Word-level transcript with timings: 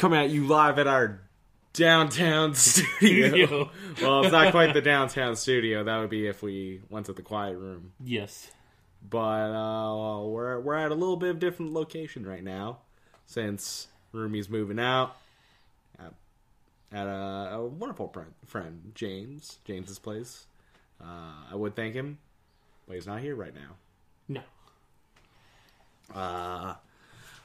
Coming 0.00 0.18
at 0.18 0.30
you 0.30 0.46
live 0.46 0.78
at 0.78 0.86
our 0.86 1.20
downtown 1.74 2.54
studio. 2.54 3.70
Well, 4.00 4.22
it's 4.22 4.32
not 4.32 4.50
quite 4.50 4.72
the 4.72 4.80
downtown 4.80 5.36
studio. 5.36 5.84
That 5.84 5.98
would 5.98 6.08
be 6.08 6.26
if 6.26 6.42
we 6.42 6.80
went 6.88 7.04
to 7.06 7.12
the 7.12 7.20
quiet 7.20 7.58
room. 7.58 7.92
Yes. 8.02 8.50
But 9.06 9.18
uh, 9.18 10.24
we're 10.24 10.58
we're 10.58 10.76
at 10.76 10.90
a 10.90 10.94
little 10.94 11.18
bit 11.18 11.28
of 11.28 11.38
different 11.38 11.74
location 11.74 12.26
right 12.26 12.42
now, 12.42 12.78
since 13.26 13.88
Rumi's 14.14 14.48
moving 14.48 14.78
out. 14.78 15.18
At, 15.98 16.14
at 16.92 17.06
a, 17.06 17.56
a 17.56 17.66
wonderful 17.66 18.08
friend, 18.08 18.32
friend 18.46 18.92
James 18.94 19.58
James's 19.66 19.98
place. 19.98 20.46
Uh, 20.98 21.44
I 21.52 21.54
would 21.54 21.76
thank 21.76 21.92
him, 21.92 22.16
but 22.88 22.94
he's 22.94 23.06
not 23.06 23.20
here 23.20 23.34
right 23.34 23.54
now. 23.54 23.76
No. 24.28 24.40
Uh, 26.18 26.76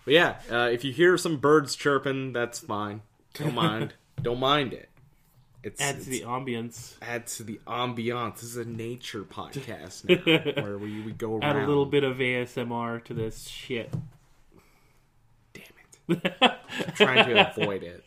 but 0.06 0.14
yeah, 0.14 0.36
uh, 0.52 0.70
if 0.72 0.84
you 0.86 0.94
hear 0.94 1.18
some 1.18 1.38
birds 1.38 1.76
chirping, 1.76 2.32
that's 2.34 2.60
fine. 2.60 3.02
Don't 3.34 3.54
mind. 3.56 3.94
Don't 4.22 4.40
mind 4.40 4.72
it. 4.74 4.90
It's, 5.64 5.82
Adds 5.82 6.06
to 6.06 6.12
it's- 6.16 6.20
the 6.22 6.28
ambience. 6.28 6.94
adds 7.02 7.38
to 7.38 7.44
the 7.44 7.60
ambiance. 7.68 8.36
This 8.36 8.44
is 8.44 8.58
a 8.58 8.66
nature 8.66 9.24
podcast 9.30 10.08
now, 10.08 10.64
where 10.64 10.78
we, 10.78 11.02
we 11.02 11.12
go 11.12 11.34
around. 11.38 11.44
Add 11.44 11.56
a 11.64 11.68
little 11.68 11.88
bit 11.88 12.04
of 12.04 12.18
ASMR 12.18 13.04
to 13.06 13.14
this 13.16 13.48
shit. 13.48 13.92
Damn 15.54 15.64
it! 16.18 16.54
Trying 16.96 17.26
to 17.26 17.50
avoid 17.52 17.82
it. 17.84 18.04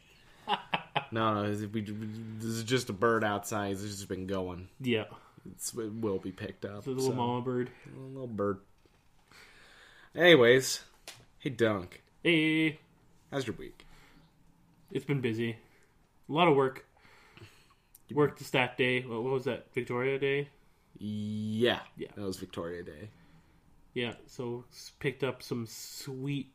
No, 1.10 1.34
no, 1.34 1.52
this- 1.52 1.68
we, 1.72 1.80
this 1.82 2.44
is 2.50 2.62
just 2.64 2.90
a 2.90 2.92
bird 2.92 3.24
outside. 3.24 3.72
It's 3.72 3.82
just 3.82 4.08
been 4.08 4.26
going. 4.26 4.68
yeah. 4.80 5.04
It's, 5.52 5.72
it 5.72 5.92
will 5.94 6.18
be 6.18 6.30
picked 6.30 6.64
up. 6.66 6.84
The 6.84 6.90
little 6.90 7.06
so- 7.10 7.14
mama 7.14 7.40
bird. 7.40 7.70
a 7.96 8.00
little 8.00 8.26
bird. 8.28 8.58
Anyways, 10.14 10.80
hey 11.48 11.54
Dunk, 11.54 12.02
Hey. 12.22 12.78
how's 13.32 13.46
your 13.46 13.56
week? 13.56 13.86
It's 14.92 15.06
been 15.06 15.22
busy. 15.22 15.56
A 16.28 16.32
lot 16.32 16.46
of 16.46 16.54
work. 16.54 16.84
Worked 18.12 18.38
the 18.38 18.44
stat 18.44 18.76
day. 18.76 19.00
What, 19.00 19.22
was 19.22 19.44
that? 19.44 19.72
Victoria 19.72 20.18
Day? 20.18 20.50
Yeah, 20.98 21.80
Yeah. 21.96 22.08
that 22.16 22.22
was 22.22 22.36
Victoria 22.36 22.82
Day. 22.82 23.08
Yeah. 23.94 24.12
So 24.26 24.64
picked 24.98 25.24
up 25.24 25.42
some 25.42 25.64
sweet, 25.66 26.52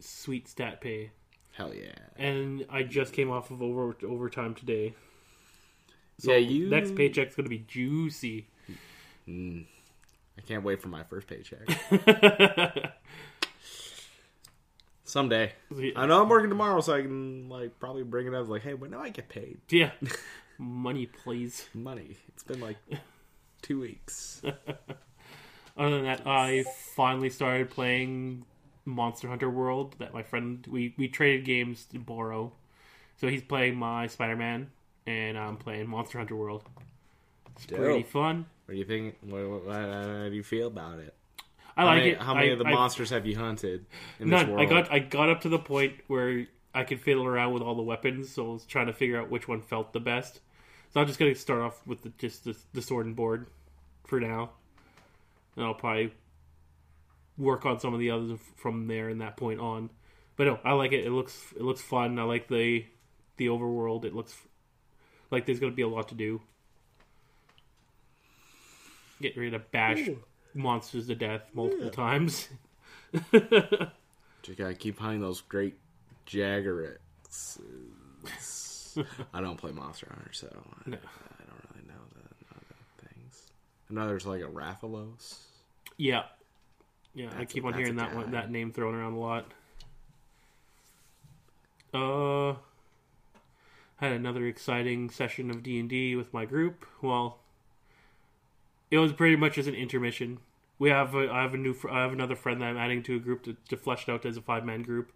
sweet 0.00 0.48
stat 0.48 0.80
pay. 0.80 1.12
Hell 1.52 1.72
yeah. 1.72 1.94
And 2.16 2.66
I 2.68 2.82
just 2.82 3.12
came 3.12 3.30
off 3.30 3.52
of 3.52 3.62
over 3.62 3.96
overtime 4.04 4.56
today. 4.56 4.94
So 6.18 6.32
yeah, 6.32 6.38
you. 6.38 6.68
Next 6.68 6.96
paycheck's 6.96 7.36
going 7.36 7.44
to 7.44 7.50
be 7.50 7.64
juicy. 7.68 8.48
Mm. 9.28 9.66
I 10.36 10.40
can't 10.40 10.64
wait 10.64 10.82
for 10.82 10.88
my 10.88 11.04
first 11.04 11.28
paycheck. 11.28 11.68
Someday. 15.12 15.52
I 15.94 16.06
know 16.06 16.22
I'm 16.22 16.28
working 16.30 16.48
tomorrow, 16.48 16.80
so 16.80 16.94
I 16.94 17.02
can 17.02 17.50
like 17.50 17.78
probably 17.78 18.02
bring 18.02 18.26
it 18.26 18.32
up. 18.32 18.48
Like, 18.48 18.62
hey, 18.62 18.72
when 18.72 18.92
do 18.92 18.98
I 18.98 19.10
get 19.10 19.28
paid? 19.28 19.58
Yeah. 19.68 19.90
Money, 20.58 21.04
please. 21.04 21.68
Money. 21.74 22.16
It's 22.28 22.42
been 22.42 22.60
like 22.60 22.78
two 23.60 23.80
weeks. 23.80 24.40
Other 25.76 25.90
than 25.90 26.04
that, 26.04 26.22
I 26.26 26.64
finally 26.96 27.28
started 27.28 27.68
playing 27.68 28.46
Monster 28.86 29.28
Hunter 29.28 29.50
World. 29.50 29.96
That 29.98 30.14
my 30.14 30.22
friend 30.22 30.66
we 30.66 30.94
we 30.96 31.08
traded 31.08 31.44
games 31.44 31.84
to 31.92 31.98
borrow. 31.98 32.50
So 33.20 33.28
he's 33.28 33.42
playing 33.42 33.76
my 33.76 34.06
Spider 34.06 34.36
Man, 34.36 34.70
and 35.06 35.36
I'm 35.36 35.58
playing 35.58 35.90
Monster 35.90 36.16
Hunter 36.16 36.36
World. 36.36 36.62
It's 37.56 37.66
pretty 37.66 38.04
fun. 38.04 38.46
What 38.64 38.72
do 38.72 38.78
you 38.78 38.86
think? 38.86 39.16
What, 39.20 39.46
what, 39.46 39.66
what, 39.66 39.74
how 39.74 40.28
do 40.30 40.34
you 40.34 40.42
feel 40.42 40.68
about 40.68 41.00
it? 41.00 41.14
I 41.76 41.80
How 41.82 41.86
like 41.86 41.96
many, 41.98 42.10
it. 42.10 42.18
how 42.20 42.34
many 42.34 42.48
I- 42.50 42.52
of 42.52 42.58
the 42.58 42.66
I- 42.66 42.72
monsters 42.74 43.10
have 43.10 43.26
you 43.26 43.36
hunted 43.38 43.86
in 44.20 44.28
this 44.28 44.40
None. 44.42 44.50
world? 44.52 44.60
I 44.60 44.64
got 44.66 44.92
I 44.92 44.98
got 44.98 45.28
up 45.30 45.40
to 45.42 45.48
the 45.48 45.58
point 45.58 45.94
where 46.06 46.46
I 46.74 46.84
could 46.84 47.00
fiddle 47.00 47.26
around 47.26 47.52
with 47.54 47.62
all 47.62 47.74
the 47.74 47.82
weapons, 47.82 48.30
so 48.30 48.50
I 48.50 48.52
was 48.54 48.64
trying 48.64 48.86
to 48.86 48.92
figure 48.92 49.18
out 49.20 49.30
which 49.30 49.48
one 49.48 49.60
felt 49.62 49.92
the 49.92 50.00
best. 50.00 50.40
So 50.90 51.00
I'm 51.00 51.06
just 51.06 51.18
gonna 51.18 51.34
start 51.34 51.60
off 51.62 51.86
with 51.86 52.02
the, 52.02 52.10
just 52.18 52.44
the, 52.44 52.56
the 52.74 52.82
sword 52.82 53.06
and 53.06 53.16
board 53.16 53.46
for 54.04 54.20
now, 54.20 54.50
and 55.56 55.64
I'll 55.64 55.74
probably 55.74 56.12
work 57.38 57.64
on 57.64 57.80
some 57.80 57.94
of 57.94 58.00
the 58.00 58.10
others 58.10 58.38
from 58.56 58.86
there 58.86 59.08
and 59.08 59.20
that 59.22 59.36
point 59.38 59.58
on. 59.60 59.88
But 60.36 60.46
no, 60.46 60.58
I 60.64 60.72
like 60.72 60.92
it. 60.92 61.06
It 61.06 61.10
looks 61.10 61.52
it 61.56 61.62
looks 61.62 61.80
fun. 61.80 62.18
I 62.18 62.24
like 62.24 62.48
the 62.48 62.84
the 63.38 63.46
overworld. 63.46 64.04
It 64.04 64.14
looks 64.14 64.36
like 65.30 65.46
there's 65.46 65.60
gonna 65.60 65.72
be 65.72 65.82
a 65.82 65.88
lot 65.88 66.08
to 66.08 66.14
do. 66.14 66.42
Get 69.20 69.36
ready 69.36 69.50
to 69.52 69.58
bash 69.60 70.08
monsters 70.54 71.06
to 71.08 71.14
death 71.14 71.42
multiple 71.54 71.90
times. 71.90 72.48
Just 73.32 74.58
gotta 74.58 74.74
keep 74.74 74.98
hunting 74.98 75.20
those 75.20 75.40
great 75.42 75.78
Jagras. 76.26 77.58
I 79.32 79.40
don't 79.40 79.56
play 79.56 79.72
Monster 79.72 80.06
Hunter, 80.10 80.32
so 80.32 80.46
I, 80.86 80.90
No. 80.90 80.96
I 80.96 81.44
don't 81.46 81.64
really 81.74 81.86
know 81.88 82.02
the, 82.14 82.20
know 82.20 82.60
the 82.68 83.06
things. 83.08 83.46
I 83.90 83.94
know 83.94 84.06
there's 84.06 84.26
like 84.26 84.42
a 84.42 84.46
Rathalos. 84.46 85.38
Yeah, 85.96 86.24
yeah. 87.14 87.30
I 87.38 87.44
keep 87.44 87.64
a- 87.64 87.68
on 87.68 87.74
hearing 87.74 87.96
that 87.96 88.14
one, 88.14 88.30
that 88.32 88.50
name 88.50 88.72
thrown 88.72 88.94
around 88.94 89.14
a 89.14 89.18
lot. 89.18 89.46
Uh, 91.94 92.54
had 93.96 94.12
another 94.12 94.46
exciting 94.46 95.10
session 95.10 95.50
of 95.50 95.62
D 95.62 95.78
and 95.78 95.88
D 95.88 96.16
with 96.16 96.32
my 96.32 96.44
group. 96.46 96.86
Well, 97.02 97.38
it 98.92 98.98
was 98.98 99.12
pretty 99.14 99.36
much 99.36 99.56
as 99.56 99.66
an 99.66 99.74
intermission. 99.74 100.38
We 100.78 100.90
have 100.90 101.14
a, 101.14 101.32
I 101.32 101.42
have 101.42 101.54
a 101.54 101.56
new 101.56 101.72
fr- 101.72 101.88
I 101.88 102.02
have 102.02 102.12
another 102.12 102.36
friend 102.36 102.60
that 102.60 102.66
I'm 102.66 102.76
adding 102.76 103.02
to 103.04 103.16
a 103.16 103.18
group 103.18 103.42
to, 103.44 103.56
to 103.70 103.76
flesh 103.76 104.06
it 104.06 104.12
out 104.12 104.26
as 104.26 104.36
a 104.36 104.42
five 104.42 104.66
man 104.66 104.82
group, 104.82 105.12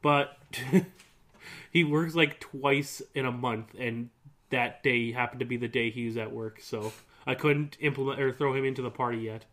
but 0.00 0.38
he 1.72 1.82
works 1.82 2.14
like 2.14 2.38
twice 2.38 3.02
in 3.12 3.26
a 3.26 3.32
month, 3.32 3.74
and 3.76 4.10
that 4.50 4.84
day 4.84 5.10
happened 5.10 5.40
to 5.40 5.46
be 5.46 5.56
the 5.56 5.66
day 5.66 5.90
he 5.90 6.06
was 6.06 6.16
at 6.16 6.32
work, 6.32 6.60
so 6.60 6.92
I 7.26 7.34
couldn't 7.34 7.76
implement 7.80 8.20
or 8.20 8.32
throw 8.32 8.54
him 8.54 8.64
into 8.64 8.82
the 8.82 8.90
party 8.90 9.18
yet. 9.18 9.44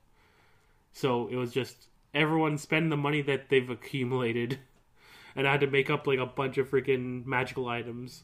So 0.94 1.28
it 1.28 1.36
was 1.36 1.52
just 1.52 1.88
everyone 2.14 2.60
spend 2.60 2.92
the 2.92 2.98
money 2.98 3.24
that 3.24 3.50
they've 3.50 3.70
accumulated, 3.70 4.60
and 5.36 5.48
I 5.48 5.52
had 5.54 5.62
to 5.62 5.68
make 5.68 5.90
up 5.90 6.06
like 6.06 6.20
a 6.20 6.28
bunch 6.28 6.60
of 6.60 6.70
freaking 6.70 7.26
magical 7.26 7.68
items. 7.68 8.24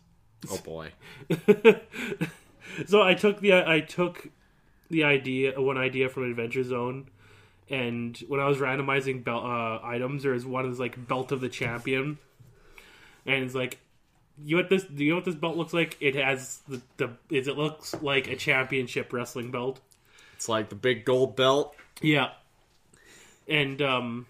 Oh 0.52 0.60
boy. 0.60 0.92
So 2.88 3.02
I 3.02 3.14
took 3.14 3.40
the 3.40 3.54
I 3.54 3.82
took 3.82 4.30
the 4.94 5.04
idea 5.04 5.60
one 5.60 5.78
idea 5.78 6.10
from 6.10 6.30
Adventure 6.30 6.64
Zone, 6.64 7.10
and 7.70 8.18
when 8.28 8.40
I 8.40 8.48
was 8.48 8.60
randomizing 8.60 9.24
belt 9.24 9.44
uh, 9.44 9.80
items, 9.84 10.24
there 10.24 10.32
was 10.32 10.46
one 10.46 10.68
that's 10.68 10.80
like 10.80 11.08
belt 11.08 11.32
of 11.32 11.42
the 11.42 11.50
champion, 11.50 12.18
and 13.26 13.44
it's 13.44 13.56
like. 13.56 13.80
You 14.44 14.56
know 14.56 14.64
what 14.64 14.70
this? 14.72 14.84
Do 14.84 15.04
you 15.04 15.12
know 15.12 15.18
what 15.18 15.26
this 15.26 15.36
belt 15.36 15.58
looks 15.58 15.74
like? 15.74 15.96
It 16.00 16.16
has 16.16 16.62
the 16.68 16.82
the. 16.98 17.12
Is 17.30 17.48
it 17.48 17.56
looks 17.56 17.94
like 18.02 18.28
a 18.28 18.36
championship 18.36 19.14
wrestling 19.14 19.52
belt? 19.52 19.80
It's 20.36 20.50
like 20.50 20.70
the 20.70 20.76
big 20.76 21.06
gold 21.06 21.36
belt. 21.36 21.76
Yeah, 22.02 22.32
and 23.48 23.80
um, 23.82 24.26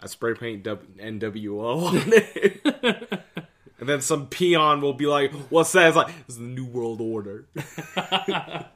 I 0.00 0.06
spray 0.06 0.34
paint 0.34 0.62
w- 0.64 0.86
NWO 0.98 1.82
on 1.84 2.02
it. 2.06 3.22
and 3.80 3.88
then 3.88 4.00
some 4.00 4.26
peon 4.26 4.80
will 4.80 4.94
be 4.94 5.06
like, 5.06 5.32
what's 5.50 5.72
that? 5.72 5.88
It's 5.88 5.96
like, 5.96 6.14
it's 6.28 6.36
the 6.36 6.42
New 6.42 6.66
World 6.66 7.00
Order. 7.00 7.46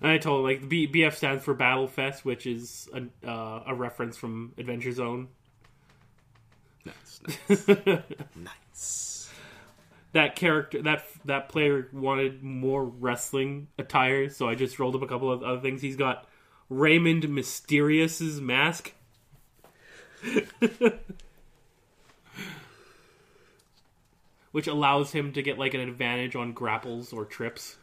And 0.00 0.10
I 0.10 0.18
told 0.18 0.40
him 0.40 0.44
like 0.44 0.60
the 0.68 0.86
B- 0.86 1.02
BF 1.02 1.14
stands 1.14 1.42
for 1.42 1.54
Battle 1.54 1.88
Fest, 1.88 2.24
which 2.24 2.46
is 2.46 2.88
a, 2.94 3.02
uh, 3.28 3.64
a 3.66 3.74
reference 3.74 4.16
from 4.16 4.52
Adventure 4.56 4.92
Zone. 4.92 5.28
nice. 6.84 7.20
Nice. 7.48 7.68
nice. 8.36 9.30
That 10.12 10.36
character, 10.36 10.80
that 10.82 11.04
that 11.26 11.48
player 11.48 11.88
wanted 11.92 12.42
more 12.42 12.84
wrestling 12.84 13.68
attire, 13.76 14.30
so 14.30 14.48
I 14.48 14.54
just 14.54 14.78
rolled 14.78 14.94
up 14.94 15.02
a 15.02 15.06
couple 15.06 15.30
of 15.30 15.42
other 15.42 15.60
things. 15.60 15.82
He's 15.82 15.96
got 15.96 16.26
Raymond 16.70 17.28
Mysterious's 17.28 18.40
mask. 18.40 18.94
Which 24.52 24.66
allows 24.66 25.12
him 25.12 25.32
to 25.34 25.42
get 25.42 25.58
like 25.58 25.74
an 25.74 25.80
advantage 25.80 26.34
on 26.34 26.52
grapples 26.52 27.12
or 27.12 27.26
trips. 27.26 27.76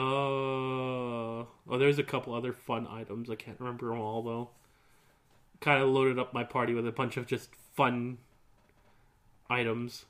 Uh 0.00 1.44
oh, 1.68 1.78
there's 1.78 1.98
a 1.98 2.02
couple 2.02 2.34
other 2.34 2.52
fun 2.52 2.86
items. 2.90 3.28
I 3.28 3.34
can't 3.34 3.60
remember 3.60 3.88
them 3.88 4.00
all 4.00 4.22
though. 4.22 4.50
Kind 5.60 5.82
of 5.82 5.90
loaded 5.90 6.18
up 6.18 6.32
my 6.32 6.42
party 6.42 6.72
with 6.72 6.86
a 6.86 6.92
bunch 6.92 7.16
of 7.16 7.26
just 7.26 7.50
fun 7.74 8.18
items. 9.50 10.06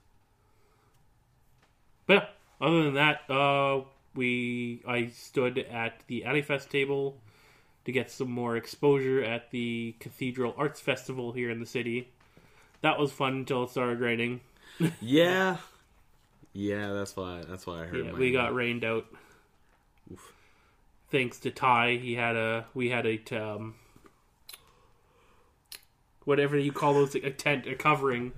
But 2.06 2.14
yeah, 2.14 2.26
other 2.66 2.84
than 2.84 2.94
that, 2.94 3.28
uh, 3.28 3.81
we 4.14 4.81
I 4.87 5.08
stood 5.08 5.58
at 5.58 6.00
the 6.06 6.22
Anifest 6.26 6.69
table 6.69 7.16
to 7.84 7.92
get 7.92 8.10
some 8.10 8.31
more 8.31 8.56
exposure 8.56 9.25
at 9.25 9.50
the 9.50 9.96
Cathedral 9.98 10.54
Arts 10.56 10.81
Festival 10.81 11.32
here 11.32 11.50
in 11.50 11.58
the 11.58 11.66
city. 11.66 12.08
That 12.82 12.98
was 12.98 13.10
fun 13.10 13.32
until 13.34 13.64
it 13.64 13.70
started 13.70 14.00
raining. 14.00 14.40
Yeah. 15.00 15.58
Yeah, 16.52 16.92
that's 16.92 17.14
why. 17.14 17.42
That's 17.46 17.66
why 17.66 17.82
I 17.82 17.87
heard. 17.87 18.06
Yeah, 18.06 18.12
we 18.12 18.32
got 18.32 18.54
rained 18.54 18.84
out. 18.84 19.06
Thanks 21.11 21.39
to 21.41 21.51
Ty, 21.51 21.97
he 21.97 22.15
had 22.15 22.37
a 22.37 22.67
we 22.75 22.91
had 22.91 23.07
a 23.07 23.21
um, 23.33 23.75
whatever 26.25 26.57
you 26.59 26.73
call 26.73 26.95
those 26.95 27.15
a 27.15 27.31
tent 27.31 27.67
a 27.67 27.75
covering. 27.75 28.33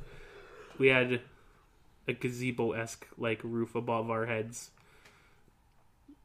We 0.78 0.88
had 0.88 1.20
a 2.08 2.12
gazebo 2.12 2.72
esque 2.72 3.06
like 3.16 3.40
roof 3.42 3.74
above 3.74 4.10
our 4.10 4.26
heads, 4.26 4.70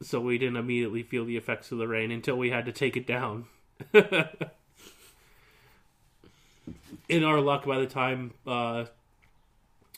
so 0.02 0.20
we 0.20 0.38
didn't 0.38 0.58
immediately 0.58 1.04
feel 1.04 1.26
the 1.26 1.38
effects 1.38 1.72
of 1.72 1.78
the 1.78 1.88
rain 1.88 2.12
until 2.12 2.38
we 2.38 2.50
had 2.50 2.66
to 2.66 2.72
take 2.72 2.98
it 2.98 3.06
down. 3.06 3.46
In 7.10 7.24
our 7.24 7.40
luck, 7.40 7.66
by 7.66 7.80
the 7.80 7.88
time 7.88 8.34
uh, 8.46 8.86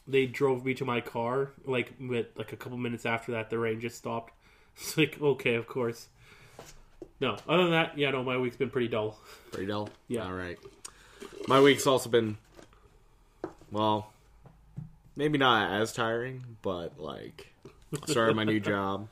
they 0.08 0.26
drove 0.26 0.64
me 0.66 0.74
to 0.76 0.86
my 0.86 1.02
car, 1.02 1.52
like 1.66 1.94
with 2.00 2.28
like 2.36 2.54
a 2.54 2.58
couple 2.58 2.78
minutes 2.78 3.06
after 3.06 3.32
that, 3.32 3.50
the 3.50 3.58
rain 3.58 3.80
just 3.80 3.98
stopped. 3.98 4.34
It's 4.80 4.98
like 4.98 5.22
okay, 5.22 5.56
of 5.56 5.68
course. 5.68 6.08
No, 7.20 7.38
other 7.48 7.64
than 7.64 7.72
that, 7.72 7.98
yeah, 7.98 8.12
no, 8.12 8.24
my 8.24 8.38
week's 8.38 8.56
been 8.56 8.70
pretty 8.70 8.88
dull. 8.88 9.18
Pretty 9.52 9.68
dull. 9.68 9.90
Yeah. 10.08 10.24
All 10.26 10.34
right. 10.34 10.58
My 11.48 11.60
week's 11.60 11.86
also 11.86 12.10
been, 12.10 12.38
well, 13.72 14.14
maybe 15.18 15.38
not 15.38 15.72
as 15.82 15.92
tiring, 15.92 16.44
but 16.62 16.98
like, 17.00 17.52
I 17.94 18.06
started 18.12 18.36
my 18.38 18.46
new 18.46 18.60
job. 18.62 19.08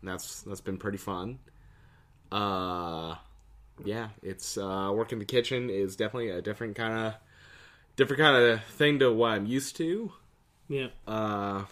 And 0.00 0.10
that's 0.10 0.42
that's 0.42 0.60
been 0.60 0.78
pretty 0.78 0.98
fun. 0.98 1.38
Uh, 2.32 3.14
yeah, 3.84 4.08
it's 4.22 4.58
uh, 4.58 4.90
working 4.92 5.18
the 5.20 5.24
kitchen 5.24 5.70
is 5.70 5.94
definitely 5.96 6.30
a 6.30 6.42
different 6.42 6.74
kind 6.76 7.06
of 7.06 7.14
different 7.96 8.20
kind 8.20 8.36
of 8.36 8.64
thing 8.64 8.98
to 8.98 9.12
what 9.12 9.30
I'm 9.32 9.46
used 9.46 9.76
to. 9.76 10.12
Yeah, 10.68 10.88
Uh, 11.06 11.64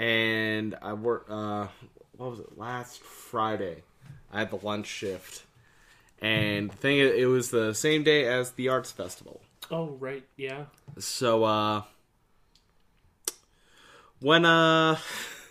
and 0.00 0.74
I 0.80 0.94
work. 0.94 1.26
Uh, 1.28 1.66
what 2.16 2.30
was 2.30 2.40
it? 2.40 2.56
Last 2.58 3.00
Friday, 3.02 3.82
I 4.32 4.38
had 4.40 4.50
the 4.50 4.56
lunch 4.56 4.86
shift, 4.86 5.44
and 6.22 6.70
the 6.70 6.76
thing 6.76 6.98
it 6.98 7.28
was 7.28 7.50
the 7.50 7.74
same 7.74 8.02
day 8.02 8.24
as 8.26 8.52
the 8.52 8.70
arts 8.70 8.90
festival. 8.90 9.42
Oh 9.70 9.90
right, 10.00 10.24
yeah. 10.36 10.64
So 10.98 11.44
uh, 11.44 11.82
when 14.20 14.46
uh, 14.46 14.96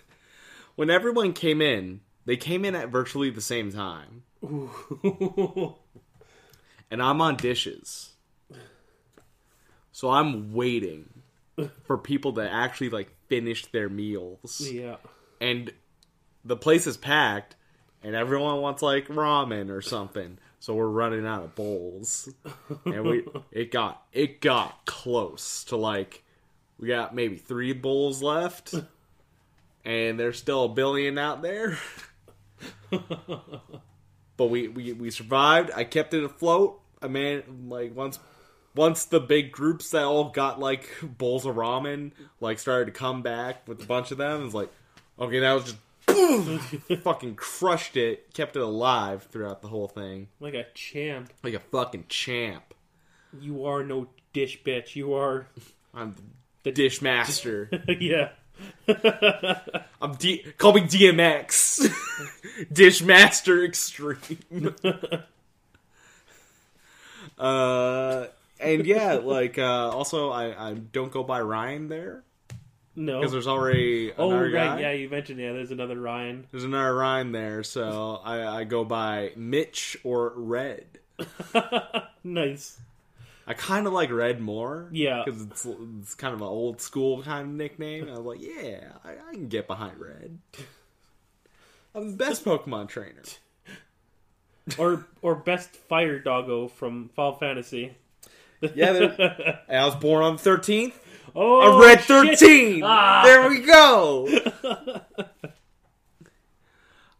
when 0.75 0.90
everyone 0.90 1.34
came 1.34 1.62
in, 1.62 2.01
they 2.25 2.36
came 2.36 2.66
in 2.66 2.74
at 2.75 2.90
virtually 2.90 3.30
the 3.30 3.42
same 3.42 3.72
time, 3.72 4.24
and 6.90 7.04
I'm 7.04 7.22
on 7.22 7.38
dishes. 7.38 8.13
So 9.92 10.10
I'm 10.10 10.54
waiting 10.54 11.10
for 11.84 11.98
people 11.98 12.34
to 12.34 12.50
actually 12.50 12.90
like 12.90 13.13
finish 13.29 13.65
their 13.67 13.89
meals. 13.89 14.59
yeah. 14.61 14.97
And 15.39 15.71
the 16.43 16.57
place 16.57 16.85
is 16.87 16.97
packed 16.97 17.55
and 18.03 18.15
everyone 18.15 18.61
wants 18.61 18.81
like 18.81 19.07
ramen 19.07 19.69
or 19.69 19.81
something. 19.81 20.37
So 20.59 20.73
we're 20.73 20.87
running 20.87 21.25
out 21.25 21.43
of 21.43 21.55
bowls. 21.55 22.29
And 22.85 23.03
we 23.03 23.25
it 23.51 23.71
got 23.71 24.03
it 24.11 24.41
got 24.41 24.85
close 24.85 25.63
to 25.65 25.77
like 25.77 26.23
we 26.77 26.87
got 26.87 27.15
maybe 27.15 27.37
3 27.37 27.73
bowls 27.73 28.21
left. 28.21 28.73
And 29.85 30.19
there's 30.19 30.37
still 30.37 30.65
a 30.65 30.69
billion 30.69 31.17
out 31.17 31.41
there. 31.41 31.77
but 32.89 34.47
we, 34.49 34.67
we 34.67 34.93
we 34.93 35.11
survived. 35.11 35.71
I 35.73 35.85
kept 35.85 36.13
it 36.13 36.23
afloat. 36.23 36.81
I 37.01 37.07
man 37.07 37.43
like 37.69 37.95
once 37.95 38.19
once 38.75 39.06
the 39.06 39.19
big 39.19 39.51
groups 39.51 39.89
that 39.92 40.04
all 40.04 40.30
got 40.30 40.60
like 40.60 40.89
bowls 41.01 41.45
of 41.45 41.56
ramen 41.56 42.12
like 42.39 42.60
started 42.60 42.86
to 42.86 42.92
come 42.92 43.21
back 43.21 43.68
with 43.68 43.81
a 43.83 43.86
bunch 43.86 44.12
of 44.12 44.18
them, 44.18 44.45
it's 44.45 44.54
like 44.54 44.69
okay, 45.19 45.39
that 45.39 45.54
was 45.54 45.63
just 45.66 45.77
boom, 46.06 46.60
fucking 47.04 47.36
crushed 47.36 47.98
it, 47.98 48.33
kept 48.33 48.56
it 48.56 48.62
alive 48.62 49.27
throughout 49.31 49.62
the 49.62 49.68
whole 49.68 49.88
thing, 49.88 50.27
Like 50.39 50.54
a 50.54 50.66
champ. 50.74 51.31
like 51.44 51.54
a 51.54 51.60
fucking 51.60 52.06
champ. 52.10 52.74
You 53.39 53.66
are 53.66 53.83
no 53.83 54.07
dish 54.33 54.62
bitch. 54.63 54.95
You 54.95 55.13
are 55.13 55.48
I'm 55.94 56.15
the 56.63 56.72
dish 56.72 57.01
master. 57.01 57.69
yeah. 58.00 58.30
I'm 60.01 60.15
D. 60.15 60.44
Call 60.57 60.74
me 60.74 60.81
DMX, 60.81 61.89
dish 62.74 63.01
master 63.01 63.63
extreme. 63.63 64.75
uh, 67.38 68.25
and 68.59 68.85
yeah, 68.85 69.13
like 69.13 69.57
uh, 69.57 69.89
also 69.89 70.29
I 70.31 70.69
I 70.69 70.73
don't 70.73 71.11
go 71.11 71.23
by 71.23 71.41
Ryan 71.41 71.88
there 71.88 72.23
No. 72.95 73.19
because 73.19 73.31
there's 73.31 73.47
already 73.47 74.11
Oh 74.17 74.31
right, 74.38 74.51
guy. 74.51 74.79
yeah, 74.81 74.91
you 74.91 75.09
mentioned 75.09 75.39
yeah. 75.39 75.53
There's 75.53 75.71
another 75.71 76.00
Ryan. 76.00 76.47
There's 76.51 76.63
another 76.63 76.94
Ryan 76.95 77.31
there, 77.31 77.63
so 77.63 78.19
I, 78.23 78.59
I 78.61 78.63
go 78.65 78.83
by 78.83 79.31
Mitch 79.35 79.97
or 80.03 80.33
Red. 80.35 80.85
nice. 82.23 82.79
I 83.47 83.53
kind 83.53 83.88
of 83.88 83.94
like 83.94 84.11
Red 84.11 84.39
more, 84.39 84.89
Yeah. 84.91 85.23
because 85.25 85.41
it's 85.41 85.65
it's 85.65 86.13
kind 86.15 86.33
of 86.35 86.41
an 86.41 86.47
old 86.47 86.81
school 86.81 87.23
kind 87.23 87.47
of 87.47 87.53
nickname. 87.55 88.07
I 88.07 88.12
was 88.19 88.19
like, 88.19 88.41
yeah, 88.41 88.91
I, 89.03 89.13
I 89.29 89.33
can 89.33 89.47
get 89.47 89.65
behind 89.67 90.00
Red. 90.00 90.38
I'm 91.95 92.12
the 92.12 92.17
best 92.17 92.45
Pokemon 92.45 92.89
trainer. 92.89 93.23
Or 94.77 95.07
or 95.23 95.33
best 95.33 95.75
fire 95.75 96.19
doggo 96.19 96.67
from 96.67 97.09
Final 97.15 97.33
Fantasy. 97.33 97.95
Yeah, 98.61 99.57
I 99.69 99.85
was 99.85 99.95
born 99.95 100.23
on 100.23 100.35
the 100.38 100.41
13th. 100.41 100.94
Oh, 101.35 101.61
A 101.61 101.81
red 101.81 102.00
shit. 102.00 102.39
13! 102.39 102.81
Ah. 102.83 103.21
There 103.23 103.50
we 103.50 103.61
go! 103.61 104.27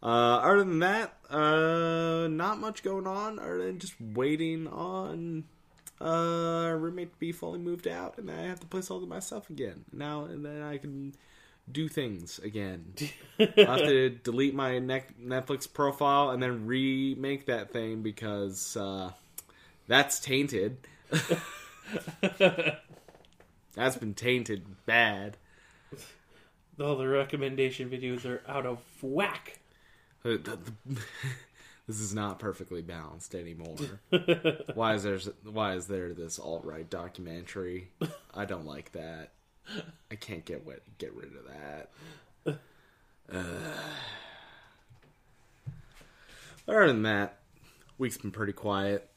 uh, 0.02 0.06
other 0.06 0.58
than 0.58 0.80
that, 0.80 1.14
uh, 1.30 2.28
not 2.28 2.58
much 2.58 2.82
going 2.82 3.06
on 3.06 3.38
other 3.38 3.64
than 3.64 3.78
just 3.78 3.94
waiting 4.00 4.66
on 4.66 5.44
uh, 6.00 6.64
our 6.64 6.78
roommate 6.78 7.12
to 7.12 7.18
be 7.18 7.32
fully 7.32 7.58
moved 7.58 7.86
out 7.86 8.18
and 8.18 8.30
I 8.30 8.42
have 8.42 8.60
to 8.60 8.66
place 8.66 8.90
all 8.90 9.00
to 9.00 9.06
myself 9.06 9.48
again. 9.50 9.84
Now 9.92 10.24
and 10.24 10.44
then 10.44 10.62
I 10.62 10.78
can 10.78 11.14
do 11.70 11.88
things 11.88 12.38
again. 12.40 12.94
I 13.38 13.48
have 13.56 13.80
to 13.80 14.10
delete 14.10 14.54
my 14.54 14.72
Netflix 14.72 15.72
profile 15.72 16.30
and 16.30 16.42
then 16.42 16.66
remake 16.66 17.46
that 17.46 17.72
thing 17.72 18.02
because 18.02 18.76
uh, 18.76 19.12
that's 19.86 20.18
tainted. 20.20 20.78
That's 23.74 23.96
been 23.96 24.14
tainted 24.14 24.64
bad. 24.86 25.36
All 26.80 26.96
the 26.96 27.08
recommendation 27.08 27.90
videos 27.90 28.24
are 28.24 28.42
out 28.48 28.66
of 28.66 28.78
whack. 29.02 29.58
Uh, 30.24 30.36
This 31.90 32.00
is 32.02 32.14
not 32.14 32.38
perfectly 32.38 32.82
balanced 32.82 33.34
anymore. 33.34 33.74
why 34.74 34.94
is 34.94 35.02
there 35.02 35.18
why 35.42 35.74
is 35.74 35.88
there 35.88 36.14
this 36.14 36.38
alt 36.38 36.64
right 36.64 36.88
documentary? 36.88 37.88
I 38.32 38.44
don't 38.44 38.64
like 38.64 38.92
that. 38.92 39.32
I 40.08 40.14
can't 40.14 40.44
get 40.44 40.60
wi- 40.60 40.78
get 40.98 41.12
rid 41.14 41.32
of 41.34 41.48
that. 42.46 42.60
Uh, 43.32 43.42
other 46.68 46.86
than 46.86 47.02
that, 47.02 47.40
week's 47.98 48.18
been 48.18 48.30
pretty 48.30 48.52
quiet. 48.52 49.10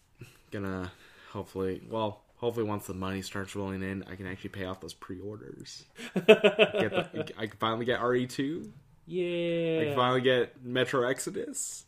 Gonna 0.50 0.92
hopefully, 1.34 1.82
well, 1.90 2.22
hopefully 2.38 2.66
once 2.66 2.86
the 2.86 2.94
money 2.94 3.22
starts 3.22 3.56
rolling 3.56 3.82
in, 3.82 4.04
I 4.04 4.16
can 4.16 4.28
actually 4.28 4.52
pay 4.52 4.66
off 4.66 4.80
those 4.80 4.94
pre-orders. 4.94 5.84
Get 6.14 6.26
the, 6.26 7.34
I 7.38 7.48
can 7.48 7.58
finally 7.60 7.86
get 7.86 8.02
RE 8.02 8.28
two. 8.28 8.72
Yeah. 9.06 9.80
I 9.82 9.86
can 9.86 9.96
finally 9.96 10.22
get 10.22 10.64
Metro 10.64 11.08
Exodus. 11.08 11.86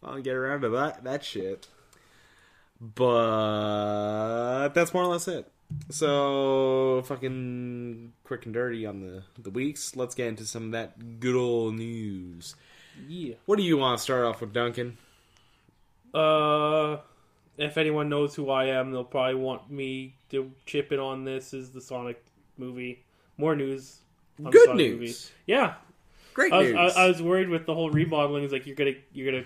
Finally 0.00 0.22
get 0.22 0.34
around 0.34 0.62
to 0.62 0.70
that 0.70 1.04
that 1.04 1.24
shit. 1.24 1.68
But 2.80 4.70
that's 4.70 4.92
more 4.92 5.04
or 5.04 5.06
less 5.06 5.28
it. 5.28 5.50
So 5.90 7.02
fucking 7.06 8.12
quick 8.24 8.44
and 8.44 8.54
dirty 8.54 8.86
on 8.86 9.00
the 9.00 9.22
the 9.40 9.50
weeks. 9.50 9.94
Let's 9.94 10.14
get 10.14 10.28
into 10.28 10.44
some 10.44 10.66
of 10.66 10.72
that 10.72 11.20
good 11.20 11.36
old 11.36 11.74
news. 11.74 12.56
Yeah. 13.08 13.34
What 13.46 13.56
do 13.56 13.62
you 13.62 13.76
want 13.76 13.98
to 13.98 14.02
start 14.02 14.24
off 14.24 14.40
with, 14.40 14.52
Duncan? 14.52 14.98
Uh, 16.12 16.98
if 17.58 17.76
anyone 17.78 18.08
knows 18.08 18.34
who 18.34 18.50
I 18.50 18.66
am, 18.66 18.90
they'll 18.90 19.04
probably 19.04 19.36
want 19.36 19.70
me 19.70 20.16
to 20.30 20.50
chip 20.66 20.92
in 20.92 20.98
on 20.98 21.24
this. 21.24 21.52
Is 21.54 21.70
the 21.70 21.80
Sonic 21.80 22.22
movie 22.58 23.04
more 23.36 23.54
news? 23.56 23.98
on 24.44 24.50
Good 24.50 24.66
Sonic 24.66 24.76
news. 24.76 25.00
movie. 25.00 25.34
Yeah, 25.46 25.74
Great 26.34 26.52
I 26.52 26.58
was, 26.58 26.66
news. 26.72 26.96
I, 26.96 27.04
I 27.04 27.06
was 27.08 27.22
worried 27.22 27.48
with 27.48 27.66
the 27.66 27.74
whole 27.74 27.90
remodeling. 27.90 28.44
Is 28.44 28.52
like 28.52 28.66
you're 28.66 28.76
gonna 28.76 28.94
you're 29.12 29.30
gonna 29.30 29.44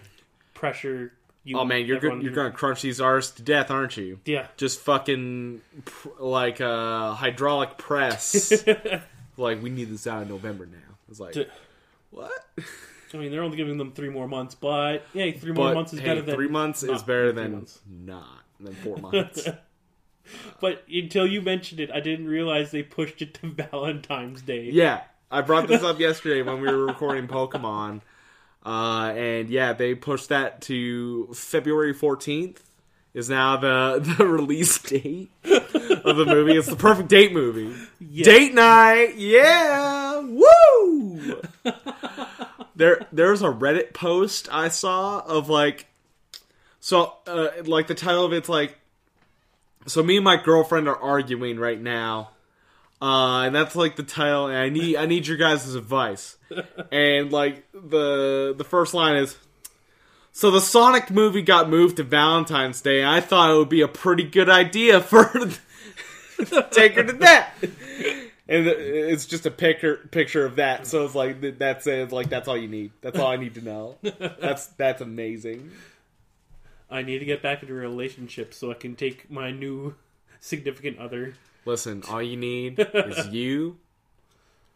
pressure. 0.54 1.12
You, 1.44 1.58
oh 1.58 1.64
man, 1.64 1.86
you're 1.86 1.98
good. 1.98 2.22
You're 2.22 2.32
gonna 2.32 2.50
crunch 2.50 2.82
these 2.82 3.00
R's 3.00 3.30
to 3.32 3.42
death, 3.42 3.70
aren't 3.70 3.96
you? 3.96 4.20
Yeah. 4.24 4.46
Just 4.56 4.80
fucking 4.80 5.60
pr- 5.84 6.08
like 6.18 6.60
a 6.60 7.14
hydraulic 7.14 7.78
press. 7.78 8.52
like 9.36 9.62
we 9.62 9.70
need 9.70 9.90
this 9.90 10.06
out 10.06 10.22
in 10.22 10.28
November 10.28 10.66
now. 10.66 10.78
It's 11.10 11.20
like 11.20 11.36
what? 12.10 12.30
I 13.14 13.18
mean, 13.18 13.30
they're 13.30 13.42
only 13.42 13.56
giving 13.56 13.78
them 13.78 13.92
three 13.92 14.08
more 14.10 14.28
months, 14.28 14.54
but 14.54 15.04
yeah, 15.14 15.30
three 15.32 15.52
more 15.52 15.68
But 15.68 15.74
months 15.74 15.92
is 15.92 16.00
hey, 16.00 16.06
better 16.06 16.22
than 16.22 16.34
three 16.34 16.48
months 16.48 16.82
is 16.82 17.02
better 17.02 17.32
than 17.32 17.52
months. 17.52 17.80
not 17.88 18.44
than 18.60 18.74
four 18.74 18.96
months. 19.12 19.48
But 20.60 20.84
until 20.92 21.26
you 21.26 21.40
mentioned 21.40 21.80
it, 21.80 21.90
I 21.90 22.00
didn't 22.00 22.26
realize 22.26 22.70
they 22.70 22.82
pushed 22.82 23.22
it 23.22 23.34
to 23.34 23.46
Valentine's 23.70 24.42
Day. 24.42 24.70
yeah, 24.72 25.02
I 25.30 25.40
brought 25.42 25.68
this 25.68 25.82
up 25.82 25.98
yesterday 26.00 26.42
when 26.42 26.60
we 26.60 26.68
were 26.68 26.84
recording 26.86 27.28
Pokemon. 27.28 28.02
Uh, 28.66 29.12
and 29.16 29.48
yeah, 29.48 29.72
they 29.72 29.94
pushed 29.94 30.28
that 30.28 30.60
to 30.62 31.28
February 31.32 31.94
14th. 31.94 32.58
Is 33.14 33.30
now 33.30 33.56
the 33.56 34.14
the 34.18 34.26
release 34.26 34.78
date 34.78 35.30
of 35.44 36.16
the 36.18 36.26
movie. 36.26 36.52
It's 36.56 36.68
the 36.68 36.76
perfect 36.76 37.08
date 37.08 37.32
movie. 37.32 37.74
Yeah. 37.98 38.24
Date 38.24 38.54
night, 38.54 39.14
yeah, 39.16 40.18
woo! 40.20 41.40
There, 42.78 43.06
there's 43.12 43.42
a 43.42 43.48
Reddit 43.48 43.92
post 43.92 44.48
I 44.52 44.68
saw 44.68 45.18
of 45.18 45.48
like, 45.48 45.86
so 46.80 47.14
uh, 47.26 47.48
like 47.64 47.88
the 47.88 47.94
title 47.94 48.24
of 48.24 48.32
it's 48.32 48.48
like, 48.48 48.78
so 49.86 50.02
me 50.02 50.16
and 50.16 50.24
my 50.24 50.36
girlfriend 50.36 50.88
are 50.88 50.96
arguing 50.96 51.58
right 51.58 51.80
now, 51.80 52.30
uh, 53.02 53.42
and 53.42 53.54
that's 53.54 53.74
like 53.74 53.96
the 53.96 54.02
title. 54.04 54.46
And 54.46 54.56
I 54.56 54.68
need 54.68 54.96
I 54.96 55.06
need 55.06 55.26
your 55.26 55.36
guys' 55.36 55.74
advice. 55.74 56.36
and 56.92 57.32
like 57.32 57.66
the 57.72 58.54
the 58.56 58.64
first 58.64 58.94
line 58.94 59.16
is, 59.16 59.36
so 60.32 60.50
the 60.50 60.60
Sonic 60.60 61.10
movie 61.10 61.42
got 61.42 61.68
moved 61.68 61.96
to 61.96 62.04
Valentine's 62.04 62.80
Day. 62.80 63.04
I 63.04 63.20
thought 63.20 63.50
it 63.50 63.58
would 63.58 63.68
be 63.68 63.80
a 63.80 63.88
pretty 63.88 64.24
good 64.24 64.48
idea 64.48 65.00
for 65.00 65.24
take 66.70 66.94
her 66.94 67.02
to 67.02 67.12
that. 67.14 67.54
And 68.48 68.66
it's 68.66 69.26
just 69.26 69.44
a 69.44 69.50
picture 69.50 69.96
picture 70.10 70.46
of 70.46 70.56
that. 70.56 70.86
So 70.86 71.04
it's 71.04 71.14
like 71.14 71.58
that's 71.58 71.86
it. 71.86 72.12
Like 72.12 72.30
that's 72.30 72.48
all 72.48 72.56
you 72.56 72.68
need. 72.68 72.92
That's 73.02 73.18
all 73.18 73.26
I 73.26 73.36
need 73.36 73.54
to 73.56 73.60
know. 73.60 73.96
That's 74.02 74.66
that's 74.68 75.02
amazing. 75.02 75.70
I 76.90 77.02
need 77.02 77.18
to 77.18 77.26
get 77.26 77.42
back 77.42 77.60
into 77.62 77.74
a 77.74 77.76
relationship 77.76 78.54
so 78.54 78.70
I 78.70 78.74
can 78.74 78.96
take 78.96 79.30
my 79.30 79.50
new 79.50 79.94
significant 80.40 80.98
other. 80.98 81.34
Listen, 81.66 82.02
all 82.08 82.22
you 82.22 82.38
need 82.38 82.78
is 82.94 83.26
you 83.28 83.76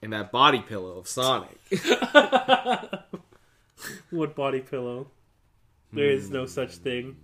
and 0.03 0.13
that 0.13 0.31
body 0.31 0.61
pillow 0.61 0.99
of 0.99 1.09
Sonic. 1.09 1.57
What 4.11 4.35
body 4.35 4.61
pillow? 4.61 5.09
There 5.93 6.11
is 6.11 6.31
no 6.31 6.47
such 6.47 6.77
thing. 6.77 7.17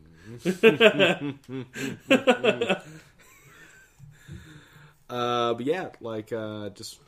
Uh, 5.11 5.55
but 5.55 5.65
yeah, 5.67 5.89
like 6.01 6.33
uh, 6.33 6.69
just 6.71 6.99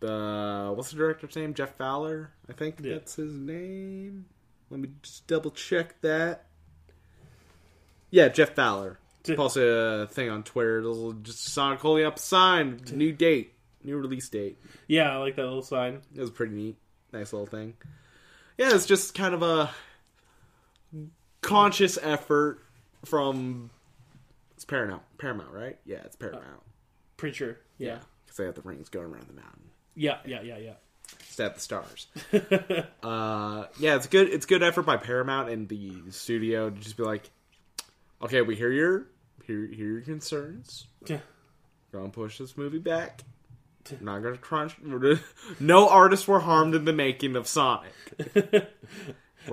the 0.00 0.72
what's 0.74 0.90
the 0.90 0.96
director's 0.96 1.36
name? 1.36 1.54
Jeff 1.54 1.74
Fowler, 1.76 2.30
I 2.48 2.52
think 2.52 2.76
Yeah. 2.82 2.94
that's 2.94 3.14
his 3.16 3.32
name. 3.34 4.26
Let 4.70 4.80
me 4.80 4.88
just 5.02 5.26
double 5.26 5.50
check 5.50 6.00
that. 6.02 6.46
Yeah, 8.10 8.28
Jeff 8.28 8.54
Fowler. 8.54 8.98
Je- 9.24 9.34
Posted 9.36 9.66
a 9.68 10.06
thing 10.06 10.28
on 10.30 10.42
Twitter. 10.42 10.78
It'll 10.78 11.12
just 11.14 11.44
Sonic 11.44 11.80
holding 11.80 12.04
up 12.06 12.16
a 12.16 12.20
sign, 12.20 12.80
new 12.92 13.12
date, 13.12 13.54
new 13.82 13.96
release 13.96 14.28
date. 14.28 14.58
Yeah, 14.86 15.10
I 15.12 15.16
like 15.16 15.36
that 15.36 15.42
little 15.44 15.62
sign. 15.62 16.02
It 16.14 16.20
was 16.20 16.30
pretty 16.30 16.54
neat, 16.54 16.76
nice 17.12 17.32
little 17.32 17.46
thing. 17.46 17.74
Yeah, 18.58 18.74
it's 18.74 18.86
just 18.86 19.14
kind 19.14 19.34
of 19.34 19.42
a 19.42 19.70
conscious 21.42 21.98
effort 22.02 22.60
from 23.04 23.70
it's 24.56 24.64
Paramount, 24.64 25.02
Paramount, 25.18 25.52
right? 25.52 25.78
Yeah, 25.84 25.98
it's 26.04 26.16
Paramount. 26.16 26.44
Pretty 27.18 27.36
sure. 27.36 27.58
Yeah. 27.76 27.98
because 28.24 28.38
they 28.38 28.44
have 28.44 28.54
the 28.54 28.62
rings 28.62 28.88
going 28.88 29.06
around 29.06 29.28
the 29.28 29.34
mountain. 29.34 29.70
Yeah, 29.94 30.18
yeah, 30.24 30.40
yeah, 30.40 30.56
yeah. 30.56 30.72
Stab 31.28 31.54
the 31.54 31.60
stars. 31.60 32.06
uh, 33.02 33.66
yeah, 33.78 33.96
it's 33.96 34.06
good. 34.06 34.28
It's 34.28 34.46
good 34.46 34.62
effort 34.62 34.82
by 34.82 34.96
Paramount 34.96 35.50
and 35.50 35.68
the 35.68 36.10
studio 36.10 36.70
to 36.70 36.80
just 36.80 36.96
be 36.96 37.02
like, 37.02 37.30
okay, 38.22 38.40
we 38.42 38.56
hear 38.56 38.72
your 38.72 39.06
hear, 39.44 39.66
hear 39.66 39.92
your 39.92 40.00
concerns. 40.02 40.86
Yeah. 41.06 41.18
We're 41.92 42.00
gonna 42.00 42.12
push 42.12 42.38
this 42.38 42.56
movie 42.56 42.78
back. 42.78 43.24
We're 43.90 43.98
not 44.00 44.22
gonna 44.22 44.36
crunch. 44.36 44.76
no 45.60 45.88
artists 45.88 46.28
were 46.28 46.40
harmed 46.40 46.74
in 46.74 46.84
the 46.84 46.92
making 46.92 47.36
of 47.36 47.48
Sonic. 47.48 47.92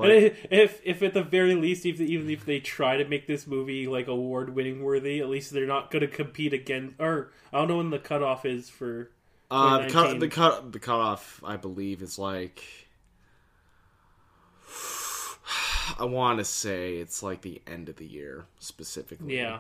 I- 0.03 0.33
if 0.51 0.81
if 0.83 1.01
at 1.01 1.13
the 1.13 1.23
very 1.23 1.55
least, 1.55 1.85
if, 1.85 1.99
even 2.01 2.29
if 2.29 2.45
they 2.45 2.59
try 2.59 2.97
to 2.97 3.05
make 3.05 3.27
this 3.27 3.47
movie 3.47 3.87
like 3.87 4.07
award 4.07 4.53
winning 4.55 4.83
worthy, 4.83 5.19
at 5.19 5.29
least 5.29 5.51
they're 5.51 5.65
not 5.65 5.91
going 5.91 6.01
to 6.01 6.07
compete 6.07 6.53
against. 6.53 6.99
Or 6.99 7.31
I 7.53 7.59
don't 7.59 7.67
know 7.67 7.77
when 7.77 7.89
the 7.89 7.99
cutoff 7.99 8.45
is 8.45 8.69
for. 8.69 9.09
Uh, 9.51 9.83
the 9.83 9.89
cut, 9.93 10.19
the 10.19 10.27
cut, 10.27 10.71
the 10.71 10.79
cutoff, 10.79 11.41
I 11.45 11.57
believe, 11.57 12.01
is 12.01 12.17
like. 12.19 12.63
I 15.99 16.05
want 16.05 16.39
to 16.39 16.45
say 16.45 16.95
it's 16.97 17.21
like 17.21 17.41
the 17.41 17.61
end 17.67 17.89
of 17.89 17.97
the 17.97 18.05
year 18.07 18.45
specifically. 18.59 19.37
Yeah. 19.37 19.59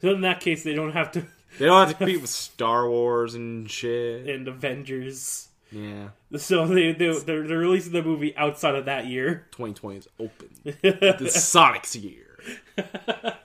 So 0.00 0.10
in 0.14 0.20
that 0.22 0.40
case, 0.40 0.62
they 0.62 0.74
don't 0.74 0.92
have 0.92 1.12
to. 1.12 1.24
They 1.58 1.66
don't 1.66 1.80
have 1.80 1.90
to 1.90 1.94
compete 2.04 2.20
with 2.20 2.30
Star 2.30 2.88
Wars 2.88 3.34
and 3.34 3.70
shit. 3.70 4.28
And 4.28 4.46
Avengers. 4.48 5.48
Yeah. 5.74 6.08
So 6.38 6.66
they, 6.66 6.92
they 6.92 7.06
they're, 7.18 7.46
they're 7.46 7.58
releasing 7.58 7.92
the 7.92 8.02
movie 8.02 8.36
outside 8.36 8.74
of 8.74 8.84
that 8.84 9.06
year. 9.06 9.46
2020 9.52 9.96
is 9.98 10.08
open. 10.20 10.48
the 10.62 11.28
Sonic's 11.30 11.96
year. 11.96 12.38
Gonna 12.76 13.38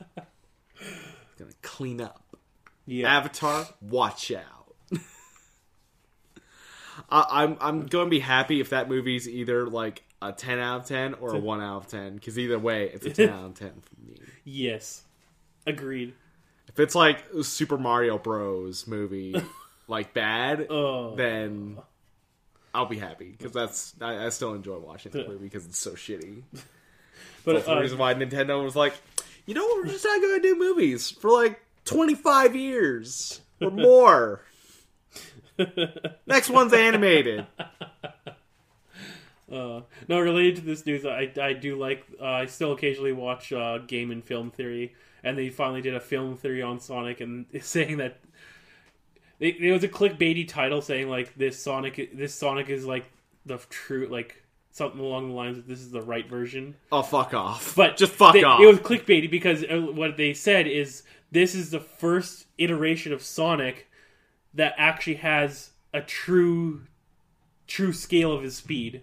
clean 1.61 2.01
up. 2.01 2.23
Yeah. 2.85 3.15
Avatar, 3.17 3.67
watch 3.81 4.31
out. 4.31 4.73
I, 7.09 7.43
I'm 7.43 7.57
I'm 7.61 7.85
going 7.87 8.07
to 8.07 8.09
be 8.09 8.19
happy 8.19 8.59
if 8.59 8.69
that 8.71 8.89
movie's 8.89 9.27
either 9.27 9.67
like 9.67 10.03
a 10.21 10.31
10 10.33 10.59
out 10.59 10.81
of 10.81 10.85
10 10.87 11.13
or 11.15 11.35
a 11.35 11.39
1 11.39 11.61
out 11.61 11.77
of 11.77 11.87
10 11.87 12.15
because 12.15 12.37
either 12.37 12.59
way 12.59 12.89
it's 12.93 13.05
a 13.05 13.11
10 13.11 13.29
out 13.29 13.45
of 13.45 13.53
10 13.55 13.69
for 13.81 14.01
me. 14.05 14.17
yes. 14.43 15.03
Agreed. 15.65 16.13
If 16.67 16.79
it's 16.79 16.95
like 16.95 17.23
Super 17.43 17.77
Mario 17.77 18.17
Bros 18.17 18.85
movie, 18.87 19.35
like 19.87 20.13
bad, 20.13 20.67
Oh. 20.69 21.15
then 21.15 21.77
I'll 22.73 22.85
be 22.85 22.97
happy 22.97 23.33
because 23.37 23.51
that's 23.51 23.95
I, 24.01 24.25
I 24.25 24.29
still 24.29 24.53
enjoy 24.53 24.77
watching 24.77 25.11
the 25.11 25.27
movie 25.27 25.45
because 25.45 25.65
it's 25.65 25.79
so 25.79 25.91
shitty. 25.91 26.43
But 27.45 27.53
That's 27.53 27.65
the 27.65 27.73
uh, 27.73 27.79
reason 27.79 27.97
why 27.97 28.13
Nintendo 28.13 28.63
was 28.63 28.75
like, 28.75 28.93
you 29.45 29.53
know, 29.53 29.65
we're 29.75 29.87
just 29.87 30.03
not 30.03 30.21
going 30.21 30.41
to 30.41 30.47
do 30.47 30.59
movies 30.59 31.09
for 31.09 31.31
like 31.31 31.61
25 31.85 32.55
years 32.55 33.41
or 33.61 33.71
more. 33.71 34.41
Next 36.27 36.49
one's 36.49 36.73
animated. 36.73 37.47
Uh, 39.51 39.81
no, 40.07 40.19
related 40.19 40.57
to 40.57 40.61
this 40.61 40.85
news, 40.85 41.05
I 41.05 41.31
I 41.41 41.53
do 41.53 41.77
like. 41.77 42.05
Uh, 42.21 42.25
I 42.25 42.45
still 42.45 42.71
occasionally 42.71 43.13
watch 43.13 43.51
uh, 43.51 43.79
Game 43.79 44.11
and 44.11 44.23
Film 44.23 44.51
Theory, 44.51 44.93
and 45.23 45.37
they 45.37 45.49
finally 45.49 45.81
did 45.81 45.95
a 45.95 45.99
film 45.99 46.37
theory 46.37 46.61
on 46.61 46.79
Sonic, 46.79 47.19
and 47.19 47.45
saying 47.61 47.97
that 47.97 48.19
they, 49.39 49.53
there 49.53 49.73
was 49.73 49.83
a 49.83 49.87
clickbaity 49.87 50.47
title 50.47 50.81
saying 50.81 51.09
like 51.09 51.35
this 51.35 51.61
Sonic, 51.61 52.15
this 52.15 52.35
Sonic 52.35 52.69
is 52.69 52.85
like 52.85 53.05
the 53.45 53.57
true 53.69 54.07
like 54.09 54.43
something 54.71 54.99
along 54.99 55.29
the 55.29 55.33
lines 55.33 55.57
of 55.57 55.67
this 55.67 55.79
is 55.79 55.91
the 55.91 56.01
right 56.01 56.27
version. 56.29 56.75
Oh, 56.91 57.01
fuck 57.01 57.33
off. 57.33 57.75
But 57.75 57.97
just 57.97 58.11
fuck 58.13 58.33
they- 58.33 58.43
off. 58.43 58.61
It 58.61 58.67
was 58.67 58.79
clickbaity 58.79 59.29
because 59.29 59.63
uh, 59.63 59.79
what 59.93 60.17
they 60.17 60.33
said 60.33 60.67
is 60.67 61.03
this 61.31 61.55
is 61.55 61.71
the 61.71 61.79
first 61.79 62.45
iteration 62.57 63.13
of 63.13 63.21
Sonic 63.21 63.87
that 64.53 64.73
actually 64.77 65.15
has 65.15 65.71
a 65.93 66.01
true 66.01 66.81
true 67.67 67.93
scale 67.93 68.31
of 68.31 68.41
his 68.41 68.55
speed 68.55 69.01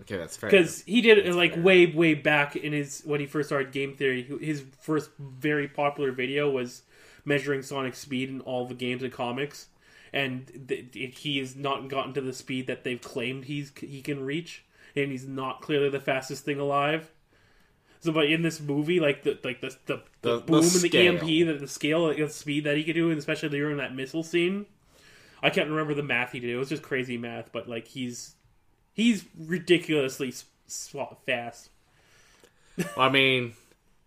okay, 0.00 0.16
that's 0.16 0.36
fair. 0.36 0.50
because 0.50 0.82
he 0.82 1.00
did 1.00 1.16
it 1.18 1.24
That's 1.24 1.36
like 1.36 1.54
fair. 1.54 1.62
way 1.62 1.86
way 1.86 2.14
back 2.14 2.56
in 2.56 2.72
his 2.72 3.02
when 3.04 3.20
he 3.20 3.26
first 3.26 3.48
started 3.48 3.70
game 3.72 3.94
theory 3.94 4.28
his 4.40 4.64
first 4.80 5.10
very 5.18 5.68
popular 5.68 6.10
video 6.10 6.50
was 6.50 6.82
measuring 7.24 7.62
sonic's 7.62 7.98
speed 7.98 8.28
in 8.28 8.40
all 8.42 8.66
the 8.66 8.74
games 8.74 9.02
and 9.02 9.12
comics 9.12 9.66
and 10.12 10.66
th- 10.68 11.18
he 11.18 11.38
has 11.38 11.54
not 11.54 11.88
gotten 11.88 12.14
to 12.14 12.20
the 12.20 12.32
speed 12.32 12.66
that 12.66 12.84
they've 12.84 13.00
claimed 13.02 13.44
he's 13.44 13.72
he 13.80 14.00
can 14.00 14.24
reach 14.24 14.64
and 14.96 15.10
he's 15.10 15.26
not 15.26 15.60
clearly 15.60 15.90
the 15.90 16.00
fastest 16.00 16.44
thing 16.44 16.58
alive. 16.58 17.10
So 18.00 18.12
but 18.12 18.26
in 18.26 18.42
this 18.42 18.58
movie 18.60 19.00
like 19.00 19.22
the 19.22 19.38
like 19.44 19.60
the 19.60 19.76
the, 19.86 19.94
the, 19.96 20.02
The- 20.22 20.36
the 20.40 20.40
boom 20.46 20.56
and 20.64 20.82
the 20.82 21.06
emp 21.08 21.20
the, 21.20 21.52
the 21.60 21.68
scale 21.68 22.06
like, 22.08 22.16
the 22.16 22.28
speed 22.30 22.64
that 22.64 22.76
he 22.76 22.84
could 22.84 22.94
do 22.94 23.10
and 23.10 23.18
especially 23.18 23.50
during 23.50 23.76
that 23.78 23.94
missile 23.94 24.22
scene 24.22 24.66
i 25.42 25.50
can't 25.50 25.68
remember 25.68 25.94
the 25.94 26.02
math 26.02 26.32
he 26.32 26.40
did. 26.40 26.50
It 26.50 26.56
was 26.56 26.68
just 26.70 26.82
crazy 26.82 27.18
math 27.18 27.52
but 27.52 27.68
like 27.68 27.88
he's 27.88 28.34
he's 28.94 29.24
ridiculously 29.38 30.32
fast. 31.26 31.70
I 32.96 33.08
mean, 33.08 33.52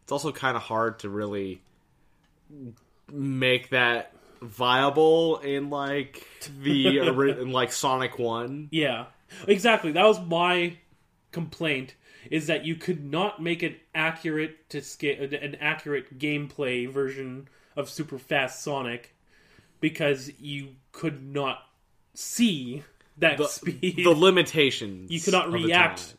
it's 0.03 0.11
also 0.11 0.31
kind 0.31 0.55
of 0.55 0.63
hard 0.63 0.99
to 0.99 1.09
really 1.09 1.61
make 3.13 3.69
that 3.69 4.13
viable 4.41 5.37
in 5.37 5.69
like 5.69 6.27
the 6.61 6.99
in 7.41 7.51
like 7.51 7.71
Sonic 7.71 8.17
1. 8.17 8.69
Yeah, 8.71 9.05
exactly. 9.47 9.91
That 9.91 10.05
was 10.05 10.19
my 10.19 10.77
complaint. 11.31 11.95
Is 12.29 12.47
that 12.47 12.65
you 12.65 12.75
could 12.75 13.03
not 13.03 13.41
make 13.41 13.63
an 13.63 13.75
accurate 13.95 14.69
to 14.69 14.81
scale 14.81 15.23
an 15.23 15.55
accurate 15.59 16.19
gameplay 16.19 16.87
version 16.87 17.47
of 17.75 17.89
super 17.89 18.19
fast 18.19 18.61
Sonic 18.61 19.15
because 19.79 20.31
you 20.39 20.75
could 20.91 21.23
not 21.23 21.63
see 22.13 22.83
that 23.17 23.37
The, 23.37 23.47
speed 23.47 24.05
the 24.05 24.11
limitations. 24.11 25.09
You 25.11 25.17
of 25.35 25.51
the 25.51 25.57
react. 25.57 26.15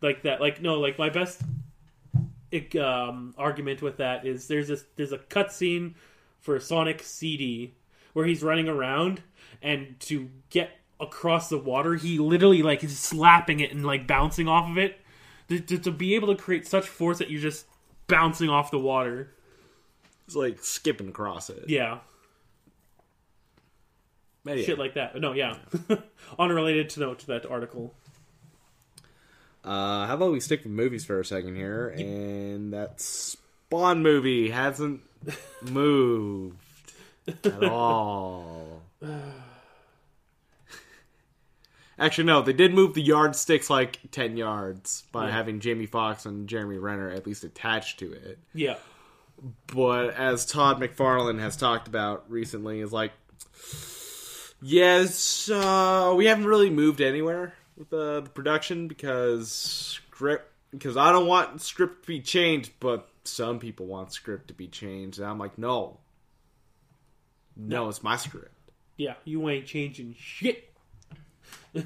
like 0.00 0.22
that. 0.22 0.40
Like 0.40 0.60
no, 0.60 0.74
like 0.80 0.98
my 0.98 1.08
best 1.08 1.40
like, 2.52 2.76
um, 2.76 3.34
argument 3.38 3.80
with 3.82 3.96
that 3.96 4.26
is 4.26 4.46
there's 4.48 4.68
this 4.68 4.84
there's 4.96 5.12
a 5.12 5.18
cutscene 5.18 5.94
for 6.42 6.60
Sonic 6.60 7.02
CD 7.02 7.72
where 8.12 8.26
he's 8.26 8.42
running 8.42 8.68
around 8.68 9.22
and 9.62 9.98
to 10.00 10.28
get 10.50 10.70
across 11.00 11.48
the 11.48 11.56
water. 11.58 11.94
He 11.94 12.18
literally 12.18 12.62
like 12.62 12.84
is 12.84 12.98
slapping 12.98 13.60
it 13.60 13.72
and 13.72 13.86
like 13.86 14.06
bouncing 14.06 14.48
off 14.48 14.70
of 14.70 14.76
it. 14.76 14.98
To, 15.48 15.58
to, 15.58 15.78
to 15.78 15.90
be 15.90 16.14
able 16.14 16.28
to 16.34 16.40
create 16.40 16.66
such 16.66 16.86
force 16.88 17.18
that 17.18 17.30
you're 17.30 17.40
just 17.40 17.66
bouncing 18.06 18.48
off 18.48 18.70
the 18.70 18.78
water. 18.78 19.32
It's 20.26 20.36
like 20.36 20.62
skipping 20.62 21.08
across 21.08 21.50
it. 21.50 21.64
Yeah, 21.68 21.98
But 24.44 24.58
yeah. 24.58 24.64
shit 24.64 24.78
like 24.78 24.94
that. 24.94 25.20
No, 25.20 25.32
yeah, 25.32 25.56
unrelated 26.38 26.90
to 26.90 27.00
note 27.00 27.18
to 27.20 27.26
that 27.28 27.44
article. 27.50 27.94
Uh, 29.64 30.06
how 30.06 30.14
about 30.14 30.32
we 30.32 30.40
stick 30.40 30.62
with 30.64 30.72
movies 30.72 31.04
for 31.04 31.20
a 31.20 31.24
second 31.24 31.56
here? 31.56 31.88
And 31.88 32.72
that 32.72 33.00
Spawn 33.72 34.02
movie 34.02 34.50
hasn't 34.50 35.00
moved 35.62 36.58
at 37.26 37.64
all. 37.70 38.82
Actually, 41.98 42.24
no, 42.24 42.42
they 42.42 42.52
did 42.52 42.74
move 42.74 42.92
the 42.92 43.00
yardsticks 43.00 43.70
like 43.70 43.98
10 44.10 44.36
yards 44.36 45.04
by 45.10 45.26
Yeah. 45.28 45.32
having 45.32 45.60
Jamie 45.60 45.86
Foxx 45.86 46.26
and 46.26 46.46
Jeremy 46.50 46.76
Renner 46.76 47.08
at 47.10 47.26
least 47.26 47.44
attached 47.44 47.98
to 48.00 48.12
it. 48.12 48.38
Yeah, 48.52 48.76
But 49.68 50.10
as 50.16 50.44
Todd 50.44 50.78
McFarlane 50.78 51.38
has 51.40 51.56
talked 51.56 51.88
about 51.88 52.24
recently, 52.30 52.80
is 52.80 52.92
like, 52.92 53.12
yes, 54.60 55.48
uh, 55.48 56.12
we 56.14 56.26
haven't 56.26 56.44
really 56.44 56.68
moved 56.70 57.00
anywhere 57.00 57.54
with 57.78 57.88
the, 57.88 58.20
the 58.20 58.30
production 58.30 58.86
because 58.86 59.50
script 59.50 60.50
because 60.72 60.96
I 60.98 61.10
don't 61.12 61.26
want 61.26 61.60
script 61.62 62.02
to 62.02 62.06
be 62.08 62.20
changed, 62.20 62.72
but 62.80 63.08
some 63.24 63.58
people 63.58 63.86
want 63.86 64.12
script 64.12 64.48
to 64.48 64.54
be 64.54 64.66
changed, 64.68 65.18
and 65.18 65.28
I'm 65.28 65.38
like, 65.38 65.56
no, 65.58 65.98
no, 67.56 67.88
it's 67.88 68.02
my 68.02 68.16
script. 68.16 68.54
yeah, 68.96 69.14
you 69.24 69.48
ain't 69.48 69.66
changing 69.66 70.14
shit. 70.18 70.68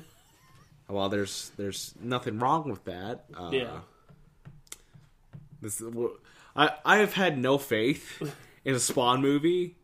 Well, 0.88 1.08
there's 1.08 1.50
there's 1.56 1.94
nothing 2.00 2.38
wrong 2.38 2.70
with 2.70 2.84
that. 2.84 3.24
Uh, 3.36 3.50
Yeah. 3.52 3.78
This 5.60 5.82
I 6.54 6.70
I 6.84 6.98
have 6.98 7.12
had 7.12 7.38
no 7.38 7.58
faith 7.58 8.22
in 8.64 8.74
a 8.74 8.78
Spawn 8.78 9.20
movie, 9.20 9.74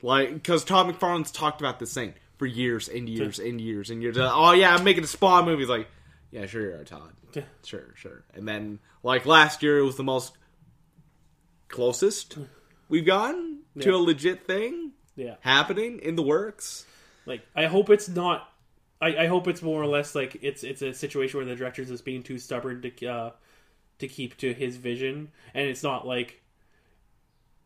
like 0.00 0.32
because 0.32 0.64
Todd 0.64 0.86
McFarlane's 0.86 1.30
talked 1.32 1.60
about 1.60 1.78
this 1.78 1.92
thing 1.92 2.14
for 2.38 2.46
years 2.46 2.88
and 2.88 3.08
years 3.10 3.38
and 3.38 3.60
years 3.60 3.90
and 3.90 4.00
years. 4.02 4.16
Oh 4.18 4.52
yeah, 4.52 4.74
I'm 4.74 4.84
making 4.84 5.04
a 5.04 5.06
Spawn 5.08 5.44
movie. 5.44 5.64
It's 5.64 5.70
like, 5.70 5.88
yeah, 6.30 6.46
sure 6.46 6.62
you 6.62 6.76
are, 6.80 6.84
Todd. 6.84 7.12
Yeah. 7.34 7.42
Sure, 7.64 7.92
sure. 7.94 8.24
And 8.34 8.48
then 8.48 8.78
like 9.02 9.26
last 9.26 9.62
year, 9.62 9.78
it 9.78 9.82
was 9.84 9.96
the 9.96 10.02
most 10.04 10.32
closest 11.72 12.38
we've 12.88 13.04
gotten 13.06 13.58
to 13.80 13.90
a 13.90 13.96
legit 13.98 14.46
thing 14.46 14.92
Yeah, 15.16 15.34
happening 15.40 15.98
in 15.98 16.14
the 16.14 16.22
works. 16.22 16.86
like 17.26 17.42
I 17.56 17.66
hope 17.66 17.90
it's 17.90 18.08
not. 18.08 18.48
I, 19.00 19.24
I 19.24 19.26
hope 19.26 19.48
it's 19.48 19.62
more 19.62 19.82
or 19.82 19.86
less 19.86 20.14
like 20.14 20.36
it's 20.42 20.62
it's 20.62 20.82
a 20.82 20.92
situation 20.94 21.38
where 21.38 21.46
the 21.46 21.56
director's 21.56 21.88
just 21.88 22.04
being 22.04 22.22
too 22.22 22.38
stubborn 22.38 22.82
to 22.82 23.06
uh, 23.06 23.30
to 23.98 24.06
keep 24.08 24.36
to 24.38 24.52
his 24.54 24.76
vision, 24.76 25.32
and 25.54 25.66
it's 25.66 25.82
not 25.82 26.06
like 26.06 26.40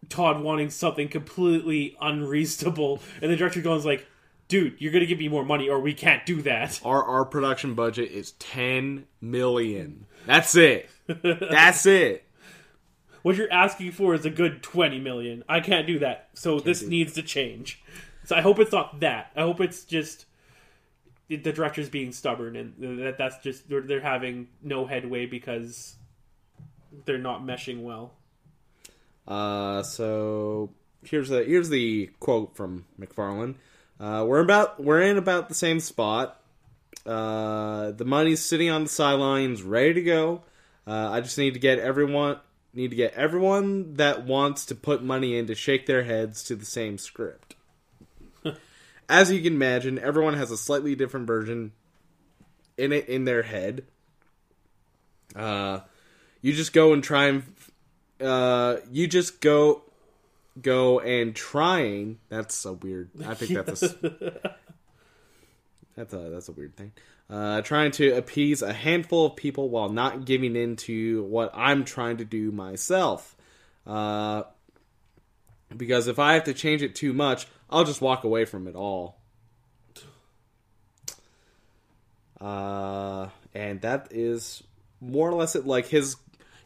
Todd 0.08 0.40
wanting 0.40 0.70
something 0.70 1.08
completely 1.08 1.96
unreasonable, 2.00 3.00
and 3.20 3.30
the 3.30 3.36
director 3.36 3.60
goes 3.60 3.84
like, 3.84 4.06
"Dude, 4.48 4.76
you're 4.78 4.92
gonna 4.92 5.06
give 5.06 5.18
me 5.18 5.28
more 5.28 5.44
money, 5.44 5.68
or 5.68 5.80
we 5.80 5.94
can't 5.94 6.24
do 6.24 6.42
that." 6.42 6.80
Our 6.84 7.02
our 7.04 7.24
production 7.24 7.74
budget 7.74 8.10
is 8.12 8.32
ten 8.32 9.06
million. 9.20 10.06
That's 10.26 10.54
it. 10.54 10.88
That's 11.06 11.86
it. 11.86 12.24
What 13.26 13.34
you're 13.34 13.52
asking 13.52 13.90
for 13.90 14.14
is 14.14 14.24
a 14.24 14.30
good 14.30 14.62
twenty 14.62 15.00
million. 15.00 15.42
I 15.48 15.58
can't 15.58 15.84
do 15.84 15.98
that, 15.98 16.28
so 16.34 16.60
this 16.60 16.78
do- 16.78 16.88
needs 16.88 17.14
to 17.14 17.22
change. 17.22 17.82
So 18.22 18.36
I 18.36 18.40
hope 18.40 18.60
it's 18.60 18.70
not 18.70 19.00
that. 19.00 19.32
I 19.34 19.40
hope 19.40 19.60
it's 19.60 19.84
just 19.84 20.26
the 21.26 21.34
the 21.34 21.52
director's 21.52 21.88
being 21.88 22.12
stubborn, 22.12 22.54
and 22.54 23.00
that 23.00 23.18
that's 23.18 23.38
just 23.38 23.68
they're, 23.68 23.80
they're 23.80 23.98
having 23.98 24.46
no 24.62 24.86
headway 24.86 25.26
because 25.26 25.96
they're 27.04 27.18
not 27.18 27.42
meshing 27.42 27.82
well. 27.82 28.12
Uh, 29.26 29.82
so 29.82 30.70
here's 31.02 31.28
the 31.28 31.42
here's 31.42 31.68
the 31.68 32.08
quote 32.20 32.54
from 32.54 32.84
McFarlane. 32.96 33.56
Uh, 33.98 34.24
we're 34.24 34.38
about 34.38 34.80
we're 34.80 35.02
in 35.02 35.18
about 35.18 35.48
the 35.48 35.54
same 35.56 35.80
spot. 35.80 36.40
Uh, 37.04 37.90
the 37.90 38.04
money's 38.04 38.40
sitting 38.40 38.70
on 38.70 38.84
the 38.84 38.88
sidelines, 38.88 39.64
ready 39.64 39.94
to 39.94 40.02
go. 40.02 40.42
Uh, 40.86 41.10
I 41.10 41.20
just 41.22 41.36
need 41.36 41.54
to 41.54 41.60
get 41.60 41.80
everyone 41.80 42.38
need 42.76 42.90
to 42.90 42.96
get 42.96 43.14
everyone 43.14 43.94
that 43.94 44.24
wants 44.24 44.66
to 44.66 44.74
put 44.74 45.02
money 45.02 45.36
in 45.36 45.46
to 45.46 45.54
shake 45.54 45.86
their 45.86 46.04
heads 46.04 46.42
to 46.44 46.54
the 46.54 46.64
same 46.64 46.98
script. 46.98 47.54
As 49.08 49.32
you 49.32 49.40
can 49.40 49.54
imagine, 49.54 49.98
everyone 49.98 50.34
has 50.34 50.50
a 50.50 50.56
slightly 50.56 50.94
different 50.94 51.26
version 51.26 51.72
in 52.76 52.92
it 52.92 53.08
in 53.08 53.24
their 53.24 53.42
head. 53.42 53.84
Uh, 55.34 55.80
you 56.42 56.52
just 56.52 56.72
go 56.72 56.92
and 56.92 57.02
try 57.02 57.26
and 57.26 57.42
uh, 58.20 58.76
you 58.90 59.06
just 59.06 59.40
go 59.40 59.82
go 60.60 61.00
and 61.00 61.34
trying. 61.34 62.18
That's 62.28 62.64
a 62.64 62.72
weird. 62.72 63.10
I 63.26 63.34
think 63.34 63.52
that's 63.52 63.82
a 63.82 63.88
that's 65.96 66.12
a 66.12 66.18
that's 66.30 66.48
a 66.48 66.52
weird 66.52 66.76
thing. 66.76 66.92
Uh, 67.28 67.60
trying 67.62 67.90
to 67.90 68.16
appease 68.16 68.62
a 68.62 68.72
handful 68.72 69.26
of 69.26 69.34
people 69.34 69.68
while 69.68 69.88
not 69.88 70.24
giving 70.24 70.54
in 70.54 70.76
to 70.76 71.24
what 71.24 71.50
I'm 71.54 71.84
trying 71.84 72.18
to 72.18 72.24
do 72.24 72.52
myself. 72.52 73.34
Uh, 73.84 74.44
because 75.76 76.06
if 76.06 76.20
I 76.20 76.34
have 76.34 76.44
to 76.44 76.54
change 76.54 76.82
it 76.82 76.94
too 76.94 77.12
much, 77.12 77.48
I'll 77.68 77.82
just 77.84 78.00
walk 78.00 78.22
away 78.22 78.44
from 78.44 78.68
it 78.68 78.76
all. 78.76 79.18
Uh, 82.40 83.28
and 83.54 83.80
that 83.80 84.08
is 84.10 84.62
more 85.00 85.28
or 85.28 85.34
less 85.34 85.56
it. 85.56 85.66
Like 85.66 85.86
his, 85.86 86.14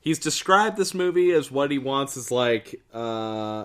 he's 0.02 0.18
described 0.18 0.76
this 0.76 0.92
movie 0.92 1.30
as 1.30 1.50
what 1.50 1.70
he 1.70 1.78
wants 1.78 2.18
is 2.18 2.30
like, 2.30 2.82
uh, 2.92 3.64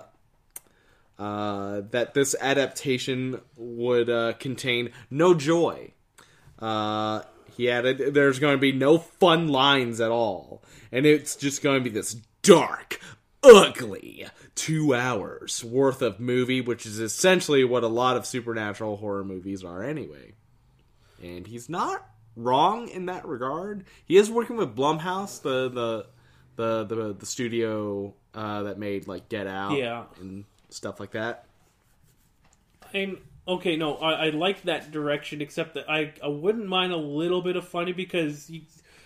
uh, 1.20 1.82
that 1.92 2.14
this 2.14 2.36
adaptation 2.40 3.42
would 3.58 4.10
uh, 4.10 4.34
contain 4.40 4.92
no 5.10 5.34
joy. 5.34 5.92
Uh, 6.60 7.22
he 7.56 7.70
added, 7.70 8.14
"There's 8.14 8.40
going 8.40 8.56
to 8.56 8.62
be 8.62 8.72
no 8.72 8.98
fun 8.98 9.48
lines 9.48 10.00
at 10.02 10.12
all, 10.12 10.64
and 10.92 11.06
it's 11.06 11.36
just 11.36 11.62
going 11.64 11.78
to 11.84 11.84
be 11.84 11.94
this 11.94 12.16
dark, 12.42 13.00
ugly 13.44 14.26
two 14.56 14.94
hours 14.96 15.64
worth 15.64 16.02
of 16.02 16.20
movie, 16.20 16.62
which 16.62 16.86
is 16.86 17.00
essentially 17.00 17.64
what 17.64 17.84
a 17.84 17.88
lot 17.88 18.18
of 18.18 18.26
supernatural 18.26 18.98
horror 18.98 19.24
movies 19.24 19.64
are 19.64 19.84
anyway." 19.84 20.34
And 21.24 21.48
he's 21.48 21.70
not 21.70 22.08
wrong 22.36 22.90
in 22.90 23.06
that 23.06 23.26
regard. 23.26 23.86
He 24.06 24.18
is 24.18 24.30
working 24.30 24.58
with 24.58 24.76
Blumhouse, 24.76 25.42
the 25.42 25.70
the 25.70 26.06
the 26.58 26.84
the, 26.96 27.14
the 27.14 27.26
studio 27.26 28.14
uh, 28.34 28.64
that 28.64 28.78
made 28.78 29.08
like 29.08 29.30
Get 29.30 29.48
Out, 29.48 29.78
Yeah. 29.78 30.04
and 30.20 30.46
stuff 30.70 31.00
like 31.00 31.12
that. 31.12 31.46
And 32.94 33.18
okay, 33.48 33.76
no, 33.76 33.96
I, 33.98 34.28
I 34.28 34.30
like 34.30 34.64
that 34.64 34.92
direction, 34.92 35.42
except 35.42 35.74
that 35.76 35.90
I 35.90 36.14
I 36.24 36.28
wouldn't 36.28 36.68
mind 36.68 36.92
a 36.94 36.98
little 36.98 37.42
bit 37.42 37.56
of 37.56 37.68
funny 37.68 37.92
because 37.94 38.48
he, 38.48 38.66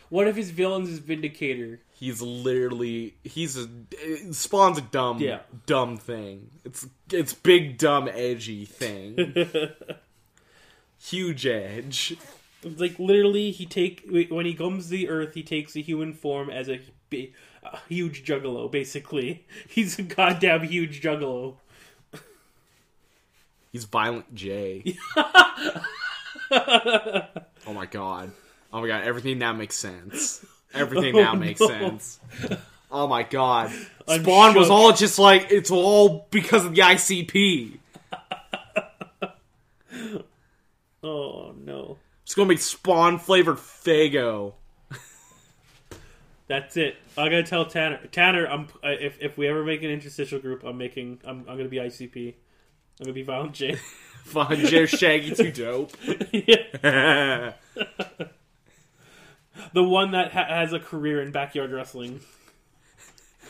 one 0.09 0.27
of 0.27 0.35
his 0.35 0.49
villains 0.51 0.89
is 0.89 0.99
Violator. 0.99 1.79
He's 1.91 2.21
literally 2.21 3.15
he's 3.23 3.57
a 3.57 3.67
spawns 4.33 4.77
a 4.77 4.81
dumb 4.81 5.19
Yeah. 5.19 5.39
dumb 5.65 5.97
thing. 5.97 6.49
It's 6.65 6.87
it's 7.11 7.33
big 7.33 7.77
dumb 7.77 8.07
edgy 8.07 8.65
thing. 8.65 9.35
Huge 11.01 11.45
edge. 11.45 12.17
It's 12.61 12.79
like 12.81 12.99
literally, 12.99 13.51
he 13.51 13.65
take 13.65 14.05
when 14.29 14.45
he 14.45 14.53
comes 14.53 14.85
to 14.85 14.91
the 14.91 15.09
Earth, 15.09 15.33
he 15.33 15.43
takes 15.43 15.75
a 15.77 15.81
human 15.81 16.13
form 16.13 16.49
as 16.49 16.67
a, 16.69 16.81
a 17.13 17.79
huge 17.87 18.25
juggalo. 18.25 18.69
Basically, 18.69 19.45
he's 19.69 19.97
a 19.97 20.03
goddamn 20.03 20.63
huge 20.63 21.01
juggalo. 21.01 21.55
He's 23.71 23.83
Violent 23.85 24.33
J. 24.33 24.97
oh 26.51 27.23
my 27.73 27.85
god. 27.85 28.31
Oh 28.73 28.81
my 28.81 28.87
god, 28.87 29.03
everything 29.03 29.37
now 29.39 29.53
makes 29.53 29.75
sense. 29.75 30.43
Everything 30.73 31.15
now 31.15 31.33
Oh, 31.33 31.35
makes 31.35 31.59
no. 31.59 31.67
sense. 31.67 32.19
Oh 32.91 33.07
my 33.07 33.23
god. 33.23 33.71
I'm 34.07 34.23
Spawn 34.23 34.55
was 34.55 34.69
all 34.69 34.91
just 34.93 35.19
like 35.19 35.47
it's 35.51 35.69
all 35.71 36.27
because 36.31 36.65
of 36.65 36.73
the 36.75 36.81
ICP. 36.81 37.77
Oh 41.01 41.53
no, 41.57 41.97
It's 42.23 42.35
gonna 42.35 42.49
make 42.49 42.59
Spawn 42.59 43.19
flavored 43.19 43.57
Faygo. 43.57 44.53
that's 46.47 46.75
it. 46.77 46.97
I 47.17 47.25
gotta 47.29 47.43
tell 47.43 47.65
Tanner. 47.65 47.99
Tanner, 48.11 48.45
I'm 48.47 48.67
I- 48.83 48.89
if 48.91 49.17
if 49.21 49.37
we 49.37 49.47
ever 49.47 49.63
make 49.63 49.81
an 49.83 49.89
interstitial 49.91 50.39
group, 50.39 50.63
I'm 50.63 50.77
making. 50.77 51.19
I'm 51.23 51.45
I'm 51.47 51.55
gonna 51.57 51.69
be 51.69 51.77
ICP. 51.77 52.33
I'm 52.99 53.05
gonna 53.05 53.13
be 53.13 53.23
Violent 53.23 53.53
J. 53.53 53.75
Fun 54.25 54.57
Joe 54.65 54.85
Shaggy 54.85 55.33
Two 55.33 55.51
Dope. 55.51 55.95
Yeah. 56.31 57.53
the 59.73 59.83
one 59.83 60.11
that 60.11 60.31
ha- 60.31 60.45
has 60.47 60.73
a 60.73 60.79
career 60.79 61.21
in 61.21 61.31
backyard 61.31 61.71
wrestling. 61.71 62.19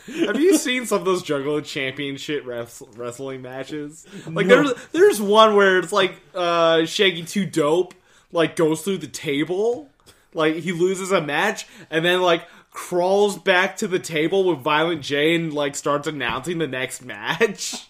Have 0.06 0.40
you 0.40 0.56
seen 0.56 0.86
some 0.86 1.00
of 1.00 1.04
those 1.04 1.22
Juggalo 1.22 1.64
Championship 1.64 2.44
wres- 2.46 2.82
wrestling 2.96 3.42
matches? 3.42 4.06
Like 4.26 4.46
there's 4.46 4.72
there's 4.92 5.20
one 5.20 5.54
where 5.54 5.78
it's 5.78 5.92
like 5.92 6.14
uh 6.34 6.86
Shaggy 6.86 7.24
Two 7.24 7.44
Dope 7.46 7.94
like 8.32 8.56
goes 8.56 8.82
through 8.82 8.98
the 8.98 9.06
table, 9.08 9.88
like 10.32 10.54
he 10.56 10.72
loses 10.72 11.12
a 11.12 11.20
match, 11.20 11.66
and 11.90 12.04
then 12.04 12.22
like 12.22 12.46
crawls 12.70 13.36
back 13.36 13.76
to 13.78 13.88
the 13.88 13.98
table 13.98 14.44
with 14.44 14.60
Violent 14.60 15.02
J 15.02 15.34
and 15.34 15.52
like 15.52 15.74
starts 15.76 16.06
announcing 16.06 16.58
the 16.58 16.68
next 16.68 17.04
match. 17.04 17.86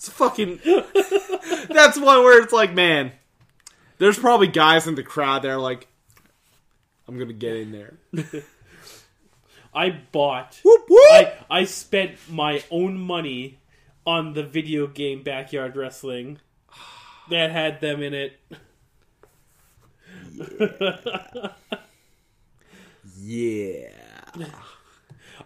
It's 0.00 0.08
fucking. 0.08 0.60
That's 1.68 1.98
one 1.98 2.24
where 2.24 2.42
it's 2.42 2.54
like, 2.54 2.72
man, 2.72 3.12
there's 3.98 4.18
probably 4.18 4.46
guys 4.46 4.86
in 4.86 4.94
the 4.94 5.02
crowd 5.02 5.42
that 5.42 5.50
are 5.50 5.58
like, 5.58 5.88
I'm 7.06 7.18
gonna 7.18 7.34
get 7.34 7.56
in 7.56 7.70
there. 7.70 7.98
I 9.74 9.90
bought. 10.10 10.58
Whoop 10.64 10.86
whoop. 10.88 11.10
I 11.10 11.34
I 11.50 11.64
spent 11.64 12.12
my 12.30 12.64
own 12.70 12.98
money 12.98 13.58
on 14.06 14.32
the 14.32 14.42
video 14.42 14.86
game 14.86 15.22
Backyard 15.22 15.76
Wrestling 15.76 16.38
that 17.28 17.50
had 17.50 17.82
them 17.82 18.02
in 18.02 18.14
it. 18.14 18.40
yeah. 23.18 23.90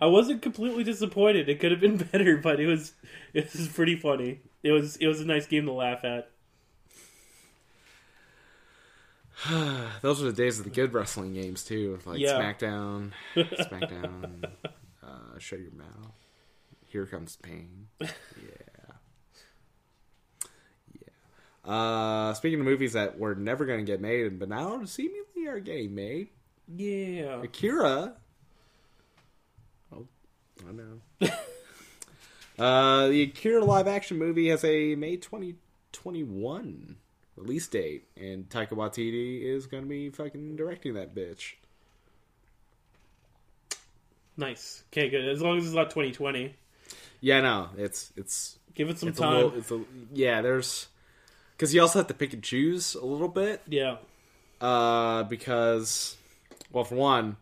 I 0.00 0.07
wasn't 0.07 0.42
completely 0.42 0.85
disappointed. 0.85 1.48
It 1.48 1.61
could 1.61 1.70
have 1.70 1.80
been 1.80 1.96
better, 2.12 2.37
but 2.37 2.61
it 2.61 2.66
was 2.66 2.92
it 3.33 3.52
was 3.52 3.68
pretty 3.68 3.96
funny. 3.96 4.40
It 4.62 4.72
was 4.72 4.96
it 4.96 5.07
was 5.07 5.20
a 5.20 5.24
nice 5.24 5.46
game 5.46 5.66
to 5.66 5.72
laugh 5.72 6.04
at. 6.04 6.30
Those 10.02 10.20
were 10.22 10.30
the 10.30 10.37
days 10.37 10.59
of 10.59 10.64
the 10.64 10.70
good 10.70 10.92
wrestling 10.94 11.35
games 11.35 11.64
too, 11.64 11.98
like 12.07 12.18
Yeah. 12.20 12.40
SmackDown, 12.40 13.11
SmackDown, 13.37 14.44
uh, 15.02 15.38
Shut 15.38 15.59
Your 15.61 15.72
Mouth, 15.72 16.12
Here 16.87 17.04
Comes 17.07 17.37
Pain. 17.37 17.88
Yeah, 18.00 18.09
yeah. 20.94 21.70
Uh, 21.70 22.33
speaking 22.35 22.61
of 22.61 22.64
movies 22.66 22.92
that 22.92 23.18
were 23.18 23.35
never 23.35 23.64
going 23.66 23.80
to 23.80 23.90
get 23.90 24.00
made, 24.00 24.38
but 24.38 24.48
now 24.48 24.85
seemingly 24.85 25.46
are 25.48 25.61
getting 25.61 25.94
made, 25.94 26.28
Yeah. 26.74 27.42
Akira. 27.42 28.14
I 30.69 30.73
know. 30.73 31.01
uh, 32.64 33.09
the 33.09 33.23
Akira 33.23 33.64
live 33.64 33.87
action 33.88 34.19
movie 34.19 34.49
has 34.49 34.64
a 34.64 34.95
May 34.95 35.17
2021 35.17 36.97
release 37.37 37.67
date, 37.69 38.05
and 38.17 38.49
Taika 38.49 38.71
Waititi 38.71 39.43
is 39.43 39.67
going 39.67 39.83
to 39.83 39.88
be 39.88 40.11
fucking 40.11 40.57
directing 40.57 40.95
that 40.95 41.14
bitch. 41.14 41.55
Nice. 44.37 44.85
Okay, 44.93 45.09
good. 45.11 45.29
As 45.29 45.40
long 45.40 45.59
as 45.59 45.67
it's 45.67 45.75
not 45.75 45.90
2020. 45.90 46.55
Yeah, 47.21 47.40
no, 47.40 47.69
it's 47.79 48.12
it's 48.17 48.59
Give 48.75 48.90
it 48.90 48.99
some 48.99 49.09
it's 49.11 49.19
a 49.19 49.23
time. 49.23 49.35
little, 49.35 49.55
it's 49.57 49.71
a 49.71 49.81
yeah. 50.12 50.43
There's 50.43 50.88
because 51.57 51.73
you 51.73 51.81
also 51.81 52.01
have 52.01 52.09
to 52.09 52.14
pick 52.14 52.33
and 52.33 52.43
choose 52.43 52.95
a 52.97 53.05
little 53.05 53.29
bit. 53.29 53.62
yeah. 53.69 53.97
uh, 54.61 55.23
because, 55.23 56.17
well, 56.73 56.83
for 56.85 56.97
one, 56.97 57.37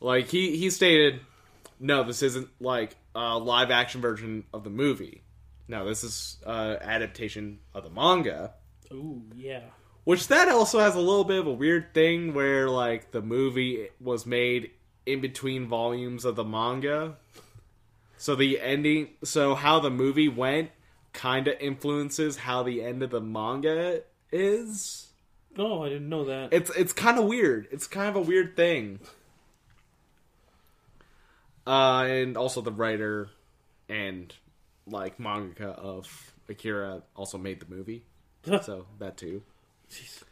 like 0.00 0.28
he 0.28 0.56
he 0.56 0.68
stated, 0.70 1.20
no, 1.82 2.04
this 2.04 2.22
isn't 2.22 2.48
like 2.60 2.96
a 3.14 3.36
live 3.36 3.70
action 3.70 4.00
version 4.00 4.44
of 4.54 4.62
the 4.64 4.70
movie. 4.70 5.24
No, 5.66 5.84
this 5.86 6.04
is 6.04 6.38
uh, 6.46 6.76
adaptation 6.80 7.58
of 7.74 7.82
the 7.82 7.90
manga. 7.90 8.54
Ooh, 8.92 9.22
yeah. 9.34 9.64
Which 10.04 10.28
that 10.28 10.48
also 10.48 10.78
has 10.78 10.94
a 10.94 11.00
little 11.00 11.24
bit 11.24 11.40
of 11.40 11.46
a 11.46 11.52
weird 11.52 11.92
thing 11.92 12.34
where 12.34 12.68
like 12.68 13.10
the 13.10 13.20
movie 13.20 13.88
was 14.00 14.24
made 14.24 14.70
in 15.06 15.20
between 15.20 15.66
volumes 15.66 16.24
of 16.24 16.36
the 16.36 16.44
manga. 16.44 17.16
So 18.16 18.36
the 18.36 18.60
ending, 18.60 19.10
so 19.24 19.56
how 19.56 19.80
the 19.80 19.90
movie 19.90 20.28
went, 20.28 20.70
kind 21.12 21.48
of 21.48 21.56
influences 21.60 22.36
how 22.38 22.62
the 22.62 22.82
end 22.82 23.02
of 23.02 23.10
the 23.10 23.20
manga 23.20 24.02
is. 24.30 25.08
Oh, 25.58 25.82
I 25.82 25.88
didn't 25.88 26.08
know 26.08 26.24
that. 26.26 26.52
It's 26.52 26.70
it's 26.70 26.92
kind 26.92 27.18
of 27.18 27.24
weird. 27.24 27.66
It's 27.72 27.88
kind 27.88 28.08
of 28.08 28.16
a 28.16 28.20
weird 28.20 28.56
thing. 28.56 29.00
Uh, 31.66 32.04
and 32.08 32.36
also 32.36 32.60
the 32.60 32.72
writer 32.72 33.30
and 33.88 34.34
like 34.86 35.18
mangaka 35.18 35.76
of 35.76 36.34
Akira 36.48 37.02
also 37.14 37.38
made 37.38 37.60
the 37.60 37.74
movie, 37.74 38.04
so 38.62 38.86
that 38.98 39.16
too. 39.16 39.42
Jeez. 39.90 40.22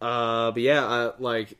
Uh, 0.00 0.50
but 0.50 0.62
yeah, 0.62 0.84
uh, 0.84 1.12
like 1.18 1.56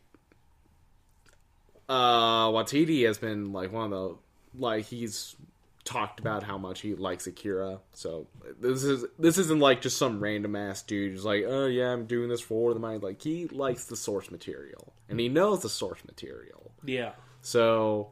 uh, 1.89 2.49
Waititi 2.49 3.07
has 3.07 3.19
been 3.19 3.53
like 3.53 3.73
one 3.73 3.85
of 3.85 3.91
the 3.91 4.17
like 4.59 4.85
he's 4.85 5.37
talked 5.85 6.21
about 6.21 6.43
how 6.43 6.59
much 6.59 6.81
he 6.81 6.95
likes 6.95 7.27
Akira. 7.27 7.81
So 7.95 8.27
this 8.61 8.83
is 8.83 9.05
this 9.19 9.39
isn't 9.39 9.61
like 9.61 9.81
just 9.81 9.97
some 9.97 10.21
random 10.21 10.55
ass 10.55 10.83
dude 10.83 11.13
who's 11.13 11.25
like, 11.25 11.45
oh 11.47 11.67
yeah, 11.67 11.91
I'm 11.93 12.07
doing 12.07 12.29
this 12.29 12.41
for 12.41 12.75
the 12.75 12.81
money. 12.81 12.99
Like 12.99 13.23
he 13.23 13.47
likes 13.49 13.85
the 13.87 13.97
source 13.97 14.31
material 14.31 14.93
and 15.09 15.19
he 15.19 15.29
knows 15.29 15.63
the 15.63 15.69
source 15.69 16.05
material. 16.05 16.73
Yeah. 16.85 17.13
So 17.49 18.11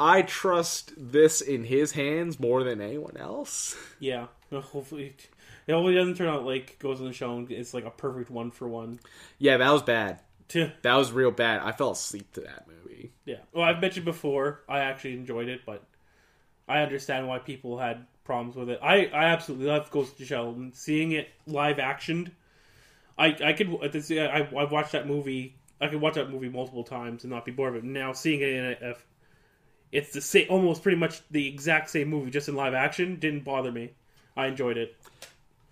I 0.00 0.22
trust 0.22 0.92
this 0.96 1.40
in 1.40 1.62
his 1.62 1.92
hands 1.92 2.40
more 2.40 2.64
than 2.64 2.80
anyone 2.80 3.16
else. 3.16 3.76
Yeah. 4.00 4.26
Hopefully, 4.50 5.14
it 5.66 5.72
hopefully 5.72 5.94
doesn't 5.94 6.16
turn 6.16 6.28
out 6.28 6.44
like 6.44 6.78
Ghost 6.78 7.00
in 7.00 7.06
the 7.06 7.12
Shell. 7.12 7.36
and 7.36 7.50
It's 7.52 7.74
like 7.74 7.84
a 7.84 7.90
perfect 7.90 8.30
one 8.30 8.50
for 8.50 8.66
one. 8.66 8.98
Yeah, 9.38 9.58
that 9.58 9.70
was 9.70 9.82
bad. 9.82 10.20
That 10.82 10.94
was 10.94 11.12
real 11.12 11.30
bad. 11.30 11.60
I 11.60 11.72
fell 11.72 11.90
asleep 11.90 12.32
to 12.32 12.40
that 12.40 12.66
movie. 12.66 13.12
Yeah. 13.26 13.40
Well, 13.52 13.64
I've 13.64 13.80
mentioned 13.80 14.06
before. 14.06 14.62
I 14.68 14.78
actually 14.80 15.14
enjoyed 15.14 15.48
it, 15.48 15.60
but 15.66 15.84
I 16.66 16.80
understand 16.80 17.28
why 17.28 17.38
people 17.40 17.78
had 17.78 18.06
problems 18.24 18.56
with 18.56 18.70
it. 18.70 18.80
I, 18.82 19.06
I 19.06 19.24
absolutely 19.26 19.66
love 19.66 19.90
Ghost 19.90 20.12
in 20.12 20.24
the 20.24 20.26
Shell. 20.26 20.50
And 20.50 20.74
seeing 20.74 21.12
it 21.12 21.28
live 21.46 21.76
actioned, 21.76 22.30
I 23.18 23.36
I 23.44 23.52
could 23.52 23.68
I 23.82 24.48
I've 24.56 24.72
watched 24.72 24.92
that 24.92 25.06
movie. 25.06 25.56
I 25.80 25.88
could 25.88 26.00
watch 26.00 26.14
that 26.14 26.30
movie 26.30 26.48
multiple 26.48 26.84
times 26.84 27.24
and 27.24 27.32
not 27.32 27.44
be 27.44 27.52
bored 27.52 27.76
of 27.76 27.84
it. 27.84 27.84
Now 27.84 28.12
seeing 28.12 28.40
it 28.40 28.48
in 28.48 28.64
a, 28.64 28.90
a 28.90 28.94
it's 29.92 30.12
the 30.12 30.20
same, 30.20 30.46
almost 30.50 30.82
pretty 30.82 30.98
much 30.98 31.20
the 31.30 31.46
exact 31.48 31.88
same 31.90 32.08
movie, 32.08 32.30
just 32.30 32.48
in 32.48 32.54
live 32.56 32.74
action. 32.74 33.16
Didn't 33.18 33.44
bother 33.44 33.72
me. 33.72 33.92
I 34.36 34.46
enjoyed 34.46 34.76
it. 34.76 34.96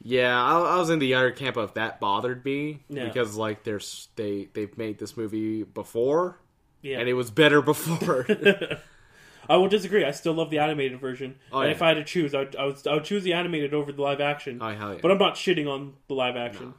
Yeah, 0.02 0.40
I, 0.42 0.58
I 0.60 0.76
was 0.78 0.90
in 0.90 0.98
the 1.00 1.14
other 1.14 1.30
camp 1.32 1.56
of 1.56 1.74
that 1.74 2.00
bothered 2.00 2.44
me 2.44 2.84
Yeah. 2.88 3.06
because 3.06 3.36
like 3.36 3.64
there's 3.64 4.08
they 4.16 4.48
they've 4.54 4.76
made 4.78 4.98
this 4.98 5.16
movie 5.16 5.64
before 5.64 6.38
Yeah, 6.82 6.98
and 7.00 7.08
it 7.08 7.14
was 7.14 7.30
better 7.30 7.60
before. 7.72 8.26
I 9.48 9.56
will 9.56 9.68
disagree. 9.68 10.04
I 10.04 10.10
still 10.10 10.32
love 10.34 10.50
the 10.50 10.58
animated 10.58 11.00
version. 11.00 11.36
Oh, 11.52 11.60
and 11.60 11.68
yeah. 11.68 11.74
if 11.76 11.82
I 11.82 11.88
had 11.88 11.94
to 11.94 12.04
choose, 12.04 12.34
I 12.34 12.40
would, 12.40 12.56
I 12.56 12.64
would 12.66 12.86
I 12.86 12.94
would 12.94 13.04
choose 13.04 13.22
the 13.22 13.32
animated 13.32 13.74
over 13.74 13.92
the 13.92 14.02
live 14.02 14.20
action. 14.20 14.58
oh 14.60 14.70
hell 14.74 14.94
yeah! 14.94 14.98
But 15.02 15.10
I'm 15.10 15.18
not 15.18 15.34
shitting 15.34 15.68
on 15.68 15.94
the 16.08 16.14
live 16.14 16.36
action. 16.36 16.74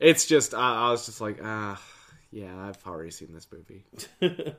it's 0.00 0.26
just 0.26 0.54
I, 0.54 0.86
I 0.86 0.90
was 0.90 1.06
just 1.06 1.20
like 1.20 1.38
ah 1.42 1.80
yeah 2.32 2.52
I've 2.66 2.84
already 2.86 3.10
seen 3.12 3.32
this 3.32 3.46
movie. 3.52 3.84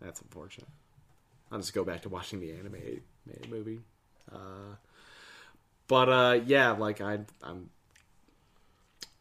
That's 0.00 0.20
unfortunate. 0.20 0.68
I'll 1.50 1.58
just 1.58 1.74
go 1.74 1.82
back 1.84 2.02
to 2.02 2.08
watching 2.08 2.40
the 2.40 2.52
anime 2.52 3.00
movie. 3.50 3.80
Uh, 4.30 4.76
but 5.88 6.08
uh, 6.08 6.40
yeah, 6.46 6.72
like 6.72 7.00
I 7.00 7.20
I'm 7.42 7.70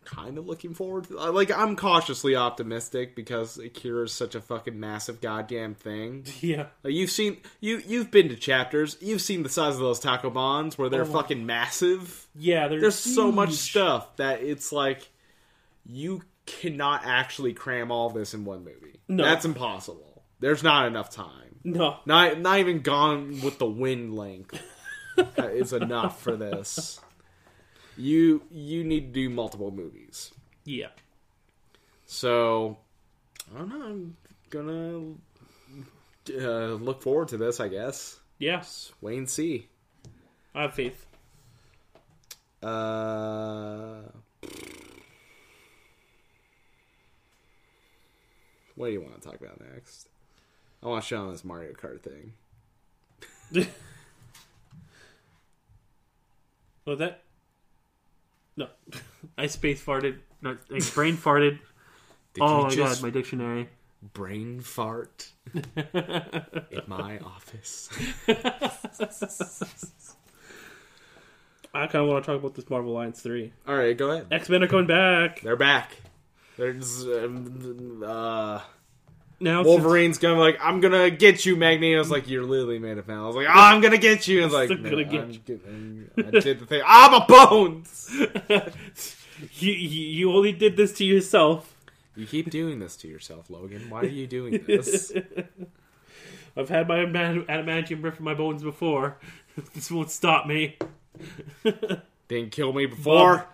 kind 0.06 0.38
of 0.38 0.48
looking 0.48 0.74
forward 0.74 1.04
to 1.06 1.16
like 1.32 1.52
I'm 1.52 1.76
cautiously 1.76 2.36
optimistic 2.36 3.14
because 3.16 3.58
Akira 3.58 4.04
is 4.06 4.14
such 4.14 4.36
a 4.36 4.42
fucking 4.42 4.80
massive 4.80 5.20
goddamn 5.22 5.74
thing. 5.76 6.26
Yeah. 6.42 6.68
Like 6.84 6.94
you've 6.94 7.10
seen 7.12 7.38
you 7.60 7.82
you've 7.86 8.12
been 8.12 8.30
to 8.30 8.36
chapters. 8.36 8.98
You've 9.02 9.22
seen 9.22 9.44
the 9.44 9.50
size 9.50 9.74
of 9.76 9.80
those 9.82 10.00
tankobons 10.00 10.78
where 10.78 10.90
they're 10.90 11.02
Oh. 11.02 11.06
fucking 11.06 11.46
massive. 11.46 12.28
Yeah, 12.36 12.68
there's, 12.68 12.82
There's 12.82 12.96
so 12.96 13.32
much 13.32 13.54
stuff 13.54 14.16
that 14.18 14.42
it's 14.44 14.72
like 14.72 15.10
you 15.86 16.22
cannot 16.48 17.06
actually 17.06 17.54
cram 17.54 17.92
all 17.92 18.10
this 18.10 18.34
in 18.34 18.46
one 18.46 18.64
movie. 18.64 19.00
No. 19.08 19.24
That's 19.24 19.46
impossible. 19.46 20.24
There's 20.40 20.64
not 20.64 20.88
enough 20.88 21.12
time. 21.12 21.60
No. 21.64 21.98
Not 22.06 22.40
not 22.40 22.60
even 22.60 22.82
gone 22.82 23.42
with 23.42 23.60
the 23.60 23.68
wind 23.68 24.16
length 24.16 24.60
is 25.38 25.74
enough 25.74 26.22
for 26.22 26.36
this. 26.36 27.00
You 27.98 28.42
you 28.50 28.84
need 28.84 29.14
to 29.14 29.22
do 29.22 29.30
multiple 29.30 29.72
movies. 29.72 30.32
Yeah. 30.64 30.90
So 32.06 32.78
I 33.54 33.60
don't 33.60 33.70
know. 33.70 33.86
I'm 33.86 34.18
gonna 34.50 35.14
uh, 36.34 36.74
look 36.76 37.02
forward 37.02 37.28
to 37.30 37.38
this. 37.38 37.60
I 37.60 37.68
guess. 37.68 38.20
Yeah. 38.40 38.58
Just 38.58 38.94
wait 39.02 39.18
and 39.18 39.30
see. 39.30 39.68
I 40.56 40.64
have 40.64 40.74
faith. 40.74 41.06
Uh, 42.64 44.02
what 48.78 48.88
do 48.88 48.94
you 48.94 49.02
want 49.02 49.20
to 49.22 49.28
talk 49.28 49.42
about 49.42 49.60
next? 49.74 50.08
I 50.82 50.88
want 50.88 51.04
to 51.04 51.08
show 51.08 51.18
on 51.18 51.32
this 51.32 51.44
Mario 51.44 51.74
Kart 51.74 52.00
thing. 52.02 52.34
Was 56.86 57.00
that? 57.00 57.24
No. 58.56 58.68
I 59.38 59.48
space 59.48 59.84
farted. 59.84 60.20
No, 60.42 60.58
I 60.72 60.80
brain 60.94 61.18
farted. 61.18 61.60
Did 62.34 62.44
oh 62.44 62.64
my 62.66 62.76
god, 62.76 63.02
my 63.02 63.10
dictionary. 63.10 63.68
brain 64.14 64.62
fart 64.62 65.32
in 65.54 66.84
my 66.86 67.18
office. 67.20 67.90
I 71.74 71.88
kind 71.88 72.04
of 72.04 72.08
want 72.08 72.24
to 72.24 72.32
talk 72.32 72.40
about 72.40 72.54
this 72.56 72.70
Marvel 72.70 72.94
Alliance 72.94 73.22
3. 73.22 73.52
All 73.68 73.76
right, 73.76 73.98
go 73.98 74.12
ahead. 74.12 74.28
X 74.32 74.50
Men 74.50 74.64
are 74.64 74.68
coming 74.68 74.86
back. 74.88 75.42
They're 75.42 75.56
back. 75.56 75.94
There's 76.58 77.04
um, 77.06 78.04
uh, 78.06 78.62
Now, 79.40 79.64
Wolverine's 79.64 80.18
gonna 80.18 80.40
like, 80.40 80.58
I'm 80.62 80.80
gonna 80.82 81.10
get 81.12 81.46
you, 81.46 81.56
Magneto's 81.56 82.10
like, 82.10 82.28
you're 82.28 82.44
literally 82.44 82.80
made 82.80 82.98
of 82.98 83.08
metal. 83.08 83.24
I 83.26 83.28
was 83.28 83.36
like, 83.36 83.48
oh, 83.48 83.52
I'm 83.54 83.80
gonna 83.82 83.98
get 84.00 84.28
you. 84.28 84.44
And 84.44 84.52
like, 84.52 84.70
no, 84.72 84.90
gonna 84.90 85.04
get 85.04 85.28
you. 85.30 85.40
getting- 85.40 86.10
I 86.18 86.40
did 86.40 86.60
the 86.60 86.66
thing. 86.66 86.82
I'm 86.86 87.14
a 87.14 87.26
bones. 87.28 88.10
you, 89.60 89.72
you, 89.72 90.02
you 90.08 90.34
only 90.34 90.52
did 90.52 90.76
this 90.78 90.94
to 90.94 91.06
yourself. 91.06 91.76
You 92.16 92.26
keep 92.26 92.50
doing 92.50 92.80
this 92.80 92.96
to 92.98 93.08
yourself, 93.08 93.50
Logan. 93.52 93.90
Why 93.92 94.02
are 94.02 94.06
you 94.08 94.26
doing 94.26 94.64
this? 94.68 95.14
I've 96.58 96.70
had 96.70 96.88
my 96.88 96.98
adama- 97.06 97.46
adamantium 97.46 98.04
ripped 98.04 98.16
from 98.18 98.26
my 98.26 98.34
bones 98.34 98.64
before. 98.64 99.18
this 99.76 99.92
won't 99.92 100.10
stop 100.10 100.48
me. 100.48 100.78
Didn't 102.28 102.52
kill 102.52 102.74
me 102.74 102.88
before. 102.88 103.46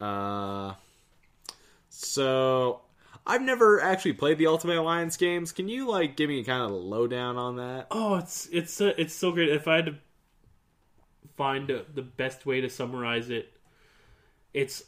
Uh, 0.00 0.74
so 2.00 2.80
I've 3.26 3.42
never 3.42 3.80
actually 3.80 4.14
played 4.14 4.38
the 4.38 4.46
Ultimate 4.46 4.76
Alliance 4.78 5.16
games. 5.16 5.52
Can 5.52 5.68
you 5.68 5.88
like 5.88 6.16
give 6.16 6.28
me 6.28 6.42
kind 6.44 6.62
of 6.62 6.70
the 6.70 6.76
lowdown 6.76 7.36
on 7.36 7.56
that? 7.56 7.90
Oh, 7.90 8.16
it's 8.16 8.48
it's 8.50 8.80
uh, 8.80 8.94
it's 8.98 9.14
so 9.14 9.30
great. 9.32 9.48
If 9.50 9.68
I 9.68 9.76
had 9.76 9.86
to 9.86 9.98
find 11.36 11.68
the 11.68 12.02
best 12.02 12.46
way 12.46 12.60
to 12.60 12.68
summarize 12.68 13.30
it, 13.30 13.52
it's 14.54 14.84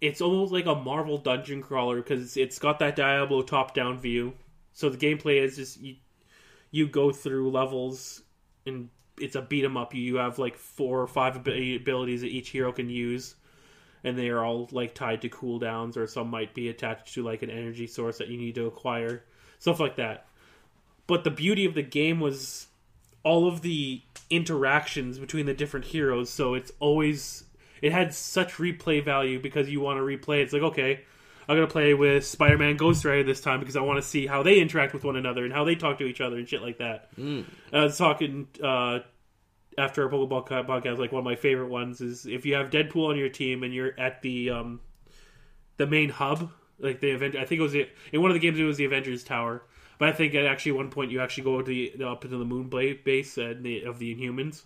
it's 0.00 0.20
almost 0.20 0.52
like 0.52 0.66
a 0.66 0.74
Marvel 0.74 1.18
dungeon 1.18 1.62
crawler 1.62 1.96
because 1.98 2.22
it's, 2.22 2.36
it's 2.36 2.58
got 2.58 2.78
that 2.80 2.96
Diablo 2.96 3.42
top 3.42 3.74
down 3.74 3.98
view. 3.98 4.34
So 4.74 4.90
the 4.90 4.98
gameplay 4.98 5.42
is 5.42 5.56
just 5.56 5.80
you 5.80 5.96
you 6.72 6.88
go 6.88 7.12
through 7.12 7.50
levels 7.52 8.22
and 8.66 8.90
it's 9.20 9.36
a 9.36 9.42
beat 9.42 9.64
'em 9.64 9.76
up. 9.78 9.94
You 9.94 10.16
have 10.16 10.38
like 10.38 10.56
four 10.56 11.02
or 11.02 11.08
five 11.08 11.36
abi- 11.36 11.76
abilities 11.76 12.22
that 12.22 12.28
each 12.28 12.50
hero 12.50 12.72
can 12.72 12.90
use. 12.90 13.36
And 14.04 14.16
they 14.16 14.28
are 14.28 14.44
all 14.44 14.68
like 14.72 14.94
tied 14.94 15.22
to 15.22 15.28
cooldowns, 15.28 15.96
or 15.96 16.06
some 16.06 16.28
might 16.28 16.54
be 16.54 16.68
attached 16.68 17.14
to 17.14 17.22
like 17.22 17.42
an 17.42 17.50
energy 17.50 17.86
source 17.86 18.18
that 18.18 18.28
you 18.28 18.38
need 18.38 18.54
to 18.54 18.66
acquire, 18.66 19.24
stuff 19.58 19.80
like 19.80 19.96
that. 19.96 20.26
But 21.06 21.24
the 21.24 21.30
beauty 21.30 21.64
of 21.64 21.74
the 21.74 21.82
game 21.82 22.20
was 22.20 22.68
all 23.24 23.48
of 23.48 23.62
the 23.62 24.00
interactions 24.30 25.18
between 25.18 25.46
the 25.46 25.54
different 25.54 25.86
heroes 25.86 26.30
so 26.30 26.54
it's 26.54 26.70
always 26.80 27.44
it 27.82 27.92
had 27.92 28.12
such 28.14 28.54
replay 28.54 29.04
value 29.04 29.40
because 29.40 29.68
you 29.68 29.80
want 29.80 29.98
to 29.98 30.02
replay. 30.02 30.42
It's 30.42 30.52
like 30.52 30.62
okay 30.62 31.00
i'm 31.48 31.56
going 31.56 31.66
to 31.66 31.72
play 31.72 31.94
with 31.94 32.26
spider-man 32.26 32.76
ghost 32.76 33.04
rider 33.04 33.22
this 33.24 33.40
time 33.40 33.58
because 33.58 33.74
i 33.76 33.80
want 33.80 33.96
to 33.96 34.06
see 34.06 34.26
how 34.26 34.42
they 34.42 34.60
interact 34.60 34.92
with 34.92 35.02
one 35.04 35.16
another 35.16 35.44
and 35.44 35.52
how 35.52 35.64
they 35.64 35.74
talk 35.74 35.98
to 35.98 36.04
each 36.04 36.20
other 36.20 36.36
and 36.36 36.48
shit 36.48 36.60
like 36.62 36.78
that. 36.78 37.08
I 37.72 37.84
was 37.84 37.96
talking 37.98 38.48
uh 38.62 39.00
after 39.78 40.04
our 40.04 40.10
Pokeball 40.10 40.46
podcast, 40.66 40.98
like 40.98 41.12
one 41.12 41.20
of 41.20 41.24
my 41.24 41.36
favorite 41.36 41.68
ones 41.68 42.00
is 42.00 42.26
if 42.26 42.44
you 42.44 42.54
have 42.54 42.70
Deadpool 42.70 43.08
on 43.08 43.16
your 43.16 43.28
team 43.28 43.62
and 43.62 43.72
you're 43.72 43.98
at 43.98 44.20
the 44.22 44.50
um, 44.50 44.80
the 45.76 45.86
main 45.86 46.10
hub, 46.10 46.50
like 46.78 47.00
the 47.00 47.10
event. 47.10 47.36
I 47.36 47.44
think 47.44 47.60
it 47.60 47.62
was 47.62 47.72
the, 47.72 47.88
in 48.12 48.20
one 48.20 48.30
of 48.30 48.34
the 48.34 48.40
games. 48.40 48.58
It 48.58 48.64
was 48.64 48.76
the 48.76 48.84
Avengers 48.84 49.24
Tower, 49.24 49.62
but 49.98 50.08
I 50.08 50.12
think 50.12 50.34
at 50.34 50.44
actually 50.44 50.72
one 50.72 50.90
point 50.90 51.10
you 51.10 51.20
actually 51.20 51.44
go 51.44 51.62
to 51.62 51.64
the 51.64 52.04
up 52.04 52.24
into 52.24 52.36
the 52.36 52.44
Moon 52.44 52.68
base 52.68 53.36
the, 53.36 53.84
of 53.86 53.98
the 53.98 54.14
Inhumans, 54.14 54.64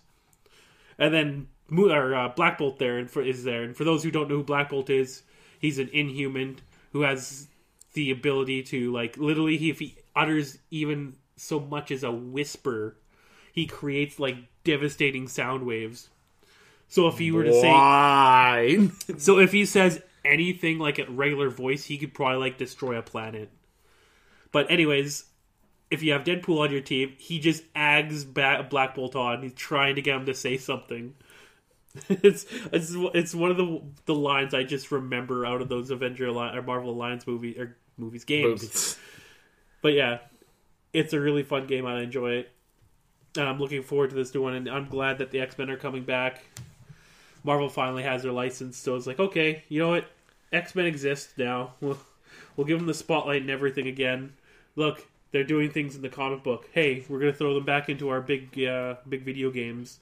and 0.97 1.13
then 1.13 1.47
Moon, 1.69 1.91
or 1.91 2.15
uh, 2.15 2.29
Black 2.29 2.57
Bolt 2.57 2.79
there 2.79 2.97
and 2.97 3.09
for, 3.09 3.21
is 3.21 3.43
there. 3.43 3.63
And 3.63 3.77
for 3.77 3.83
those 3.83 4.03
who 4.03 4.11
don't 4.11 4.27
know 4.27 4.37
who 4.37 4.43
Black 4.43 4.69
Bolt 4.69 4.89
is, 4.89 5.23
he's 5.59 5.79
an 5.79 5.89
Inhuman 5.89 6.57
who 6.91 7.01
has 7.01 7.47
the 7.93 8.11
ability 8.11 8.63
to 8.63 8.91
like 8.91 9.17
literally 9.17 9.57
he, 9.57 9.69
if 9.69 9.79
he 9.79 9.95
utters 10.15 10.57
even 10.71 11.15
so 11.35 11.59
much 11.59 11.91
as 11.91 12.03
a 12.03 12.11
whisper, 12.11 12.97
he 13.51 13.65
creates 13.65 14.19
like 14.19 14.37
devastating 14.63 15.27
sound 15.27 15.65
waves. 15.65 16.09
So 16.87 17.07
if 17.07 17.17
he 17.17 17.31
were 17.31 17.43
to 17.43 17.53
say 17.53 17.69
Why? 17.69 18.89
so 19.17 19.39
if 19.39 19.51
he 19.51 19.65
says 19.65 20.01
anything 20.23 20.79
like 20.79 20.99
a 20.99 21.09
regular 21.09 21.49
voice, 21.49 21.85
he 21.85 21.97
could 21.97 22.13
probably 22.13 22.37
like 22.37 22.57
destroy 22.57 22.97
a 22.97 23.01
planet. 23.01 23.49
But 24.51 24.69
anyways, 24.69 25.25
if 25.89 26.03
you 26.03 26.13
have 26.13 26.23
Deadpool 26.23 26.59
on 26.59 26.71
your 26.71 26.81
team, 26.81 27.13
he 27.17 27.39
just 27.39 27.71
ags 27.73 28.31
ba- 28.31 28.67
Black 28.69 28.95
Bolt 28.95 29.15
on. 29.15 29.41
He's 29.41 29.53
trying 29.53 29.95
to 29.95 30.01
get 30.01 30.15
him 30.15 30.25
to 30.27 30.33
say 30.33 30.57
something. 30.57 31.15
it's 32.09 32.45
it's 32.71 32.91
it's 33.13 33.35
one 33.35 33.51
of 33.51 33.57
the 33.57 33.81
the 34.05 34.15
lines 34.15 34.53
I 34.53 34.63
just 34.63 34.91
remember 34.91 35.45
out 35.45 35.61
of 35.61 35.69
those 35.69 35.91
Avenger 35.91 36.27
or 36.29 36.61
Marvel 36.63 36.91
Alliance 36.91 37.27
movie 37.27 37.57
or 37.59 37.77
movies 37.97 38.23
games. 38.23 38.63
Movies. 38.63 38.97
But 39.81 39.93
yeah, 39.93 40.19
it's 40.93 41.13
a 41.13 41.19
really 41.19 41.43
fun 41.43 41.67
game. 41.67 41.85
I 41.85 42.01
enjoy 42.01 42.31
it. 42.33 42.51
And 43.35 43.47
I'm 43.47 43.59
looking 43.59 43.81
forward 43.81 44.11
to 44.11 44.15
this 44.15 44.33
new 44.33 44.43
one, 44.43 44.53
and 44.53 44.69
I'm 44.69 44.87
glad 44.87 45.17
that 45.17 45.31
the 45.31 45.39
X 45.39 45.57
Men 45.57 45.69
are 45.69 45.77
coming 45.77 46.03
back. 46.03 46.43
Marvel 47.43 47.69
finally 47.69 48.03
has 48.03 48.23
their 48.23 48.31
license, 48.31 48.77
so 48.77 48.95
it's 48.95 49.07
like, 49.07 49.19
okay, 49.19 49.63
you 49.69 49.79
know 49.79 49.89
what? 49.89 50.05
X 50.51 50.75
Men 50.75 50.85
exist 50.85 51.37
now. 51.37 51.73
We'll, 51.81 51.97
we'll 52.55 52.67
give 52.67 52.77
them 52.77 52.87
the 52.87 52.93
spotlight 52.93 53.41
and 53.41 53.49
everything 53.49 53.87
again. 53.87 54.33
Look, 54.75 55.05
they're 55.31 55.43
doing 55.43 55.71
things 55.71 55.95
in 55.95 56.01
the 56.01 56.09
comic 56.09 56.43
book. 56.43 56.69
Hey, 56.71 57.03
we're 57.09 57.19
gonna 57.19 57.33
throw 57.33 57.53
them 57.55 57.65
back 57.65 57.89
into 57.89 58.09
our 58.09 58.21
big, 58.21 58.63
uh, 58.63 58.95
big 59.09 59.23
video 59.23 59.49
games. 59.49 59.99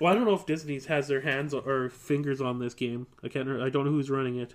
Well, 0.00 0.12
I 0.12 0.16
don't 0.16 0.26
know 0.26 0.34
if 0.34 0.44
Disney's 0.44 0.86
has 0.86 1.08
their 1.08 1.22
hands 1.22 1.54
or 1.54 1.88
fingers 1.88 2.40
on 2.40 2.58
this 2.58 2.74
game. 2.74 3.06
I 3.22 3.28
can't. 3.28 3.48
I 3.48 3.70
don't 3.70 3.84
know 3.84 3.92
who's 3.92 4.10
running 4.10 4.36
it. 4.36 4.54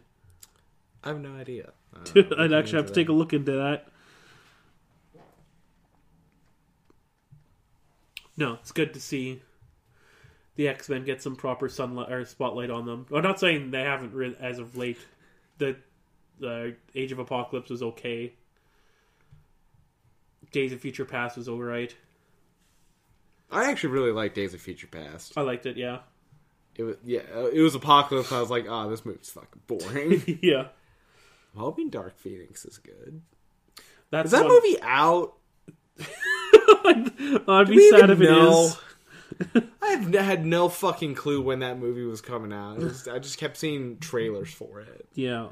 I 1.04 1.10
have 1.10 1.20
no 1.20 1.34
idea. 1.36 1.72
Uh, 2.16 2.24
I'd 2.38 2.54
actually 2.54 2.78
have 2.78 2.88
to 2.88 2.94
take 2.94 3.10
a 3.10 3.14
look 3.14 3.34
into 3.34 3.52
that. 3.52 3.91
No, 8.42 8.54
it's 8.54 8.72
good 8.72 8.96
to 8.96 9.00
see 9.00 9.40
the 10.56 10.68
X 10.68 10.90
Men 10.90 11.04
get 11.06 11.22
some 11.22 11.36
proper 11.36 11.70
sunlight 11.70 12.12
or 12.12 12.26
spotlight 12.26 12.72
on 12.72 12.88
them. 12.88 13.06
I'm 13.14 13.22
not 13.22 13.40
saying 13.40 13.70
they 13.70 13.84
haven't 13.84 14.16
re- 14.16 14.36
as 14.40 14.58
of 14.58 14.76
late. 14.76 14.98
The 15.60 15.76
the 16.40 16.76
Age 16.96 17.12
of 17.12 17.20
Apocalypse 17.20 17.70
was 17.70 17.84
okay. 17.84 18.34
Days 20.52 20.74
of 20.74 20.80
Future 20.82 21.06
Past 21.06 21.38
was 21.38 21.48
alright. 21.48 21.96
I 23.52 23.70
actually 23.70 23.92
really 23.92 24.12
like 24.12 24.34
Days 24.34 24.56
of 24.56 24.62
Future 24.62 24.88
Past. 24.88 25.34
I 25.38 25.42
liked 25.42 25.68
it. 25.68 25.78
Yeah, 25.78 26.00
It 26.76 26.82
was 26.84 26.96
yeah, 27.06 27.22
uh, 27.36 27.46
it 27.46 27.62
was 27.62 27.76
Apocalypse. 27.76 28.32
I 28.32 28.40
was 28.42 28.50
like, 28.50 28.66
oh, 28.68 28.90
this 28.90 29.06
movie's 29.06 29.30
fucking 29.30 29.62
boring. 29.68 30.40
yeah. 30.42 30.70
I'm 31.54 31.60
hoping 31.60 31.92
Dark 31.92 32.18
Phoenix 32.18 32.66
is 32.66 32.80
good. 32.80 33.22
That's 34.10 34.26
Is 34.26 34.32
that 34.32 34.46
one- 34.46 34.52
movie 34.54 34.78
out? 34.82 35.34
I'd 37.48 37.68
be 37.68 37.90
sad 37.90 38.10
if 38.10 38.22
it 38.22 38.30
know? 38.30 38.66
is. 38.66 38.78
I 39.82 40.22
had 40.22 40.46
no 40.46 40.70
fucking 40.70 41.16
clue 41.16 41.42
when 41.42 41.60
that 41.60 41.80
movie 41.80 42.04
was 42.04 42.22
coming 42.22 42.54
out. 42.54 42.78
Was- 42.78 43.08
I 43.08 43.20
just 43.20 43.38
kept 43.38 43.58
seeing 43.58 43.98
trailers 44.00 44.52
for 44.52 44.82
it. 44.82 45.08
Yeah. 45.14 45.50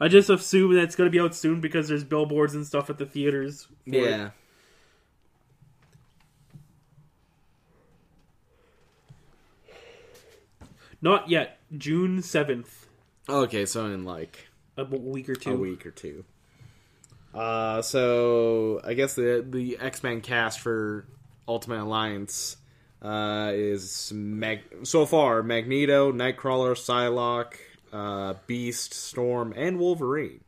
I 0.00 0.08
just 0.08 0.30
assume 0.30 0.74
that 0.74 0.82
it's 0.82 0.96
going 0.96 1.06
to 1.06 1.12
be 1.12 1.20
out 1.20 1.34
soon 1.34 1.60
because 1.60 1.88
there's 1.88 2.04
billboards 2.04 2.54
and 2.54 2.66
stuff 2.66 2.90
at 2.90 2.98
the 2.98 3.06
theaters. 3.06 3.68
for 3.88 3.94
it. 3.94 4.10
Yeah. 4.10 4.30
Not 11.00 11.28
yet. 11.28 11.58
June 11.76 12.18
7th. 12.18 12.86
Okay, 13.28 13.66
so 13.66 13.86
in 13.86 14.04
like 14.04 14.48
a 14.76 14.84
week 14.84 15.28
or 15.28 15.34
two. 15.34 15.52
a 15.52 15.56
week 15.56 15.84
or 15.84 15.90
two. 15.90 16.24
Uh, 17.34 17.80
so 17.82 18.80
I 18.84 18.94
guess 18.94 19.14
the 19.14 19.44
the 19.48 19.78
X 19.78 20.02
Men 20.02 20.20
cast 20.20 20.60
for 20.60 21.06
Ultimate 21.48 21.80
Alliance 21.82 22.56
uh, 23.00 23.50
is 23.54 24.12
Mag- 24.14 24.62
so 24.84 25.06
far 25.06 25.42
Magneto, 25.42 26.12
Nightcrawler, 26.12 26.74
Psylocke, 26.76 27.54
uh, 27.92 28.34
Beast, 28.46 28.92
Storm, 28.94 29.52
and 29.56 29.78
Wolverine. 29.78 30.40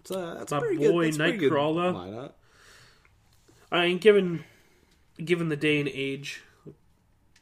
It's, 0.00 0.10
uh, 0.10 0.34
that's 0.38 0.52
a 0.52 0.58
pretty 0.60 0.76
boy 0.78 1.10
good, 1.12 1.20
a 1.20 1.36
good 1.36 1.52
Nightcrawler. 1.52 1.94
lineup. 1.94 2.32
I 3.70 3.86
mean, 3.86 3.98
given, 3.98 4.42
given 5.24 5.48
the 5.48 5.56
day 5.56 5.78
and 5.78 5.88
age 5.88 6.42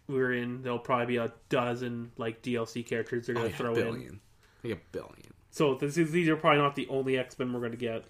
we're 0.06 0.32
in, 0.34 0.62
there'll 0.62 0.78
probably 0.78 1.06
be 1.06 1.16
a 1.16 1.32
dozen 1.48 2.12
like 2.18 2.42
DLC 2.42 2.84
characters 2.86 3.26
they're 3.26 3.38
Oh, 3.38 3.44
yeah, 3.44 3.48
to 3.48 3.56
throw 3.56 3.74
billion. 3.74 4.20
in. 4.64 4.70
Like 4.70 4.78
a 4.78 4.80
billion. 4.92 5.32
So 5.58 5.74
this 5.74 5.98
is, 5.98 6.12
these 6.12 6.28
are 6.28 6.36
probably 6.36 6.60
not 6.62 6.74
the 6.76 6.86
only 6.88 7.18
X 7.18 7.38
Men 7.38 7.52
we're 7.52 7.58
going 7.60 7.72
to 7.72 7.76
get. 7.76 8.04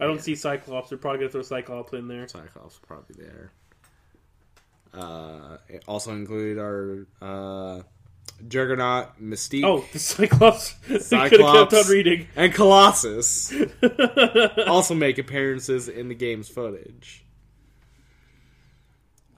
I 0.00 0.04
don't 0.06 0.16
Yeah. 0.16 0.22
see 0.22 0.34
Cyclops. 0.36 0.88
They're 0.88 0.98
probably 0.98 1.18
going 1.18 1.28
to 1.28 1.32
throw 1.32 1.42
Cyclops 1.42 1.92
in 1.92 2.08
there. 2.08 2.26
Cyclops 2.28 2.80
will 2.80 2.86
probably 2.86 3.16
there. 3.24 3.50
Uh, 4.92 5.56
it 5.68 5.82
also 5.88 6.12
include 6.12 6.58
our 6.58 7.06
uh, 7.20 7.82
Juggernaut, 8.46 9.20
Mystique, 9.20 9.64
Oh, 9.64 9.84
the 9.92 9.98
Cyclops. 9.98 10.72
they 10.88 10.94
could 10.98 11.00
have 11.00 11.02
Cyclops. 11.30 11.74
kept 11.74 11.86
on 11.86 11.90
reading. 11.92 12.28
and 12.36 12.54
Colossus 12.54 13.52
also 14.68 14.94
make 14.94 15.18
appearances 15.18 15.88
in 15.88 16.08
the 16.08 16.14
game's 16.14 16.48
footage. 16.48 17.24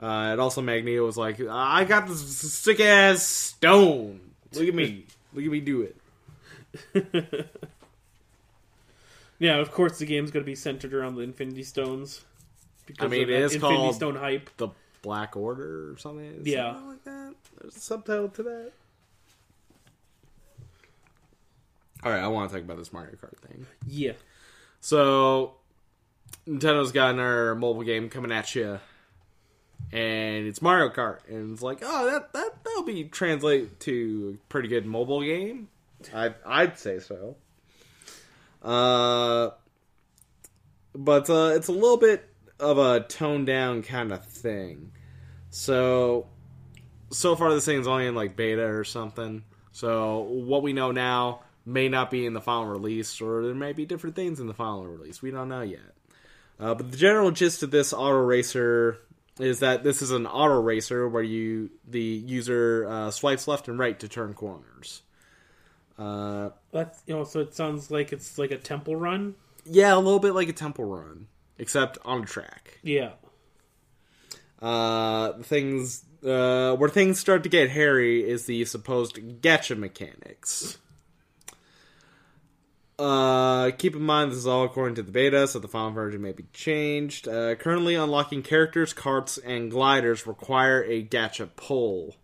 Uh, 0.02 0.04
and 0.32 0.40
also 0.42 0.60
Magneto 0.60 1.06
was 1.06 1.16
like, 1.16 1.40
"I 1.40 1.84
got 1.84 2.06
this 2.06 2.20
sick 2.52 2.80
ass 2.80 3.22
stone. 3.22 4.20
Look 4.52 4.68
at 4.68 4.74
me, 4.74 5.06
look 5.32 5.44
at 5.46 5.50
me 5.50 5.60
do 5.60 5.80
it." 5.80 5.96
Yeah, 9.38 9.56
of 9.56 9.70
course 9.70 9.98
the 9.98 10.06
game's 10.06 10.30
going 10.30 10.44
to 10.44 10.46
be 10.46 10.54
centered 10.54 10.94
around 10.94 11.16
the 11.16 11.20
Infinity 11.22 11.62
Stones. 11.62 12.24
Because 12.86 13.04
I 13.04 13.08
mean, 13.08 13.24
of 13.24 13.30
it 13.30 13.42
Infinity 13.42 13.60
called- 13.60 13.94
Stone 13.94 14.16
hype. 14.16 14.48
The 14.56 14.68
Black 15.02 15.36
Order 15.36 15.92
or 15.92 15.98
something. 15.98 16.40
Yeah. 16.44 16.78
Like 16.86 17.04
that. 17.04 17.34
There's 17.60 17.76
a 17.76 17.80
subtitle 17.80 18.28
to 18.30 18.42
that. 18.44 18.72
All 22.02 22.12
right, 22.12 22.20
I 22.22 22.28
want 22.28 22.50
to 22.50 22.56
talk 22.56 22.64
about 22.64 22.78
this 22.78 22.92
Mario 22.92 23.12
Kart 23.16 23.36
thing. 23.38 23.66
Yeah. 23.86 24.12
So, 24.80 25.54
Nintendo's 26.46 26.92
got 26.92 27.10
another 27.14 27.54
mobile 27.54 27.82
game 27.82 28.08
coming 28.10 28.30
at 28.30 28.54
you, 28.54 28.78
and 29.92 30.46
it's 30.46 30.62
Mario 30.62 30.90
Kart, 30.90 31.18
and 31.28 31.52
it's 31.52 31.62
like, 31.62 31.78
oh, 31.82 32.06
that 32.06 32.32
that 32.34 32.62
that'll 32.64 32.84
be 32.84 33.04
translate 33.04 33.80
to 33.80 34.38
a 34.38 34.48
pretty 34.48 34.68
good 34.68 34.86
mobile 34.86 35.22
game. 35.22 35.68
I 36.14 36.34
I'd 36.44 36.78
say 36.78 37.00
so. 37.00 37.36
Uh, 38.62 39.50
but 40.94 41.30
uh, 41.30 41.52
it's 41.54 41.68
a 41.68 41.72
little 41.72 41.98
bit 41.98 42.28
of 42.58 42.78
a 42.78 43.00
toned 43.00 43.46
down 43.46 43.82
kind 43.82 44.12
of 44.12 44.24
thing. 44.24 44.92
So, 45.50 46.26
so 47.10 47.36
far 47.36 47.52
this 47.52 47.64
thing's 47.64 47.86
only 47.86 48.06
in 48.06 48.14
like 48.14 48.36
beta 48.36 48.64
or 48.64 48.84
something. 48.84 49.44
So 49.72 50.20
what 50.20 50.62
we 50.62 50.72
know 50.72 50.90
now 50.90 51.42
may 51.64 51.88
not 51.88 52.10
be 52.10 52.24
in 52.24 52.32
the 52.32 52.40
final 52.40 52.66
release, 52.66 53.20
or 53.20 53.44
there 53.44 53.54
may 53.54 53.72
be 53.72 53.84
different 53.84 54.16
things 54.16 54.40
in 54.40 54.46
the 54.46 54.54
final 54.54 54.86
release. 54.86 55.20
We 55.20 55.30
don't 55.30 55.48
know 55.48 55.62
yet. 55.62 55.94
Uh, 56.58 56.74
but 56.74 56.90
the 56.90 56.96
general 56.96 57.30
gist 57.30 57.62
of 57.62 57.70
this 57.70 57.92
auto 57.92 58.18
racer 58.18 58.98
is 59.38 59.58
that 59.58 59.84
this 59.84 60.00
is 60.00 60.10
an 60.10 60.26
auto 60.26 60.60
racer 60.60 61.06
where 61.08 61.22
you 61.22 61.70
the 61.86 62.00
user 62.00 62.86
uh, 62.88 63.10
swipes 63.10 63.46
left 63.46 63.68
and 63.68 63.78
right 63.78 63.98
to 64.00 64.08
turn 64.08 64.32
corners. 64.32 65.02
Uh, 65.98 66.50
That's 66.72 67.02
you 67.06 67.14
know, 67.14 67.24
so 67.24 67.40
it 67.40 67.54
sounds 67.54 67.90
like 67.90 68.12
it's 68.12 68.38
like 68.38 68.50
a 68.50 68.58
temple 68.58 68.96
run. 68.96 69.34
yeah, 69.64 69.94
a 69.94 69.98
little 69.98 70.18
bit 70.20 70.34
like 70.34 70.48
a 70.48 70.52
temple 70.52 70.84
run, 70.84 71.28
except 71.58 71.98
on 72.04 72.22
a 72.22 72.26
track. 72.26 72.78
Yeah. 72.82 73.12
Uh, 74.60 75.34
things 75.42 76.04
uh, 76.24 76.74
where 76.76 76.88
things 76.88 77.18
start 77.18 77.42
to 77.42 77.48
get 77.48 77.70
hairy 77.70 78.28
is 78.28 78.46
the 78.46 78.64
supposed 78.64 79.16
gacha 79.42 79.76
mechanics. 79.76 80.78
Uh, 82.98 83.70
keep 83.72 83.94
in 83.94 84.02
mind 84.02 84.30
this 84.30 84.38
is 84.38 84.46
all 84.46 84.64
according 84.64 84.94
to 84.94 85.02
the 85.02 85.12
beta, 85.12 85.46
so 85.46 85.58
the 85.58 85.68
final 85.68 85.90
version 85.90 86.22
may 86.22 86.32
be 86.32 86.46
changed. 86.54 87.28
Uh, 87.28 87.54
currently, 87.54 87.94
unlocking 87.94 88.42
characters, 88.42 88.94
carts, 88.94 89.36
and 89.38 89.70
gliders 89.70 90.26
require 90.26 90.82
a 90.84 91.04
gacha 91.04 91.48
pull. 91.56 92.16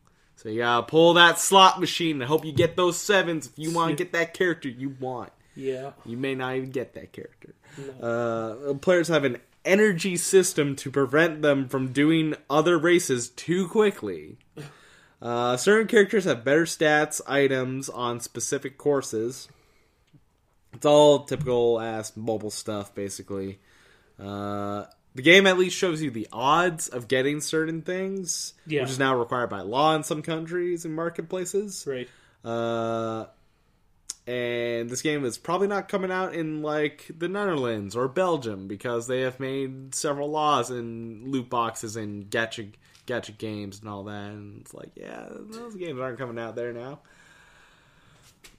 So 0.43 0.49
you 0.49 0.59
gotta 0.59 0.85
pull 0.85 1.15
that 1.15 1.39
slot 1.39 1.79
machine 1.79 2.21
and 2.21 2.29
hope 2.29 2.45
you 2.45 2.51
get 2.51 2.75
those 2.75 2.99
sevens 2.99 3.47
if 3.47 3.57
you 3.57 3.71
want 3.71 3.91
to 3.91 3.97
get 3.97 4.13
that 4.13 4.35
character 4.35 4.69
you 4.69 4.97
want. 4.99 5.31
Yeah. 5.55 5.93
You 6.05 6.17
may 6.17 6.35
not 6.35 6.57
even 6.57 6.71
get 6.71 6.95
that 6.95 7.13
character. 7.13 7.55
Uh, 8.03 8.75
players 8.81 9.07
have 9.07 9.23
an 9.23 9.39
energy 9.65 10.17
system 10.17 10.75
to 10.77 10.91
prevent 10.91 11.43
them 11.43 11.69
from 11.69 11.93
doing 11.93 12.35
other 12.51 12.77
races 12.77 13.29
too 13.29 13.69
quickly. 13.69 14.37
Uh, 15.23 15.57
certain 15.57 15.87
characters 15.87 16.25
have 16.25 16.43
better 16.43 16.65
stats, 16.65 17.21
items 17.29 17.89
on 17.89 18.19
specific 18.19 18.77
courses. 18.77 19.47
It's 20.73 20.85
all 20.85 21.21
typical 21.27 21.81
ass 21.81 22.17
mobile 22.17 22.51
stuff, 22.51 22.93
basically. 22.93 23.61
Uh, 24.19 24.87
the 25.15 25.23
game 25.23 25.47
at 25.47 25.59
least 25.59 25.77
shows 25.77 26.01
you 26.03 26.11
the 26.11 26.29
odds 26.33 26.89
of 26.89 27.09
getting 27.09 27.41
certain 27.41 27.83
things, 27.83 28.55
Yeah. 28.67 28.83
which 28.83 28.91
is 28.91 28.99
now 28.99 29.17
required 29.19 29.51
by 29.51 29.61
law 29.61 29.95
in 29.95 30.03
some 30.05 30.23
countries 30.23 30.85
and 30.85 30.95
marketplaces. 30.95 31.87
Right. 31.87 32.09
Uh, 32.45 33.27
and 34.27 34.89
this 34.89 35.03
game 35.03 35.25
is 35.25 35.37
probably 35.37 35.67
not 35.67 35.89
coming 35.89 36.13
out 36.13 36.35
in 36.35 36.63
like 36.63 37.11
the 37.17 37.29
Netherlands 37.29 37.97
or 37.97 38.07
Belgium 38.09 38.69
because 38.69 39.07
they 39.09 39.23
have 39.23 39.41
made 39.41 39.95
several 39.95 40.31
laws 40.31 40.71
in 40.71 41.25
loot 41.27 41.51
boxes 41.51 41.97
and 41.97 42.31
gacha 42.31 42.73
gacha 43.07 43.37
games 43.37 43.81
and 43.81 43.89
all 43.89 44.05
that. 44.05 44.31
And 44.31 44.61
it's 44.61 44.73
like, 44.73 44.91
yeah, 44.95 45.27
those 45.29 45.75
games 45.75 45.99
aren't 46.01 46.19
coming 46.19 46.39
out 46.39 46.55
there 46.55 46.73
now. 46.73 47.01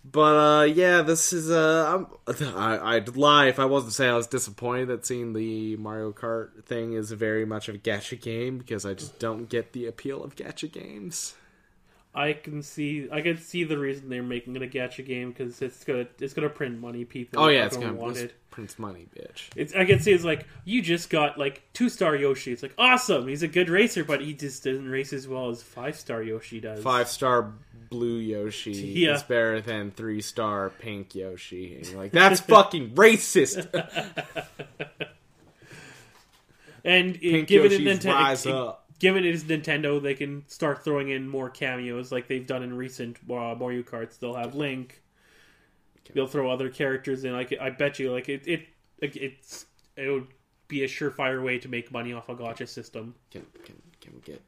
But 0.06 0.36
uh, 0.36 0.64
yeah, 0.64 1.02
this 1.02 1.32
is 1.32 1.50
uh, 1.50 2.06
I'm, 2.28 2.56
I, 2.56 2.96
I'd 2.96 3.16
lie 3.16 3.48
if 3.48 3.58
I 3.58 3.66
wasn't 3.66 3.94
saying 3.94 4.12
I 4.12 4.18
was 4.18 4.28
disappointed 4.28 4.90
that 4.90 5.06
seeing 5.06 5.34
the 5.34 5.78
Mario 5.78 6.12
Kart 6.12 6.66
thing 6.66 6.94
is 6.94 7.12
very 7.12 7.46
much 7.46 7.70
of 7.70 7.76
a 7.76 7.78
gacha 7.78 8.20
game 8.20 8.58
because 8.58 8.86
I 8.86 8.94
just 8.94 9.18
don't 9.18 9.50
get 9.50 9.72
the 9.72 9.88
appeal 9.88 10.24
of 10.24 10.36
gacha 10.36 10.72
games. 10.72 11.36
I 12.16 12.34
can 12.34 12.62
see 12.62 13.08
I 13.12 13.22
can 13.22 13.38
see 13.38 13.64
the 13.64 13.78
reason 13.78 14.08
they're 14.10 14.22
making 14.22 14.56
it 14.56 14.62
a 14.62 14.68
gacha 14.68 15.04
game 15.06 15.30
because 15.32 15.62
it's 15.62 15.84
gonna 15.84 16.08
it's 16.20 16.34
gonna 16.34 16.50
print 16.50 16.80
money. 16.80 17.06
People 17.06 17.42
Oh 17.42 17.48
yeah, 17.48 17.66
it's 17.66 17.76
gonna 17.78 17.94
want 17.94 18.18
it. 18.18 18.36
Prince 18.52 18.78
Money, 18.78 19.08
bitch. 19.18 19.50
It's 19.56 19.74
I 19.74 19.84
can 19.84 20.00
see 20.00 20.12
it's 20.12 20.24
like 20.24 20.46
you 20.64 20.84
just 20.84 21.10
got 21.10 21.40
like 21.40 21.64
two 21.74 21.90
star 21.90 22.16
Yoshi. 22.16 22.52
It's 22.52 22.62
like 22.62 22.76
awesome. 22.78 23.28
He's 23.28 23.42
a 23.42 23.48
good 23.48 23.68
racer, 23.68 24.04
but 24.04 24.22
he 24.22 24.34
just 24.34 24.64
doesn't 24.64 24.88
race 24.88 25.12
as 25.12 25.28
well 25.28 25.50
as 25.50 25.64
five 25.64 25.96
star 25.96 26.22
Yoshi 26.22 26.60
does. 26.60 26.84
five 26.84 27.10
star 27.10 27.52
blue 27.90 28.18
Yoshi 28.18 28.72
Yeah. 28.96 29.16
is 29.16 29.24
better 29.24 29.60
than 29.60 29.90
three 29.90 30.22
star 30.22 30.70
pink 30.70 31.16
Yoshi. 31.16 31.78
And 31.78 31.88
you're 31.88 31.98
like, 31.98 32.12
that's 32.12 32.42
fucking 32.42 32.92
racist. 32.96 33.68
and 36.84 37.16
uh, 37.16 37.20
Pink 37.20 37.48
given 37.48 37.72
it 37.72 37.82
Yoshi's 37.82 38.00
Nintendo, 38.06 38.14
rise 38.14 38.46
up. 38.46 38.83
Given 39.04 39.26
it 39.26 39.36
is 39.36 39.44
Nintendo, 39.44 40.02
they 40.02 40.14
can 40.14 40.48
start 40.48 40.86
throwing 40.86 41.10
in 41.10 41.28
more 41.28 41.50
cameos 41.50 42.10
like 42.10 42.30
they've 42.30 42.48
done 42.48 42.64
in 42.64 42.74
recent 42.74 43.18
uh, 43.30 43.54
Mario 43.54 43.82
Karts. 43.82 44.18
They'll 44.18 44.34
have 44.34 44.56
Link. 44.56 45.04
They'll 46.14 46.26
throw 46.26 46.50
other 46.50 46.70
characters 46.70 47.26
in. 47.26 47.34
Like 47.34 47.54
I 47.60 47.70
bet 47.70 48.00
you, 48.00 48.14
like 48.14 48.30
it, 48.30 48.44
it, 48.48 48.68
it's 49.02 49.66
it 49.98 50.10
would 50.10 50.28
be 50.70 50.86
a 50.86 50.88
surefire 50.88 51.44
way 51.44 51.60
to 51.60 51.68
make 51.68 51.92
money 51.92 52.14
off 52.14 52.30
a 52.30 52.36
gacha 52.36 52.66
system. 52.66 53.14
Can, 53.30 53.46
can, 53.66 53.76
can 54.00 54.14
we 54.14 54.22
get 54.22 54.42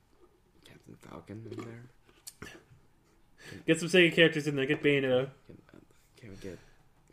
Captain 0.64 0.96
Falcon 1.02 1.46
in 1.52 1.58
there? 1.62 2.52
Get 3.68 3.82
some 3.82 3.90
Sega 3.90 4.16
characters 4.16 4.48
in 4.48 4.56
there. 4.56 4.66
Get 4.66 4.82
Bayonetta. 4.82 5.32
Can, 5.48 5.58
uh, 5.74 5.80
can 6.16 6.30
we 6.30 6.36
get? 6.38 6.58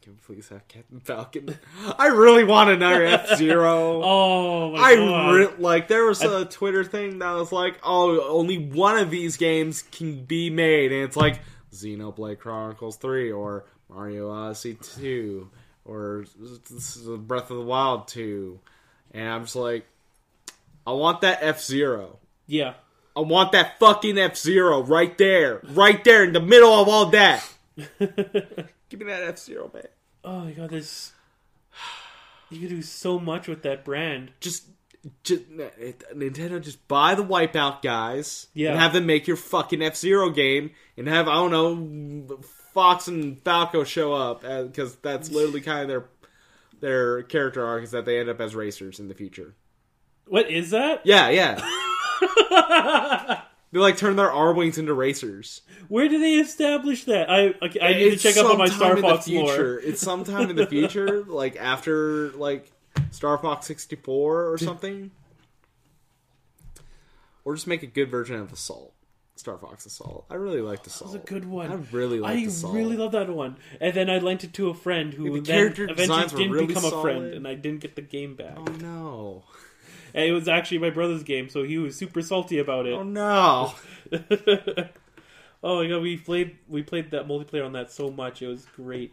Can 0.02 0.14
we 0.14 0.18
please 0.34 0.48
have 0.48 0.66
Captain 0.66 0.98
Falcon? 0.98 1.56
I 1.96 2.08
really 2.08 2.42
want 2.42 2.70
another 2.70 3.04
F 3.06 3.36
Zero. 3.36 4.02
Oh 4.02 4.72
my 4.72 4.78
I 4.80 5.32
re- 5.32 5.54
like 5.58 5.86
there 5.86 6.04
was 6.06 6.20
a 6.22 6.44
Twitter 6.44 6.82
thing 6.82 7.20
that 7.20 7.30
was 7.32 7.52
like, 7.52 7.78
oh, 7.84 8.20
only 8.28 8.58
one 8.58 8.98
of 8.98 9.10
these 9.10 9.36
games 9.36 9.82
can 9.92 10.24
be 10.24 10.50
made, 10.50 10.90
and 10.90 11.02
it's 11.04 11.16
like 11.16 11.40
Xenoblade 11.72 12.40
Chronicles 12.40 12.96
Three 12.96 13.30
or 13.30 13.64
Mario 13.88 14.28
Odyssey 14.30 14.74
Two 14.74 15.50
or 15.84 16.24
Breath 17.18 17.50
of 17.52 17.58
the 17.58 17.64
Wild 17.64 18.08
Two, 18.08 18.58
and 19.12 19.28
I'm 19.28 19.42
just 19.44 19.54
like, 19.56 19.86
I 20.84 20.92
want 20.92 21.20
that 21.20 21.38
F 21.42 21.60
Zero. 21.62 22.18
yeah. 22.46 22.74
I 23.14 23.20
want 23.20 23.52
that 23.52 23.78
fucking 23.78 24.16
F 24.16 24.38
Zero 24.38 24.82
right 24.82 25.16
there, 25.18 25.60
right 25.74 26.02
there 26.02 26.24
in 26.24 26.32
the 26.32 26.40
middle 26.40 26.72
of 26.72 26.88
all 26.88 27.06
that. 27.10 27.46
Give 27.98 28.98
me 29.00 29.06
that 29.06 29.22
F 29.24 29.38
Zero, 29.38 29.70
man. 29.72 29.86
Oh 30.24 30.40
my 30.40 30.52
god! 30.52 30.70
There's 30.70 31.12
you 32.50 32.60
can 32.60 32.68
do 32.68 32.82
so 32.82 33.18
much 33.18 33.48
with 33.48 33.62
that 33.62 33.82
brand. 33.84 34.30
just, 34.40 34.64
just 35.24 35.42
Nintendo 35.50 36.60
just 36.60 36.86
buy 36.86 37.14
the 37.14 37.24
Wipeout 37.24 37.80
guys 37.82 38.48
Yeah. 38.52 38.72
and 38.72 38.78
have 38.80 38.92
them 38.92 39.06
make 39.06 39.26
your 39.26 39.38
fucking 39.38 39.80
F 39.82 39.96
Zero 39.96 40.28
game 40.30 40.70
and 40.98 41.08
have 41.08 41.28
I 41.28 41.34
don't 41.34 41.50
know 42.28 42.38
Fox 42.74 43.08
and 43.08 43.40
Falco 43.42 43.84
show 43.84 44.12
up 44.12 44.44
uh, 44.44 44.64
because 44.64 44.96
that's 44.96 45.30
literally 45.30 45.60
kind 45.62 45.82
of 45.82 45.88
their 45.88 46.04
their 46.80 47.22
character 47.22 47.64
arc 47.66 47.84
is 47.84 47.90
that 47.92 48.04
they 48.04 48.18
end 48.20 48.28
up 48.28 48.40
as 48.40 48.54
racers 48.54 49.00
in 49.00 49.08
the 49.08 49.14
future. 49.14 49.54
What 50.26 50.50
is 50.50 50.70
that? 50.70 51.00
Yeah, 51.04 51.30
yeah. 51.30 51.58
they 53.72 53.78
like 53.78 53.96
turn 53.96 54.16
their 54.16 54.28
Arwings 54.28 54.78
into 54.78 54.92
racers. 54.94 55.62
Where 55.88 56.08
do 56.08 56.18
they 56.20 56.34
establish 56.34 57.04
that? 57.04 57.30
I 57.30 57.54
okay, 57.62 57.80
I 57.80 57.94
need 57.94 58.12
It's 58.12 58.22
to 58.22 58.32
check 58.32 58.36
up 58.44 58.50
on 58.50 58.58
my 58.58 58.68
Star 58.68 58.90
in 58.96 58.96
the 58.96 59.08
Fox 59.08 59.24
future. 59.24 59.44
lore. 59.46 59.78
It's 59.80 60.00
sometime 60.00 60.50
in 60.50 60.56
the 60.56 60.66
future, 60.68 61.24
like 61.24 61.56
after 61.56 62.30
like 62.32 62.70
Star 63.10 63.38
Fox 63.38 63.66
sixty 63.66 63.96
four 63.96 64.52
or 64.52 64.58
something, 64.58 65.10
or 67.44 67.54
just 67.54 67.66
make 67.66 67.82
a 67.82 67.86
good 67.86 68.10
version 68.10 68.36
of 68.36 68.52
Assault. 68.52 68.94
Star 69.36 69.56
Fox 69.58 69.86
Assault. 69.86 70.26
I 70.30 70.34
really 70.34 70.60
liked 70.60 70.86
Assault. 70.86 71.14
It's 71.14 71.24
a 71.24 71.26
good 71.26 71.46
one. 71.46 71.72
I 71.72 71.76
really 71.90 72.20
liked 72.20 72.38
I 72.38 72.42
Assault. 72.44 72.74
I 72.74 72.78
really 72.78 72.96
love 72.96 73.12
that 73.12 73.28
one. 73.28 73.56
And 73.80 73.92
then 73.94 74.08
I 74.10 74.18
lent 74.18 74.44
it 74.44 74.52
to 74.54 74.68
a 74.68 74.74
friend 74.74 75.12
who 75.14 75.40
The 75.40 75.40
then 75.40 75.72
eventually 75.90 76.26
didn't 76.44 76.52
really 76.52 76.66
become 76.66 76.84
a 76.84 77.02
friend, 77.02 77.32
and 77.34 77.48
I 77.48 77.54
didn't 77.54 77.80
get 77.80 77.96
the 77.96 78.02
game 78.02 78.36
back. 78.36 78.56
Oh 78.56 78.64
no! 78.80 79.44
And 80.14 80.24
it 80.24 80.32
was 80.32 80.46
actually 80.48 80.78
my 80.78 80.90
brother's 80.90 81.22
game, 81.22 81.48
so 81.48 81.62
he 81.62 81.78
was 81.78 81.96
super 81.96 82.20
salty 82.22 82.58
about 82.58 82.86
it. 82.86 82.92
Oh 82.92 83.02
no! 83.02 83.74
oh 85.62 85.82
my 85.82 85.88
god, 85.88 86.02
we 86.02 86.16
played 86.18 86.56
we 86.68 86.82
played 86.82 87.10
that 87.12 87.26
multiplayer 87.26 87.64
on 87.64 87.72
that 87.72 87.90
so 87.90 88.10
much. 88.10 88.42
It 88.42 88.48
was 88.48 88.66
great. 88.76 89.12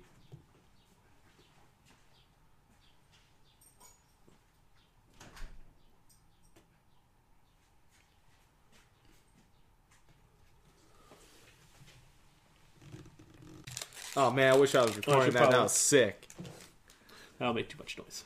Oh 14.17 14.31
man, 14.31 14.53
I 14.53 14.57
wish 14.57 14.75
I 14.75 14.81
was 14.81 14.97
recording 14.97 15.27
that. 15.27 15.33
That 15.33 15.39
probably- 15.39 15.63
was 15.63 15.71
sick. 15.71 16.27
That'll 17.37 17.53
make 17.53 17.69
too 17.69 17.77
much 17.77 17.97
noise. 17.97 18.25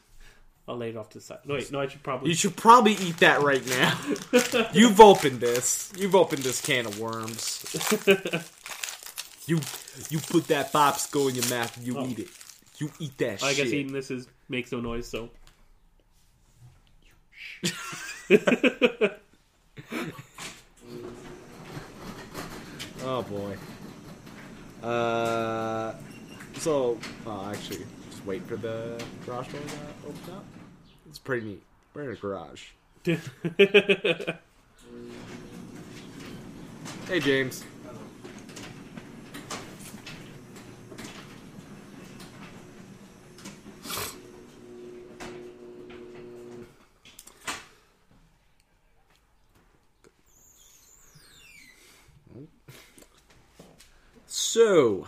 I'll 0.68 0.78
lay 0.78 0.90
it 0.92 0.98
off 0.98 1.10
to 1.10 1.18
the 1.18 1.24
side. 1.24 1.40
No, 1.46 1.56
wait, 1.56 1.72
no, 1.72 1.82
I 1.82 1.88
should 1.88 2.04
probably. 2.04 2.30
You 2.30 2.36
should 2.36 2.56
probably 2.56 2.94
eat 2.94 3.18
that 3.18 3.42
right 3.42 3.66
now. 3.68 4.00
You've 4.74 5.02
opened 5.02 5.42
this. 5.42 5.92
You've 5.98 6.16
opened 6.16 6.44
this 6.44 6.62
can 6.62 6.86
of 6.86 6.98
worms. 7.00 7.64
you 9.46 9.60
you 10.10 10.20
put 10.20 10.48
that 10.48 10.72
popsicle 10.72 11.28
in 11.30 11.36
your 11.36 11.50
mouth 11.50 11.76
and 11.78 11.86
you 11.86 11.98
Oh. 11.98 12.08
eat 12.08 12.20
it. 12.20 12.30
You 12.78 12.90
eat 13.00 13.18
that 13.18 13.44
I 13.44 13.54
shit. 13.54 13.66
guess 13.66 13.74
eating 13.74 13.92
this 13.94 14.10
is 14.10 14.28
makes 14.50 14.72
no 14.72 14.80
noise, 14.80 15.06
so. 15.08 15.30
Oh 23.06 23.22
boy. 23.24 23.58
Uh, 24.88 25.94
so 26.58 26.98
uh, 27.28 27.52
actually, 27.52 27.86
just 28.10 28.26
wait 28.26 28.44
for 28.48 28.56
the 28.56 29.02
garage 29.26 29.48
door 29.50 29.62
to 29.62 30.08
open 30.08 30.34
up. 30.34 30.46
It's 31.14 31.20
pretty 31.20 31.46
neat. 31.46 31.62
We're 31.94 32.10
in 32.10 32.10
a 32.10 32.16
garage. 32.16 32.64
Hey 37.08 37.20
James. 37.20 37.64
So, 54.26 55.06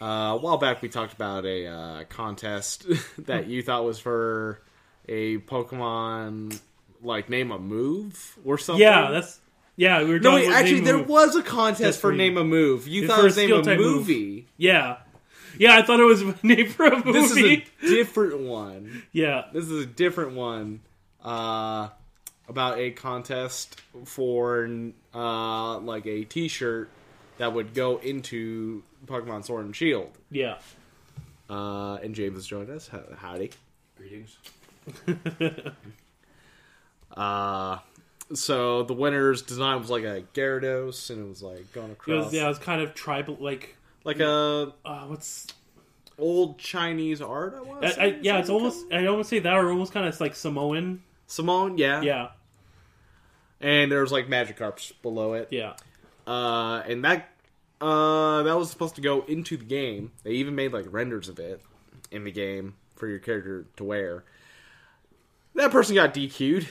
uh, 0.00 0.04
a 0.04 0.36
while 0.38 0.56
back 0.56 0.82
we 0.82 0.88
talked 0.88 1.12
about 1.12 1.46
a 1.46 1.66
uh, 1.68 2.04
contest 2.08 2.86
that 3.18 3.46
you 3.46 3.62
thought 3.62 3.84
was 3.84 4.00
for 4.00 4.60
a 5.08 5.38
Pokemon, 5.38 6.58
like 7.02 7.28
name 7.28 7.50
a 7.50 7.58
move 7.58 8.38
or 8.44 8.58
something. 8.58 8.82
yeah, 8.82 9.10
that's. 9.10 9.40
Yeah, 9.76 10.02
we 10.02 10.10
were 10.10 10.18
no. 10.20 10.34
Wait, 10.34 10.48
actually, 10.50 10.76
name 10.76 10.84
there 10.84 10.98
move. 10.98 11.08
was 11.08 11.34
a 11.34 11.42
contest 11.42 11.80
That's 11.82 11.96
for 11.96 12.10
for 12.10 12.16
name 12.16 12.36
a 12.36 12.44
move. 12.44 12.86
You 12.86 13.04
It's 13.04 13.10
thought 13.10 13.20
it 13.20 13.24
was 13.24 13.36
name 13.38 13.52
a 13.54 13.62
type 13.62 13.78
move. 13.78 13.96
movie. 14.00 14.46
Yeah. 14.58 14.98
Yeah, 15.58 15.76
I 15.76 15.82
thought 15.82 15.98
it 16.00 16.04
was 16.04 16.22
name 16.42 16.68
for 16.68 16.86
a 16.86 16.96
movie. 17.04 17.12
This 17.12 17.30
is 17.30 17.38
a 17.38 17.64
different 17.88 18.40
one. 18.40 19.02
yeah. 19.12 19.44
This 19.52 19.64
is 19.64 19.82
a 19.84 19.86
different 19.86 20.34
one 20.34 20.80
uh, 21.24 21.88
about 22.48 22.78
a 22.78 22.90
contest 22.90 23.80
for 24.04 24.68
uh, 25.14 25.78
like 25.78 26.06
a 26.06 26.24
T-shirt 26.24 26.90
that 27.38 27.52
would 27.54 27.72
go 27.74 27.96
into 27.96 28.82
Pokemon 29.06 29.44
Sword 29.46 29.64
and 29.64 29.74
Shield. 29.76 30.10
Yeah. 30.30 30.58
Uh, 31.50 31.94
and 32.02 32.14
James 32.14 32.36
has 32.36 32.46
joined 32.46 32.70
us. 32.70 32.88
How- 32.88 33.02
Howdy. 33.16 33.50
Greetings. 33.96 34.36
Uh, 37.14 37.78
so 38.32 38.84
the 38.84 38.94
winner's 38.94 39.42
design 39.42 39.78
was 39.78 39.90
like 39.90 40.04
a 40.04 40.22
Gyarados, 40.34 41.10
and 41.10 41.26
it 41.26 41.28
was 41.28 41.42
like 41.42 41.70
going 41.72 41.90
It 41.90 41.92
across 41.92 42.24
was, 42.26 42.34
yeah, 42.34 42.46
it 42.46 42.48
was 42.48 42.58
kind 42.58 42.80
of 42.80 42.94
tribal, 42.94 43.36
like, 43.38 43.76
like 44.04 44.20
a 44.20 44.72
uh, 44.84 45.04
what's. 45.06 45.46
old 46.18 46.58
Chinese 46.58 47.20
art. 47.20 47.54
I 47.56 47.60
want. 47.60 47.84
I, 47.84 47.88
I, 47.88 48.18
yeah, 48.22 48.38
it's 48.38 48.50
almost. 48.50 48.86
I 48.92 49.02
don't 49.02 49.14
want 49.16 49.26
say 49.26 49.40
that, 49.40 49.54
or 49.54 49.70
almost 49.70 49.92
kind 49.92 50.06
of 50.06 50.18
like 50.20 50.34
Samoan. 50.34 51.02
Simone. 51.26 51.78
Yeah, 51.78 52.02
Yeah. 52.02 52.28
And 53.60 53.92
there 53.92 54.00
was 54.00 54.10
like 54.10 54.26
Magikarps 54.26 54.92
below 55.02 55.34
it. 55.34 55.48
Yeah. 55.50 55.74
Uh, 56.26 56.82
and 56.86 57.04
that 57.04 57.28
uh, 57.80 58.42
that 58.42 58.56
was 58.56 58.70
supposed 58.70 58.94
to 58.96 59.00
go 59.00 59.22
into 59.22 59.56
the 59.56 59.64
game. 59.64 60.12
They 60.24 60.32
even 60.32 60.54
made 60.54 60.72
like 60.72 60.86
renders 60.88 61.28
of 61.28 61.38
it 61.38 61.60
in 62.10 62.24
the 62.24 62.32
game 62.32 62.74
for 62.96 63.06
your 63.06 63.18
character 63.18 63.66
to 63.76 63.84
wear. 63.84 64.24
That 65.54 65.70
person 65.70 65.94
got 65.94 66.14
DQ'd 66.14 66.66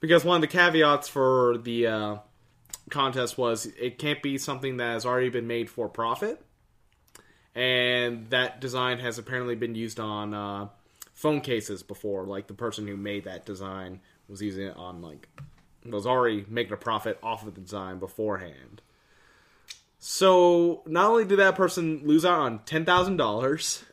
because 0.00 0.24
one 0.24 0.36
of 0.36 0.40
the 0.40 0.46
caveats 0.46 1.08
for 1.08 1.58
the 1.58 1.86
uh, 1.86 2.16
contest 2.90 3.36
was 3.36 3.66
it 3.66 3.98
can't 3.98 4.22
be 4.22 4.38
something 4.38 4.78
that 4.78 4.92
has 4.92 5.06
already 5.06 5.28
been 5.28 5.46
made 5.46 5.68
for 5.68 5.88
profit, 5.88 6.40
and 7.54 8.28
that 8.30 8.60
design 8.60 8.98
has 8.98 9.18
apparently 9.18 9.54
been 9.54 9.74
used 9.74 10.00
on 10.00 10.32
uh, 10.34 10.68
phone 11.12 11.40
cases 11.40 11.82
before. 11.82 12.24
Like 12.24 12.46
the 12.46 12.54
person 12.54 12.86
who 12.86 12.96
made 12.96 13.24
that 13.24 13.44
design 13.44 14.00
was 14.28 14.40
using 14.40 14.66
it 14.66 14.76
on 14.76 15.02
like 15.02 15.28
was 15.84 16.06
already 16.06 16.44
making 16.48 16.72
a 16.72 16.76
profit 16.76 17.18
off 17.22 17.46
of 17.46 17.54
the 17.54 17.60
design 17.60 17.98
beforehand. 17.98 18.82
So 19.98 20.82
not 20.86 21.10
only 21.10 21.24
did 21.24 21.38
that 21.38 21.54
person 21.54 22.02
lose 22.04 22.24
out 22.24 22.40
on 22.40 22.60
ten 22.60 22.84
thousand 22.84 23.18
dollars, 23.18 23.84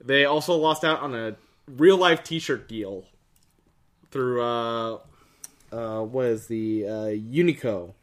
they 0.00 0.24
also 0.24 0.56
lost 0.56 0.84
out 0.84 1.00
on 1.00 1.14
a 1.14 1.36
real 1.66 1.96
life 1.96 2.22
T-shirt 2.24 2.68
deal 2.68 3.04
through 4.10 4.42
uh, 4.42 4.98
uh, 5.72 6.02
what 6.02 6.26
is 6.26 6.46
the 6.46 6.86
uh, 6.86 6.90
Unico, 7.06 7.94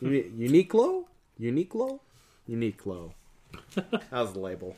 Uni- 0.00 0.22
Uniqlo, 0.22 1.04
Uniqlo, 1.40 2.00
Uniqlo. 2.48 3.12
that 3.74 4.12
was 4.12 4.32
the 4.32 4.38
label. 4.38 4.76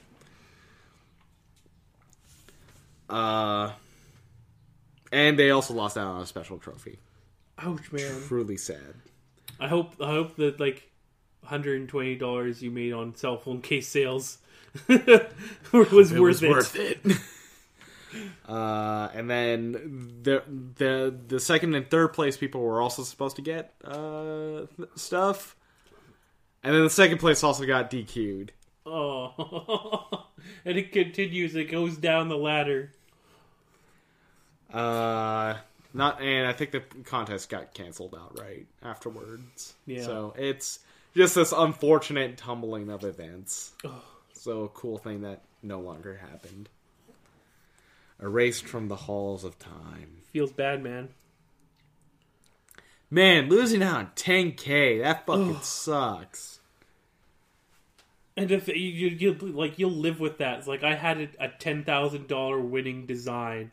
Uh, 3.09 3.73
and 5.13 5.39
they 5.39 5.51
also 5.51 5.75
lost 5.75 5.99
out 5.99 6.07
on 6.07 6.23
a 6.23 6.27
special 6.27 6.59
trophy. 6.59 6.99
Ouch, 7.59 7.93
man. 7.93 8.23
Truly 8.27 8.57
sad. 8.57 8.95
I 9.59 9.69
hope. 9.69 9.95
I 10.01 10.07
hope 10.07 10.37
that 10.37 10.61
like, 10.61 10.91
hundred 11.45 11.81
and 11.81 11.89
twenty 11.89 12.15
dollars 12.15 12.63
you 12.63 12.71
made 12.71 12.93
on 12.93 13.15
cell 13.17 13.37
phone 13.37 13.61
case 13.61 13.89
sales 13.89 14.39
was 15.73 16.13
worth 16.13 16.77
it. 16.77 17.01
it. 17.05 17.17
Uh, 18.49 19.09
and 19.15 19.31
then 19.31 20.21
the 20.23 20.43
the 20.77 21.15
the 21.29 21.41
second 21.41 21.75
and 21.75 21.91
third 21.91 22.13
place 22.13 22.37
people 22.37 22.61
were 22.61 22.81
also 22.81 23.03
supposed 23.03 23.37
to 23.37 23.43
get 23.43 23.75
uh, 23.85 24.67
th- 24.77 24.89
stuff, 24.97 25.57
and 26.63 26.75
then 26.75 26.83
the 26.83 26.91
second 26.91 27.19
place 27.19 27.43
also 27.45 27.67
got 27.67 27.91
DQ'd. 27.91 28.53
Oh, 28.87 30.25
and 30.65 30.77
it 30.79 30.93
continues. 30.93 31.55
It 31.55 31.71
goes 31.71 31.97
down 31.97 32.29
the 32.29 32.37
ladder. 32.37 32.93
Uh, 34.73 35.57
not, 35.93 36.21
and 36.21 36.47
I 36.47 36.53
think 36.53 36.71
the 36.71 36.83
contest 37.05 37.49
got 37.49 37.75
canceled 37.75 38.17
outright 38.19 38.67
afterwards. 38.83 39.75
Yeah. 39.87 40.03
So 40.03 40.35
it's 40.39 40.79
just 41.17 41.35
this 41.35 41.53
unfortunate 41.53 42.37
tumbling 42.37 42.91
of 42.91 43.05
events. 43.05 43.73
Ugh. 43.85 43.93
So 44.33 44.65
a 44.65 44.69
cool 44.69 44.99
thing 44.99 45.23
that 45.23 45.43
no 45.63 45.81
longer 45.81 46.17
happened. 46.17 46.69
Erased 48.23 48.67
from 48.67 48.89
the 48.89 48.97
halls 48.97 49.45
of 49.45 49.59
time. 49.59 50.23
Feels 50.33 50.53
bad, 50.53 50.83
man. 50.83 51.09
Man, 53.11 53.49
losing 53.49 53.83
out 53.83 53.97
on 53.97 54.11
10k, 54.15 55.03
that 55.03 55.27
fucking 55.27 55.61
sucks. 55.63 56.61
And 58.37 58.51
if 58.53 58.69
you, 58.69 58.75
you, 58.75 59.09
you 59.09 59.33
like, 59.35 59.79
you'll 59.79 59.91
live 59.91 60.21
with 60.21 60.39
that. 60.39 60.59
It's 60.59 60.69
like 60.69 60.85
I 60.85 60.95
had 60.95 61.21
a, 61.21 61.29
a 61.45 61.49
ten 61.49 61.85
thousand 61.85 62.29
dollar 62.29 62.59
winning 62.61 63.05
design, 63.07 63.73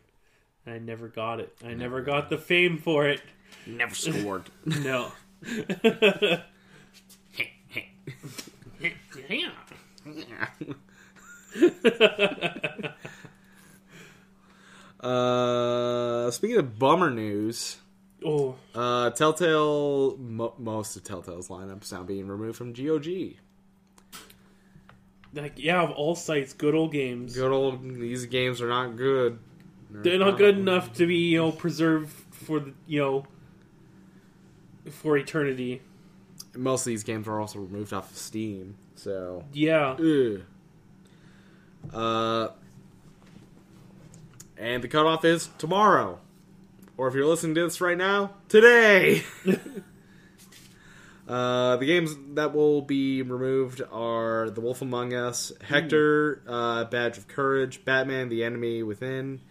and 0.65 0.75
I 0.75 0.79
never 0.79 1.07
got 1.07 1.39
it. 1.39 1.55
I 1.63 1.73
never 1.73 2.01
got 2.01 2.29
the 2.29 2.37
fame 2.37 2.77
for 2.77 3.07
it. 3.07 3.21
Never 3.65 3.95
scored. 3.95 4.49
No. 4.65 5.11
uh, 15.08 16.32
speaking 16.32 16.58
of 16.58 16.78
bummer 16.78 17.10
news, 17.10 17.78
Oh, 18.26 18.55
uh, 18.74 19.12
Telltale, 19.12 20.18
mo- 20.18 20.55
most 20.58 20.95
of 20.95 21.03
Telltale's 21.03 21.49
lineups 21.49 21.91
now 21.91 22.03
being 22.03 22.28
removed 22.28 22.58
from 22.58 22.74
GOG. 22.74 23.36
like 25.34 25.53
yeah, 25.58 25.82
of 25.84 25.91
all 25.91 26.16
sites, 26.16 26.53
good 26.53 26.74
old 26.76 26.91
games. 26.91 27.36
Good 27.36 27.51
old, 27.51 27.84
these 27.95 28.26
games 28.26 28.62
are 28.62 28.68
not 28.70 28.95
good. 28.97 29.39
They're 29.89 30.20
not 30.20 30.38
good 30.38 30.58
enough 30.58 30.93
to 30.95 31.05
be 31.08 31.16
you 31.16 31.38
know 31.38 31.51
preserved 31.51 32.10
for 32.32 32.60
the 32.60 32.74
you 32.88 32.99
know 33.01 33.26
for 34.91 35.16
eternity. 35.18 35.82
Most 36.55 36.82
of 36.82 36.86
these 36.88 37.03
games 37.03 37.28
are 37.28 37.39
also 37.39 37.60
removed 37.60 37.93
off 37.93 38.10
of 38.12 38.18
Steam, 38.18 38.76
so. 38.95 39.43
Yeah. 39.53 39.91
Ugh. 39.99 40.41
Uh, 41.93 42.47
and 44.58 44.84
the 44.84 44.88
cutoff 44.88 45.26
is 45.26 45.49
tomorrow. 45.58 46.20
Or 46.97 47.08
if 47.08 47.14
you're 47.14 47.26
listening 47.26 47.55
to 47.55 47.64
this 47.64 47.80
right 47.80 47.97
now, 47.97 48.32
today! 48.49 49.24
uh, 51.28 51.78
the 51.78 51.86
games 51.86 52.16
that 52.34 52.55
will 52.55 52.82
be 52.82 53.22
removed 53.22 53.82
are 53.91 54.49
The 54.49 54.62
Wolf 54.62 54.82
Among 54.82 55.14
Us, 55.14 55.51
Hector, 55.62 56.41
uh, 56.47 56.86
Badge 56.86 57.20
of 57.20 57.28
Courage, 57.28 57.86
Batman, 57.86 58.30
The 58.30 58.43
Enemy 58.43 58.82
Within, 58.82 59.41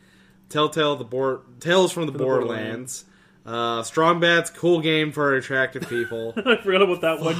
Telltale, 0.48 0.96
The 0.96 1.04
Board, 1.04 1.60
Tales 1.60 1.92
from 1.92 2.06
the, 2.06 2.12
the 2.12 2.18
Borderlands, 2.18 3.04
uh, 3.44 3.84
Strong 3.84 4.18
Bad's 4.18 4.50
cool 4.50 4.80
game 4.80 5.12
for 5.12 5.34
attractive 5.34 5.88
people. 5.88 6.34
I 6.36 6.56
forgot 6.56 6.82
about 6.82 7.00
that 7.02 7.20
one. 7.20 7.36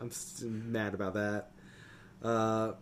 I'm 0.00 0.72
mad 0.72 0.94
about 0.94 1.14
that. 1.14 1.50
Uh, 2.22 2.72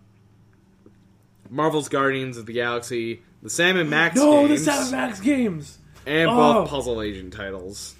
Marvel's 1.51 1.89
Guardians 1.89 2.37
of 2.37 2.47
the 2.47 2.53
Galaxy, 2.53 3.23
the 3.45 3.51
Sam 3.51 3.77
and 3.77 3.89
Max 3.89 4.17
No, 4.17 4.49
games, 4.49 4.65
the 4.65 4.73
Sam 4.73 4.91
Max 4.91 5.21
games. 5.21 5.79
and 6.07 6.29
Oh. 6.29 6.35
both 6.35 6.71
Puzzle 6.71 7.01
Agent 7.01 7.33
titles. 7.33 7.95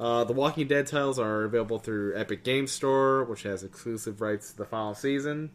Uh, 0.00 0.24
the 0.24 0.32
Walking 0.32 0.66
Dead 0.66 0.86
titles 0.86 1.18
are 1.18 1.44
available 1.44 1.78
through 1.78 2.16
Epic 2.16 2.42
Game 2.42 2.66
Store, 2.66 3.24
which 3.24 3.42
has 3.44 3.62
exclusive 3.62 4.20
rights 4.20 4.50
to 4.52 4.56
the 4.56 4.64
final 4.64 4.94
season. 4.94 5.50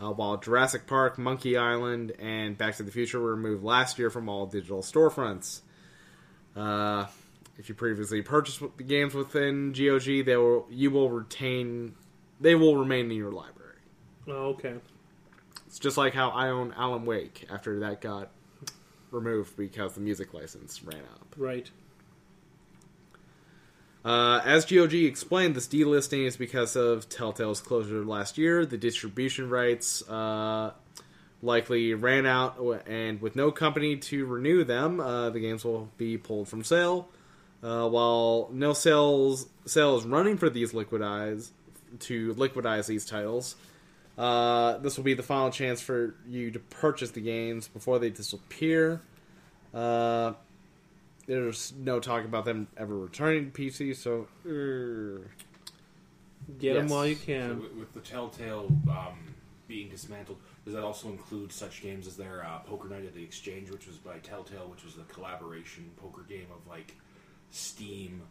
Uh, 0.00 0.10
while 0.10 0.36
Jurassic 0.38 0.86
Park, 0.86 1.18
Monkey 1.18 1.56
Island, 1.56 2.12
and 2.18 2.56
Back 2.56 2.76
to 2.76 2.82
the 2.82 2.90
Future 2.90 3.20
were 3.20 3.34
removed 3.34 3.62
last 3.62 3.98
year 3.98 4.08
from 4.10 4.28
all 4.28 4.46
digital 4.46 4.80
storefronts. 4.82 5.60
Uh, 6.56 7.06
if 7.58 7.68
you 7.68 7.74
previously 7.74 8.22
purchased 8.22 8.60
the 8.78 8.82
games 8.84 9.14
within 9.14 9.72
GOG, 9.72 10.24
they 10.24 10.36
will 10.36 10.66
you 10.70 10.90
will 10.90 11.10
retain 11.10 11.94
they 12.40 12.54
will 12.54 12.76
remain 12.76 13.10
in 13.10 13.16
your 13.16 13.30
library. 13.32 13.76
Oh, 14.26 14.32
okay. 14.54 14.74
It's 15.72 15.78
just 15.78 15.96
like 15.96 16.12
how 16.12 16.28
I 16.28 16.50
own 16.50 16.74
Alan 16.76 17.06
Wake 17.06 17.46
after 17.50 17.80
that 17.80 18.02
got 18.02 18.28
removed 19.10 19.56
because 19.56 19.94
the 19.94 20.02
music 20.02 20.34
license 20.34 20.84
ran 20.84 21.00
up. 21.00 21.34
Right. 21.34 21.70
Uh, 24.04 24.42
as 24.44 24.66
GOG 24.66 24.92
explained, 24.92 25.54
this 25.54 25.66
delisting 25.66 26.26
is 26.26 26.36
because 26.36 26.76
of 26.76 27.08
Telltale's 27.08 27.62
closure 27.62 28.04
last 28.04 28.36
year. 28.36 28.66
The 28.66 28.76
distribution 28.76 29.48
rights 29.48 30.06
uh, 30.10 30.72
likely 31.40 31.94
ran 31.94 32.26
out, 32.26 32.58
and 32.86 33.22
with 33.22 33.34
no 33.34 33.50
company 33.50 33.96
to 33.96 34.26
renew 34.26 34.64
them, 34.64 35.00
uh, 35.00 35.30
the 35.30 35.40
games 35.40 35.64
will 35.64 35.88
be 35.96 36.18
pulled 36.18 36.48
from 36.48 36.64
sale. 36.64 37.08
Uh, 37.62 37.88
while 37.88 38.50
no 38.52 38.74
sales 38.74 39.46
sales 39.64 40.04
running 40.04 40.36
for 40.36 40.50
these 40.50 40.72
liquidize 40.74 41.48
to 42.00 42.34
liquidize 42.34 42.88
these 42.88 43.06
titles, 43.06 43.56
uh, 44.18 44.78
this 44.78 44.96
will 44.96 45.04
be 45.04 45.14
the 45.14 45.22
final 45.22 45.50
chance 45.50 45.80
for 45.80 46.14
you 46.28 46.50
to 46.50 46.58
purchase 46.58 47.10
the 47.12 47.20
games 47.20 47.68
before 47.68 47.98
they 47.98 48.10
disappear. 48.10 49.00
Uh, 49.72 50.32
there's 51.26 51.72
no 51.78 51.98
talk 52.00 52.24
about 52.24 52.44
them 52.44 52.68
ever 52.76 52.96
returning 52.98 53.50
to 53.50 53.60
PC, 53.62 53.96
so 53.96 54.26
uh, 54.46 55.26
Get 56.58 56.74
them 56.74 56.88
while 56.88 57.06
you 57.06 57.14
So 57.14 57.24
can. 57.24 57.60
with, 57.62 57.72
with 57.74 57.94
the 57.94 58.00
Telltale 58.00 58.66
um, 58.90 59.34
being 59.68 59.88
dismantled, 59.88 60.38
does 60.64 60.74
that 60.74 60.82
also 60.82 61.08
include 61.08 61.52
such 61.52 61.80
games 61.82 62.06
as 62.06 62.16
their 62.16 62.44
uh, 62.44 62.58
Poker 62.60 62.88
Night 62.88 63.04
at 63.06 63.14
the 63.14 63.22
Exchange, 63.22 63.70
which 63.70 63.86
was 63.86 63.96
by 63.96 64.18
Telltale, 64.18 64.68
which 64.68 64.84
was 64.84 64.96
a 64.96 65.12
collaboration 65.12 65.90
poker 65.96 66.22
game 66.28 66.46
of 66.52 66.66
like 66.68 66.96
Steam. 67.50 68.22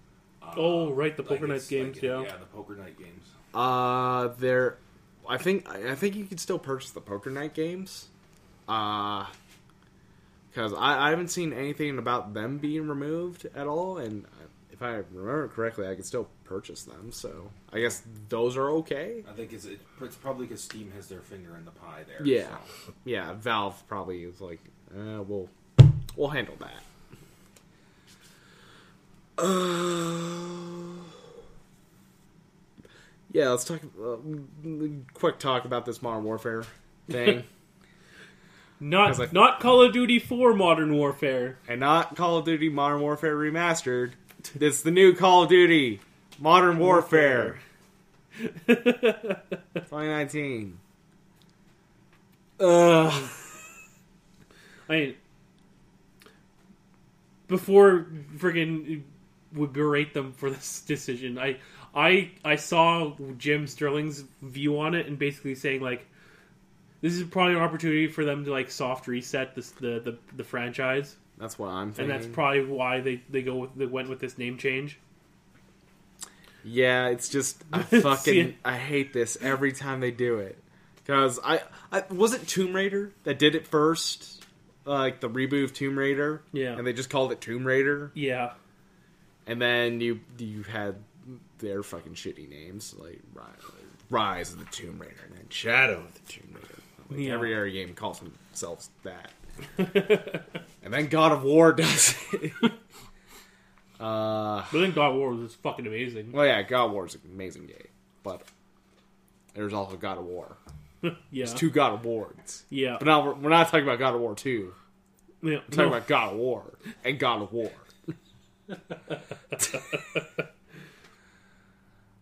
Uh, 0.43 0.53
Oh, 0.57 0.91
right, 0.91 1.15
the 1.15 1.23
like 1.23 1.29
Poker 1.29 1.47
Night 1.47 1.65
games, 1.69 1.95
like- 1.95 2.03
yeah. 2.03 2.21
yeah, 2.21 2.37
the 2.37 2.45
Poker 2.45 2.75
Night 2.75 2.97
games. 2.99 3.25
Uh, 3.53 4.27
there. 4.39 4.77
I 5.27 5.37
think 5.37 5.69
I 5.69 5.95
think 5.95 6.15
you 6.15 6.25
can 6.25 6.37
still 6.37 6.59
purchase 6.59 6.91
the 6.91 7.01
Poker 7.01 7.29
Night 7.29 7.53
games. 7.53 8.07
Uh, 8.67 9.25
because 10.49 10.73
I, 10.73 11.07
I 11.07 11.09
haven't 11.11 11.29
seen 11.29 11.53
anything 11.53 11.97
about 11.97 12.33
them 12.33 12.57
being 12.57 12.87
removed 12.87 13.47
at 13.55 13.67
all, 13.67 13.97
and 13.97 14.25
if 14.71 14.81
I 14.81 14.95
remember 15.11 15.47
correctly, 15.47 15.87
I 15.87 15.95
can 15.95 16.03
still 16.03 16.27
purchase 16.43 16.83
them. 16.83 17.11
So 17.11 17.49
I 17.71 17.79
guess 17.79 18.01
those 18.29 18.57
are 18.57 18.69
okay. 18.71 19.23
I 19.29 19.33
think 19.33 19.53
it's 19.53 19.65
it's 20.01 20.15
probably 20.15 20.47
because 20.47 20.63
Steam 20.63 20.91
has 20.95 21.07
their 21.07 21.21
finger 21.21 21.55
in 21.55 21.65
the 21.65 21.71
pie 21.71 22.03
there. 22.07 22.25
Yeah, 22.25 22.49
so. 22.85 22.93
yeah. 23.05 23.33
Valve 23.33 23.81
probably 23.87 24.23
is 24.23 24.41
like, 24.41 24.59
uh, 24.93 25.21
we'll 25.23 25.49
we'll 26.15 26.29
handle 26.29 26.55
that. 26.59 26.83
Uh, 29.37 31.01
yeah, 33.31 33.49
let's 33.49 33.63
talk. 33.63 33.79
Uh, 34.01 34.17
quick 35.13 35.39
talk 35.39 35.65
about 35.65 35.85
this 35.85 36.01
Modern 36.01 36.23
Warfare 36.23 36.63
thing, 37.09 37.43
Not 38.79 39.19
I- 39.19 39.29
not 39.31 39.59
Call 39.59 39.81
of 39.83 39.93
Duty 39.93 40.19
4 40.19 40.53
Modern 40.53 40.93
Warfare. 40.95 41.57
and 41.67 41.79
not 41.79 42.15
Call 42.15 42.37
of 42.37 42.45
Duty 42.45 42.69
Modern 42.69 43.01
Warfare 43.01 43.35
Remastered. 43.35 44.11
It's 44.59 44.81
the 44.81 44.91
new 44.91 45.13
Call 45.13 45.43
of 45.43 45.49
Duty 45.49 45.99
Modern 46.39 46.79
Warfare 46.79 47.59
2019. 48.67 50.79
Ugh. 52.59 53.29
I 54.89 54.93
mean, 54.93 55.15
before 57.47 58.07
friggin' 58.37 59.03
would 59.53 59.73
berate 59.73 60.13
them 60.13 60.33
for 60.33 60.49
this 60.49 60.81
decision, 60.87 61.37
I 61.37 61.57
I 61.93 62.31
I 62.43 62.55
saw 62.55 63.13
Jim 63.37 63.67
Sterling's 63.67 64.23
view 64.41 64.79
on 64.79 64.95
it 64.95 65.07
and 65.07 65.19
basically 65.19 65.55
saying 65.55 65.81
like, 65.81 66.05
this 67.01 67.13
is 67.13 67.23
probably 67.23 67.55
an 67.55 67.61
opportunity 67.61 68.07
for 68.07 68.23
them 68.23 68.45
to 68.45 68.51
like 68.51 68.71
soft 68.71 69.07
reset 69.07 69.55
this 69.55 69.71
the 69.71 69.99
the, 69.99 70.17
the 70.35 70.43
franchise, 70.43 71.15
That's 71.37 71.59
what 71.59 71.69
I'm 71.69 71.91
thinking, 71.91 72.11
and 72.11 72.21
that's 72.23 72.33
probably 72.33 72.65
why 72.65 73.01
they 73.01 73.21
they 73.29 73.41
go 73.41 73.55
with 73.55 73.75
they 73.75 73.85
went 73.85 74.09
with 74.09 74.19
this 74.19 74.37
name 74.37 74.57
change. 74.57 74.99
Yeah, 76.63 77.07
it's 77.07 77.29
just 77.29 77.63
I 77.73 77.81
fucking. 77.81 78.55
I 78.63 78.77
hate 78.77 79.13
this 79.13 79.37
every 79.41 79.71
time 79.71 79.99
they 79.99 80.11
do 80.11 80.37
it. 80.39 80.57
Because 80.95 81.39
I, 81.43 81.61
I 81.91 82.03
was 82.09 82.33
it 82.33 82.47
Tomb 82.47 82.73
Raider 82.73 83.11
that 83.23 83.39
did 83.39 83.55
it 83.55 83.65
first, 83.65 84.45
uh, 84.85 84.91
like 84.91 85.19
the 85.19 85.29
reboot 85.29 85.63
of 85.63 85.73
Tomb 85.73 85.97
Raider. 85.97 86.43
Yeah. 86.53 86.77
and 86.77 86.85
they 86.85 86.93
just 86.93 87.09
called 87.09 87.31
it 87.31 87.41
Tomb 87.41 87.65
Raider, 87.65 88.11
Yeah, 88.13 88.53
and 89.47 89.59
then 89.59 89.99
you 89.99 90.19
you 90.37 90.61
had 90.63 90.95
their 91.59 91.83
fucking 91.83 92.13
shitty 92.15 92.49
names 92.49 92.95
like 92.97 93.21
Rise, 94.09 94.51
of 94.53 94.59
the 94.59 94.65
Tomb 94.65 94.99
Raider 94.99 95.15
and 95.27 95.35
then 95.37 95.45
Shadow 95.49 95.99
of 95.99 96.13
the 96.13 96.19
Tomb 96.31 96.49
Raider. 96.53 96.67
Like 97.09 97.19
Yeah. 97.19 97.33
every 97.33 97.53
every 97.55 97.71
game 97.73 97.93
calls 97.93 98.19
themselves 98.19 98.89
that, 99.03 99.31
and 100.83 100.93
then 100.93 101.07
God 101.07 101.31
of 101.31 101.43
War 101.43 101.73
does 101.73 102.15
it. 102.33 102.51
uh, 103.99 104.63
but 104.71 104.79
then 104.79 104.91
God 104.91 105.11
of 105.11 105.15
War 105.17 105.31
was 105.33 105.55
fucking 105.55 105.85
amazing. 105.87 106.31
well, 106.31 106.45
yeah, 106.45 106.61
God 106.63 106.85
of 106.85 106.91
War 106.91 107.05
is 107.05 107.15
an 107.15 107.21
amazing 107.33 107.67
game, 107.67 107.87
but 108.23 108.41
there's 109.53 109.73
also 109.73 109.97
God 109.97 110.17
of 110.17 110.25
War. 110.25 110.57
Yeah, 111.31 111.45
It's 111.45 111.53
two 111.53 111.71
God 111.71 111.93
of 111.93 112.05
Wars. 112.05 112.63
yeah, 112.69 112.97
But 112.99 113.07
now 113.07 113.25
we're, 113.25 113.33
we're 113.33 113.49
not 113.49 113.69
talking 113.69 113.81
about 113.87 113.97
God 113.97 114.13
of 114.13 114.21
War 114.21 114.35
2. 114.35 114.71
yeah. 115.41 115.49
We're 115.49 115.59
talking 115.61 115.77
no. 115.77 115.87
about 115.87 116.05
God 116.07 116.33
of 116.33 116.37
War 116.37 116.77
and 117.03 117.17
God 117.17 117.41
of 117.41 117.51
War. 117.51 117.71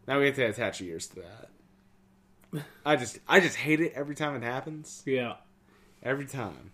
Now 0.09 0.19
we 0.19 0.25
have 0.25 0.35
to 0.35 0.43
attach 0.43 0.81
years 0.81 1.07
to 1.07 1.21
that. 1.21 2.63
I 2.85 2.95
just 2.95 3.19
I 3.27 3.39
just 3.39 3.55
hate 3.55 3.79
it 3.79 3.93
every 3.95 4.15
time 4.15 4.35
it 4.35 4.43
happens. 4.43 5.03
yeah. 5.05 5.35
Every 6.01 6.25
time. 6.25 6.71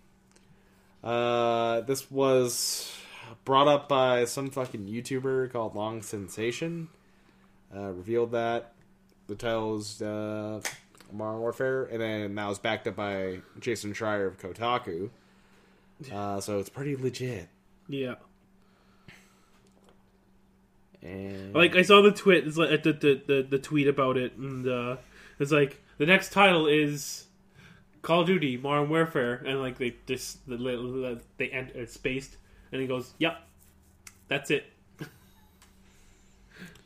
Uh, 1.04 1.82
this 1.82 2.10
was 2.10 2.96
brought 3.44 3.68
up 3.68 3.88
by 3.88 4.24
some 4.24 4.50
fucking 4.50 4.86
YouTuber 4.86 5.52
called 5.52 5.74
Long 5.74 6.00
Sensation. 6.00 6.88
Uh, 7.74 7.90
revealed 7.90 8.32
that 8.32 8.72
the 9.26 9.34
title 9.34 9.76
is 9.76 10.00
uh, 10.00 10.60
Modern 11.12 11.40
Warfare, 11.40 11.84
and 11.84 12.00
then 12.00 12.34
that 12.36 12.48
was 12.48 12.58
backed 12.58 12.86
up 12.86 12.96
by 12.96 13.40
Jason 13.60 13.92
Schreier 13.92 14.28
of 14.28 14.38
Kotaku. 14.38 15.10
Uh, 16.12 16.40
so 16.40 16.58
it's 16.58 16.68
pretty 16.68 16.96
legit. 16.96 17.48
Yeah. 17.88 18.14
And 21.02 21.54
Like 21.54 21.76
I 21.76 21.82
saw 21.82 22.02
the 22.02 22.12
tweet, 22.12 22.46
it's 22.46 22.56
like 22.56 22.82
the 22.82 22.92
the, 22.92 23.22
the, 23.26 23.42
the 23.42 23.58
tweet 23.58 23.88
about 23.88 24.16
it, 24.16 24.36
and 24.36 24.66
uh, 24.66 24.96
it's 25.38 25.52
like 25.52 25.82
the 25.98 26.06
next 26.06 26.32
title 26.32 26.66
is 26.66 27.26
Call 28.02 28.22
of 28.22 28.26
Duty 28.26 28.56
Modern 28.56 28.88
Warfare, 28.88 29.42
and 29.46 29.60
like 29.60 29.78
they 29.78 29.96
just 30.06 30.46
the, 30.48 30.56
the, 30.56 31.20
they 31.38 31.48
end 31.48 31.72
it's 31.74 31.92
spaced, 31.94 32.36
and 32.72 32.80
he 32.80 32.86
goes, 32.86 33.12
"Yep, 33.18 33.36
that's 34.28 34.50
it." 34.50 34.72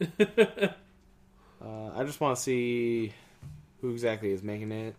uh, 0.21 0.69
I 1.95 2.05
just 2.05 2.21
want 2.21 2.37
to 2.37 2.43
see 2.43 3.13
who 3.81 3.91
exactly 3.91 4.33
is 4.33 4.43
making 4.43 4.73
it. 4.73 4.95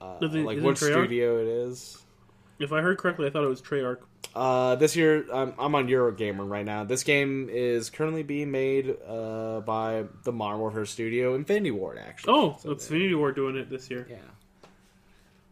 Uh, 0.00 0.16
like 0.20 0.58
it 0.58 0.62
what 0.62 0.76
studio 0.76 1.40
it 1.40 1.46
is. 1.46 1.98
If 2.58 2.72
I 2.72 2.80
heard 2.80 2.98
correctly, 2.98 3.26
I 3.26 3.30
thought 3.30 3.44
it 3.44 3.48
was 3.48 3.62
Treyarch. 3.62 4.00
Uh, 4.34 4.74
this 4.74 4.96
year, 4.96 5.26
I'm, 5.32 5.54
I'm 5.58 5.74
on 5.76 5.86
Eurogamer 5.86 6.48
right 6.48 6.64
now. 6.64 6.82
This 6.84 7.04
game 7.04 7.48
is 7.50 7.88
currently 7.88 8.22
being 8.24 8.50
made 8.50 8.96
uh, 9.06 9.60
by 9.60 10.04
the 10.24 10.32
Modern 10.32 10.58
Warfare 10.60 10.86
studio, 10.86 11.34
Infinity 11.36 11.70
Ward, 11.70 11.98
actually. 11.98 12.32
Oh, 12.34 12.56
So 12.60 12.72
it's 12.72 12.84
Infinity 12.90 13.14
Ward 13.14 13.36
doing 13.36 13.56
it 13.56 13.70
this 13.70 13.88
year. 13.90 14.06
Yeah, 14.10 14.16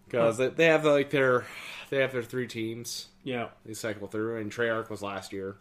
because 0.06 0.36
they, 0.38 0.48
they 0.48 0.66
have 0.66 0.84
like 0.84 1.10
their 1.10 1.44
they 1.90 1.98
have 1.98 2.12
their 2.12 2.22
three 2.22 2.46
teams 2.46 3.06
Yeah. 3.22 3.48
they 3.64 3.74
cycle 3.74 4.08
through, 4.08 4.38
and 4.40 4.50
Treyarch 4.50 4.90
was 4.90 5.00
last 5.02 5.32
year, 5.32 5.56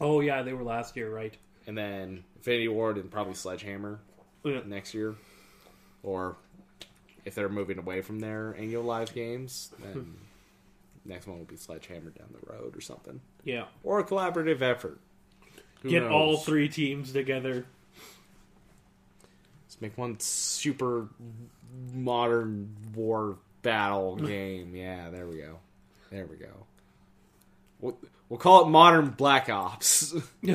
Oh 0.00 0.20
yeah, 0.20 0.42
they 0.42 0.52
were 0.52 0.62
last 0.64 0.96
year, 0.96 1.10
right? 1.10 1.34
and 1.66 1.76
then 1.76 2.22
Infinity 2.36 2.68
Ward 2.68 2.96
and 2.98 3.10
probably 3.10 3.34
Sledgehammer 3.34 3.98
Yeah. 4.44 4.60
next 4.66 4.92
year, 4.94 5.14
or 6.02 6.36
if 7.24 7.34
they're 7.34 7.48
moving 7.48 7.78
away 7.78 8.02
from 8.02 8.20
their 8.20 8.54
annual 8.58 8.84
live 8.84 9.12
games, 9.14 9.72
then 9.82 10.14
next 11.06 11.26
one 11.26 11.38
will 11.38 11.44
be 11.44 11.56
Sledgehammer 11.56 12.10
down 12.10 12.28
the 12.32 12.52
road 12.52 12.76
or 12.76 12.80
something, 12.80 13.20
Yeah. 13.44 13.64
or 13.82 13.98
a 13.98 14.04
collaborative 14.04 14.62
effort. 14.62 15.00
Who 15.82 15.90
Get 15.90 16.04
all 16.04 16.38
three 16.38 16.68
teams 16.68 17.12
together. 17.12 17.66
Let's 19.64 19.80
make 19.80 19.98
one 19.98 20.18
super 20.20 21.08
modern 21.92 22.74
war 22.94 23.38
battle 23.62 24.16
game. 24.26 24.74
Yeah, 24.74 25.10
there 25.10 25.26
we 25.26 25.38
go. 25.38 25.58
There 26.10 26.26
we 26.26 26.36
go. 26.36 26.66
We'll, 27.80 27.98
we'll 28.28 28.38
call 28.38 28.64
it 28.64 28.68
modern 28.70 29.10
Black 29.10 29.48
Ops. 29.50 30.14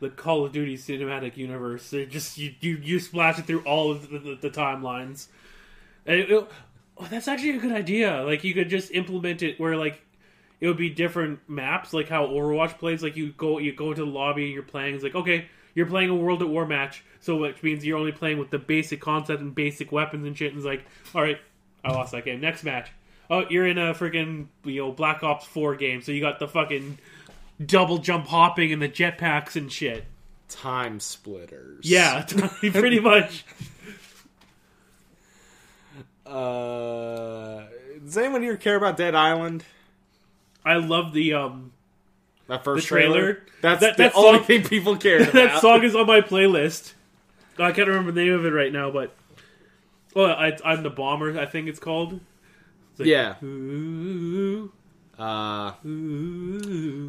the 0.00 0.10
Call 0.10 0.44
of 0.44 0.52
Duty 0.52 0.76
cinematic 0.76 1.36
universe. 1.36 1.90
Just 1.90 2.38
you 2.38 2.54
you, 2.60 2.76
you 2.76 2.98
splash 2.98 3.38
it 3.38 3.46
through 3.46 3.62
all 3.62 3.92
of 3.92 4.10
the, 4.10 4.18
the, 4.18 4.34
the 4.34 4.50
timelines. 4.50 5.26
And 6.06 6.20
it, 6.20 6.30
it- 6.30 6.48
oh, 6.98 7.06
that's 7.10 7.28
actually 7.28 7.56
a 7.56 7.58
good 7.58 7.72
idea. 7.72 8.22
Like 8.22 8.44
you 8.44 8.54
could 8.54 8.68
just 8.68 8.90
implement 8.92 9.42
it 9.42 9.58
where 9.60 9.76
like 9.76 10.00
it 10.60 10.68
would 10.68 10.76
be 10.76 10.90
different 10.90 11.40
maps, 11.48 11.92
like 11.92 12.08
how 12.08 12.26
Overwatch 12.26 12.78
plays. 12.78 13.02
Like 13.02 13.16
you 13.16 13.32
go 13.32 13.58
you 13.58 13.72
go 13.74 13.90
into 13.90 14.04
the 14.04 14.10
lobby 14.10 14.44
and 14.44 14.52
you're 14.52 14.62
playing. 14.62 14.94
It's 14.94 15.04
like 15.04 15.14
okay, 15.14 15.46
you're 15.74 15.86
playing 15.86 16.10
a 16.10 16.14
World 16.14 16.42
at 16.42 16.48
War 16.48 16.66
match, 16.66 17.02
so 17.20 17.36
which 17.36 17.62
means 17.62 17.84
you're 17.84 17.98
only 17.98 18.12
playing 18.12 18.38
with 18.38 18.50
the 18.50 18.58
basic 18.58 19.00
concept 19.00 19.40
and 19.40 19.54
basic 19.54 19.90
weapons 19.92 20.26
and 20.26 20.36
shit. 20.36 20.48
And 20.52 20.58
it's 20.58 20.66
like, 20.66 20.84
all 21.14 21.22
right, 21.22 21.38
I 21.84 21.92
lost 21.92 22.12
that 22.12 22.24
game. 22.24 22.40
Next 22.40 22.62
match. 22.64 22.90
Oh, 23.30 23.44
you're 23.48 23.66
in 23.66 23.78
a 23.78 23.94
freaking 23.94 24.46
you 24.64 24.82
know 24.82 24.92
Black 24.92 25.22
Ops 25.22 25.46
Four 25.46 25.74
game, 25.76 26.02
so 26.02 26.12
you 26.12 26.20
got 26.20 26.38
the 26.38 26.46
fucking 26.48 26.98
double 27.64 27.98
jump 27.98 28.26
hopping 28.26 28.72
and 28.72 28.82
the 28.82 28.88
jetpacks 28.88 29.56
and 29.56 29.72
shit. 29.72 30.04
Time 30.48 31.00
splitters. 31.00 31.86
Yeah, 31.90 32.24
pretty 32.60 33.00
much. 33.00 33.44
Uh, 36.32 37.64
does 38.04 38.16
anyone 38.16 38.42
here 38.42 38.56
care 38.56 38.76
about 38.76 38.96
Dead 38.96 39.14
Island? 39.14 39.64
I 40.64 40.74
love 40.76 41.12
the 41.12 41.34
um 41.34 41.72
That 42.48 42.64
first 42.64 42.84
The 42.84 42.88
trailer? 42.88 43.42
That's 43.60 43.80
That- 43.80 43.96
the 43.96 44.04
that 44.04 44.12
only 44.16 44.38
song- 44.38 44.46
thing 44.46 44.62
people 44.64 44.96
care 44.96 45.16
about. 45.22 45.32
that 45.34 45.60
song 45.60 45.82
is 45.84 45.94
on 45.94 46.06
my 46.06 46.20
playlist. 46.20 46.92
I 47.58 47.72
can't 47.72 47.86
remember 47.88 48.12
the 48.12 48.24
name 48.24 48.32
of 48.34 48.46
it 48.46 48.50
right 48.50 48.72
now, 48.72 48.90
but 48.90 49.14
oh, 50.16 50.24
I, 50.24 50.56
I'm 50.64 50.82
the 50.82 50.90
bomber. 50.90 51.38
I 51.38 51.44
think 51.46 51.68
it's 51.68 51.78
called. 51.78 52.14
It's 52.92 53.00
like, 53.00 53.08
Yeah. 53.08 53.34
Ooh, 53.44 54.72
Uh, 55.22 55.74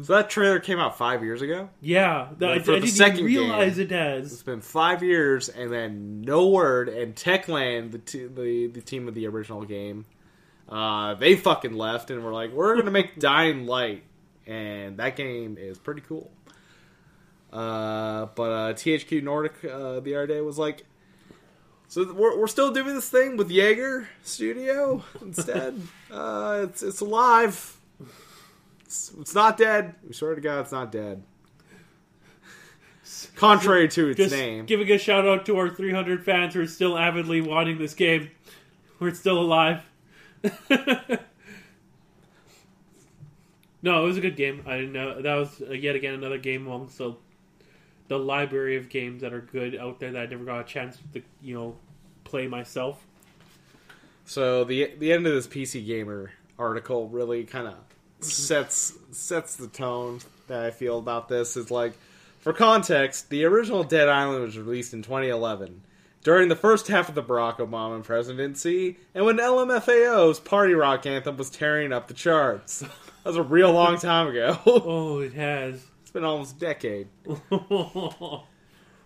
so 0.04 0.12
that 0.12 0.26
trailer 0.30 0.60
came 0.60 0.78
out 0.78 0.96
five 0.96 1.24
years 1.24 1.42
ago. 1.42 1.68
Yeah, 1.80 2.28
the, 2.38 2.46
I, 2.46 2.52
I 2.52 2.58
didn't 2.58 2.84
even 2.84 3.24
realize 3.24 3.74
game. 3.74 3.86
it 3.86 3.90
has. 3.90 4.32
It's 4.32 4.42
been 4.44 4.60
five 4.60 5.02
years, 5.02 5.48
and 5.48 5.72
then 5.72 6.20
no 6.20 6.48
word. 6.48 6.88
And 6.88 7.16
Techland, 7.16 7.90
the 7.90 7.98
t- 7.98 8.26
the 8.26 8.68
the 8.68 8.80
team 8.80 9.08
of 9.08 9.14
the 9.14 9.26
original 9.26 9.64
game, 9.64 10.04
uh, 10.68 11.14
they 11.14 11.34
fucking 11.34 11.74
left, 11.74 12.12
and 12.12 12.24
we're 12.24 12.32
like, 12.32 12.52
we're 12.52 12.76
gonna 12.76 12.92
make 12.92 13.18
Dying 13.18 13.66
Light, 13.66 14.04
and 14.46 14.96
that 14.98 15.16
game 15.16 15.56
is 15.58 15.76
pretty 15.76 16.02
cool. 16.02 16.30
Uh, 17.52 18.26
but 18.36 18.52
uh, 18.52 18.72
THQ 18.74 19.24
Nordic 19.24 19.54
uh, 19.64 19.98
the 19.98 20.14
other 20.14 20.28
day 20.28 20.40
was 20.40 20.56
like, 20.56 20.84
so 21.88 22.12
we're, 22.12 22.38
we're 22.38 22.46
still 22.46 22.70
doing 22.70 22.94
this 22.94 23.08
thing 23.08 23.36
with 23.36 23.50
Yager 23.50 24.08
Studio 24.22 25.02
instead. 25.20 25.82
uh, 26.12 26.60
it's 26.62 26.84
it's 26.84 27.00
alive. 27.00 27.73
It's, 28.84 29.12
it's 29.20 29.34
not 29.34 29.56
dead. 29.56 29.94
We 30.06 30.12
swear 30.12 30.34
to 30.34 30.40
God, 30.40 30.60
it's 30.60 30.72
not 30.72 30.92
dead. 30.92 31.22
Contrary 33.36 33.88
to 33.88 34.08
its 34.08 34.16
Just 34.16 34.34
name. 34.34 34.64
giving 34.64 34.90
a 34.90 34.98
shout 34.98 35.26
out 35.26 35.44
to 35.46 35.58
our 35.58 35.68
300 35.68 36.24
fans 36.24 36.54
who 36.54 36.62
are 36.62 36.66
still 36.66 36.96
avidly 36.96 37.40
wanting 37.40 37.78
this 37.78 37.94
game. 37.94 38.30
We're 38.98 39.12
still 39.12 39.38
alive. 39.38 39.82
no, 43.82 44.02
it 44.02 44.06
was 44.06 44.16
a 44.16 44.20
good 44.20 44.36
game. 44.36 44.62
I 44.66 44.76
didn't 44.76 44.92
know 44.92 45.20
that 45.20 45.34
was 45.34 45.60
uh, 45.60 45.72
yet 45.72 45.96
again 45.96 46.14
another 46.14 46.38
game 46.38 46.66
amongst 46.66 46.98
the 46.98 47.14
the 48.08 48.18
library 48.18 48.76
of 48.76 48.88
games 48.88 49.22
that 49.22 49.32
are 49.32 49.40
good 49.40 49.76
out 49.76 49.98
there 49.98 50.12
that 50.12 50.22
I 50.22 50.26
never 50.26 50.44
got 50.44 50.60
a 50.60 50.64
chance 50.64 50.98
to 51.14 51.22
you 51.42 51.54
know 51.54 51.76
play 52.24 52.46
myself. 52.46 53.04
So 54.24 54.64
the 54.64 54.92
the 54.98 55.12
end 55.12 55.26
of 55.26 55.34
this 55.34 55.46
PC 55.46 55.84
Gamer 55.84 56.32
article 56.58 57.08
really 57.08 57.44
kind 57.44 57.66
of 57.66 57.74
sets 58.32 58.92
sets 59.12 59.56
the 59.56 59.68
tone 59.68 60.20
that 60.48 60.64
I 60.64 60.70
feel 60.70 60.98
about 60.98 61.28
this. 61.28 61.56
Is 61.56 61.70
like, 61.70 61.92
for 62.40 62.52
context, 62.52 63.30
the 63.30 63.44
original 63.44 63.84
Dead 63.84 64.08
Island 64.08 64.44
was 64.44 64.58
released 64.58 64.92
in 64.92 65.02
2011 65.02 65.82
during 66.24 66.48
the 66.48 66.56
first 66.56 66.88
half 66.88 67.08
of 67.08 67.14
the 67.14 67.22
Barack 67.22 67.58
Obama 67.58 68.02
presidency, 68.02 68.96
and 69.14 69.24
when 69.26 69.36
LMFAO's 69.36 70.40
Party 70.40 70.72
Rock 70.72 71.06
anthem 71.06 71.36
was 71.36 71.50
tearing 71.50 71.92
up 71.92 72.08
the 72.08 72.14
charts. 72.14 72.80
That 72.80 73.30
was 73.30 73.36
a 73.36 73.42
real 73.42 73.72
long 73.72 73.98
time 73.98 74.28
ago. 74.28 74.58
Oh, 74.66 75.20
it 75.20 75.34
has. 75.34 75.82
it's 76.02 76.10
been 76.10 76.24
almost 76.24 76.56
a 76.56 76.58
decade. 76.58 77.08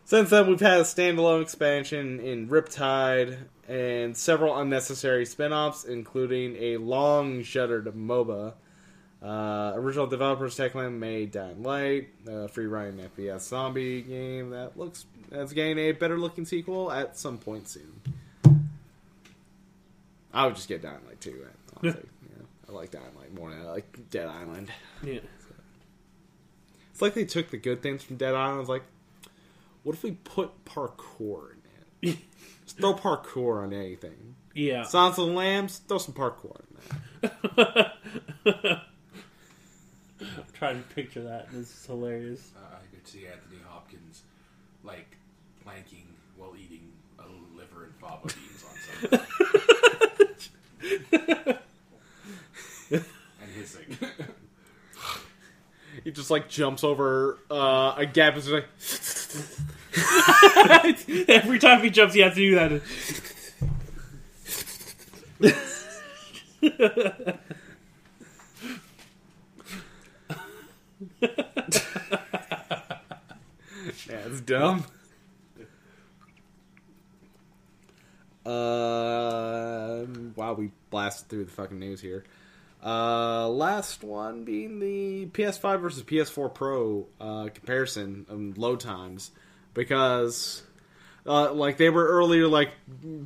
Since 0.04 0.30
then, 0.30 0.48
we've 0.48 0.58
had 0.58 0.80
a 0.80 0.84
standalone 0.84 1.42
expansion 1.42 2.18
in 2.18 2.48
Riptide 2.48 3.38
and 3.68 4.16
several 4.16 4.58
unnecessary 4.58 5.26
spin 5.26 5.52
offs, 5.52 5.84
including 5.84 6.56
a 6.56 6.78
long 6.78 7.42
shuttered 7.42 7.84
MOBA. 7.84 8.54
Uh, 9.22 9.72
original 9.74 10.06
developers 10.06 10.56
Techland 10.56 10.98
made 10.98 11.32
Dying 11.32 11.62
Light, 11.62 12.08
a 12.28 12.46
free 12.48 12.66
running 12.66 12.98
FPS 12.98 13.40
zombie 13.40 14.02
game 14.02 14.50
that 14.50 14.78
looks 14.78 15.06
that's 15.30 15.52
getting 15.52 15.78
a 15.78 15.92
better 15.92 16.16
looking 16.18 16.44
sequel 16.44 16.92
at 16.92 17.18
some 17.18 17.36
point 17.38 17.68
soon. 17.68 18.00
I 20.32 20.46
would 20.46 20.54
just 20.54 20.68
get 20.68 20.82
Dying 20.82 21.00
Light 21.06 21.20
too. 21.20 21.44
Yeah, 21.82 21.92
I 22.68 22.72
like 22.72 22.92
Dying 22.92 23.04
Light 23.18 23.34
more 23.34 23.50
than 23.50 23.60
I 23.62 23.70
like 23.70 24.10
Dead 24.10 24.28
Island. 24.28 24.70
yeah. 25.02 25.20
It's 26.92 27.02
like 27.02 27.14
they 27.14 27.24
took 27.24 27.50
the 27.50 27.56
good 27.58 27.82
things 27.82 28.02
from 28.02 28.16
Dead 28.16 28.34
Island. 28.34 28.60
It's 28.60 28.68
like, 28.68 28.82
what 29.84 29.94
if 29.94 30.02
we 30.02 30.12
put 30.12 30.64
parkour 30.64 31.52
in 32.02 32.10
it? 32.10 32.18
Just 32.64 32.78
throw 32.78 32.94
parkour 32.94 33.62
on 33.62 33.72
anything. 33.72 34.34
Yeah. 34.54 34.82
Silence 34.82 35.18
of 35.18 35.26
the 35.26 35.32
Lambs, 35.32 35.78
throw 35.78 35.98
some 35.98 36.14
parkour 36.14 36.60
in 37.22 37.30
there. 37.56 38.82
I'm 40.46 40.52
trying 40.52 40.82
to 40.82 40.88
picture 40.94 41.22
that. 41.24 41.50
This 41.50 41.74
is 41.74 41.86
hilarious. 41.86 42.52
Uh, 42.56 42.76
I 42.76 42.94
could 42.94 43.06
see 43.06 43.26
Anthony 43.26 43.60
Hopkins 43.66 44.22
like 44.84 45.16
planking 45.64 46.06
while 46.36 46.54
eating 46.56 46.92
a 47.18 47.24
liver 47.56 47.84
and 47.84 47.94
fava 47.96 48.28
beans 48.28 48.64
on 48.68 48.76
something. 49.10 49.28
and 53.40 53.50
hissing. 53.54 53.96
He 56.04 56.12
just 56.12 56.30
like 56.30 56.48
jumps 56.48 56.84
over 56.84 57.38
uh, 57.50 57.94
a 57.96 58.06
gap 58.06 58.34
and 58.34 58.42
is 58.42 58.50
like, 58.50 58.66
Every 61.28 61.58
time 61.58 61.82
he 61.82 61.90
jumps, 61.90 62.14
he 62.14 62.20
has 62.20 62.34
to 62.34 62.40
do 62.40 62.54
that. 62.54 62.82
yeah, 74.08 74.26
it's 74.26 74.37
dumb. 74.48 74.84
Uh, 78.46 80.06
wow, 80.36 80.54
we 80.54 80.70
blasted 80.90 81.28
through 81.28 81.44
the 81.44 81.50
fucking 81.50 81.78
news 81.78 82.00
here. 82.00 82.24
Uh, 82.84 83.48
last 83.48 84.02
one 84.04 84.44
being 84.44 84.78
the 84.78 85.26
PS5 85.26 85.80
versus 85.80 86.02
PS4 86.02 86.54
Pro 86.54 87.06
uh, 87.20 87.48
comparison 87.52 88.24
of 88.28 88.56
load 88.56 88.80
times 88.80 89.32
because, 89.74 90.62
uh, 91.26 91.52
like 91.52 91.76
they 91.76 91.90
were 91.90 92.06
earlier, 92.06 92.46
like 92.46 92.70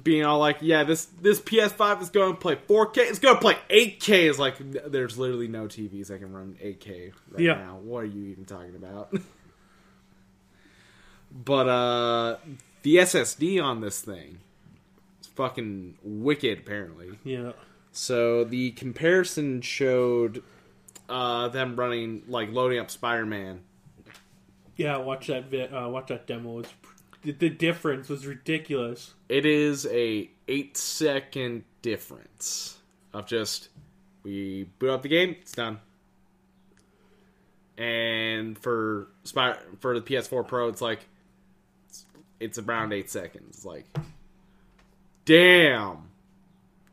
being 0.02 0.24
all 0.24 0.38
like, 0.38 0.56
yeah, 0.62 0.84
this 0.84 1.04
this 1.20 1.38
PS5 1.40 2.02
is 2.02 2.08
going 2.08 2.32
to 2.32 2.38
play 2.40 2.56
4K, 2.56 2.96
it's 2.98 3.18
going 3.18 3.34
to 3.34 3.40
play 3.40 3.56
8K. 3.70 4.30
Is 4.30 4.38
like 4.38 4.56
there's 4.58 5.18
literally 5.18 5.48
no 5.48 5.66
TVs 5.66 6.06
that 6.08 6.18
can 6.20 6.32
run 6.32 6.56
8K 6.62 7.12
right 7.30 7.42
Yeah. 7.44 7.54
now. 7.54 7.76
What 7.82 7.98
are 8.04 8.06
you 8.06 8.24
even 8.26 8.44
talking 8.46 8.74
about? 8.74 9.14
but 11.32 11.68
uh, 11.68 12.36
the 12.82 12.96
SSD 12.96 13.62
on 13.62 13.80
this 13.80 14.00
thing 14.00 14.38
is 15.20 15.26
fucking 15.28 15.98
wicked. 16.02 16.58
Apparently, 16.60 17.18
Yeah. 17.24 17.52
so 17.90 18.44
the 18.44 18.72
comparison 18.72 19.60
showed 19.62 20.42
uh, 21.08 21.48
them 21.48 21.76
running 21.76 22.22
like 22.28 22.50
loading 22.52 22.78
up 22.78 22.90
Spider-Man. 22.90 23.60
Yeah, 24.76 24.96
watch 24.98 25.26
that. 25.28 25.50
Vi- 25.50 25.66
uh, 25.68 25.88
watch 25.88 26.08
that 26.08 26.26
demo. 26.26 26.60
It's 26.60 26.70
the, 27.22 27.32
the 27.32 27.50
difference 27.50 28.08
was 28.08 28.26
ridiculous. 28.26 29.14
It 29.28 29.46
is 29.46 29.86
a 29.86 30.30
eight 30.48 30.76
second 30.76 31.64
difference 31.82 32.78
of 33.12 33.26
just 33.26 33.68
we 34.22 34.64
boot 34.78 34.90
up 34.90 35.02
the 35.02 35.08
game, 35.08 35.36
it's 35.40 35.52
done. 35.52 35.78
And 37.78 38.58
for 38.58 39.08
Spy- 39.24 39.56
for 39.80 39.98
the 39.98 40.00
PS4 40.04 40.46
Pro, 40.46 40.68
it's 40.68 40.80
like 40.80 41.00
it's, 42.42 42.58
around 42.58 42.92
eight 42.92 43.10
seconds. 43.10 43.64
Like, 43.64 43.86
damn, 45.24 46.08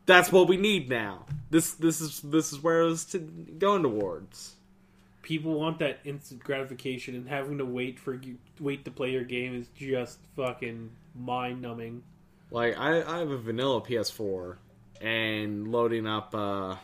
that's 0.06 0.32
what 0.32 0.48
we 0.48 0.56
need 0.56 0.88
now. 0.88 1.26
This 1.50 1.72
this 1.72 2.00
is 2.00 2.20
this 2.20 2.52
is 2.52 2.62
where 2.62 2.82
it's 2.86 3.04
to, 3.06 3.18
going 3.18 3.82
towards. 3.82 4.54
People 5.22 5.58
want 5.60 5.78
that 5.80 6.00
instant 6.04 6.42
gratification, 6.42 7.14
and 7.14 7.28
having 7.28 7.58
to 7.58 7.64
wait 7.64 7.98
for 8.00 8.14
you- 8.14 8.38
wait 8.58 8.84
to 8.84 8.90
play 8.90 9.10
your 9.10 9.24
game 9.24 9.54
is 9.54 9.68
just 9.76 10.18
fucking 10.36 10.90
mind 11.14 11.60
numbing. 11.62 12.02
Like 12.50 12.76
I, 12.78 13.02
I 13.02 13.18
have 13.18 13.30
a 13.30 13.38
vanilla 13.38 13.80
PS4 13.80 14.56
and 15.00 15.70
loading 15.70 16.06
up 16.06 16.34
uh, 16.34 16.76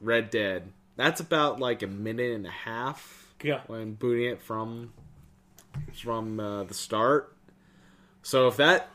Red 0.00 0.30
Dead. 0.30 0.70
That's 0.96 1.20
about 1.20 1.60
like 1.60 1.82
a 1.82 1.86
minute 1.86 2.32
and 2.32 2.46
a 2.46 2.50
half 2.50 3.32
Yeah. 3.42 3.60
when 3.68 3.94
booting 3.94 4.26
it 4.30 4.42
from 4.42 4.92
from 6.02 6.38
uh, 6.40 6.64
the 6.64 6.74
start. 6.74 7.33
So 8.24 8.48
if 8.48 8.56
that 8.56 8.88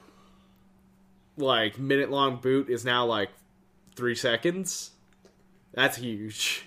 like 1.38 1.78
minute 1.78 2.10
long 2.10 2.38
boot 2.38 2.68
is 2.68 2.84
now 2.84 3.06
like 3.06 3.30
three 3.96 4.16
seconds, 4.16 4.92
that's 5.72 5.98
huge. 5.98 6.66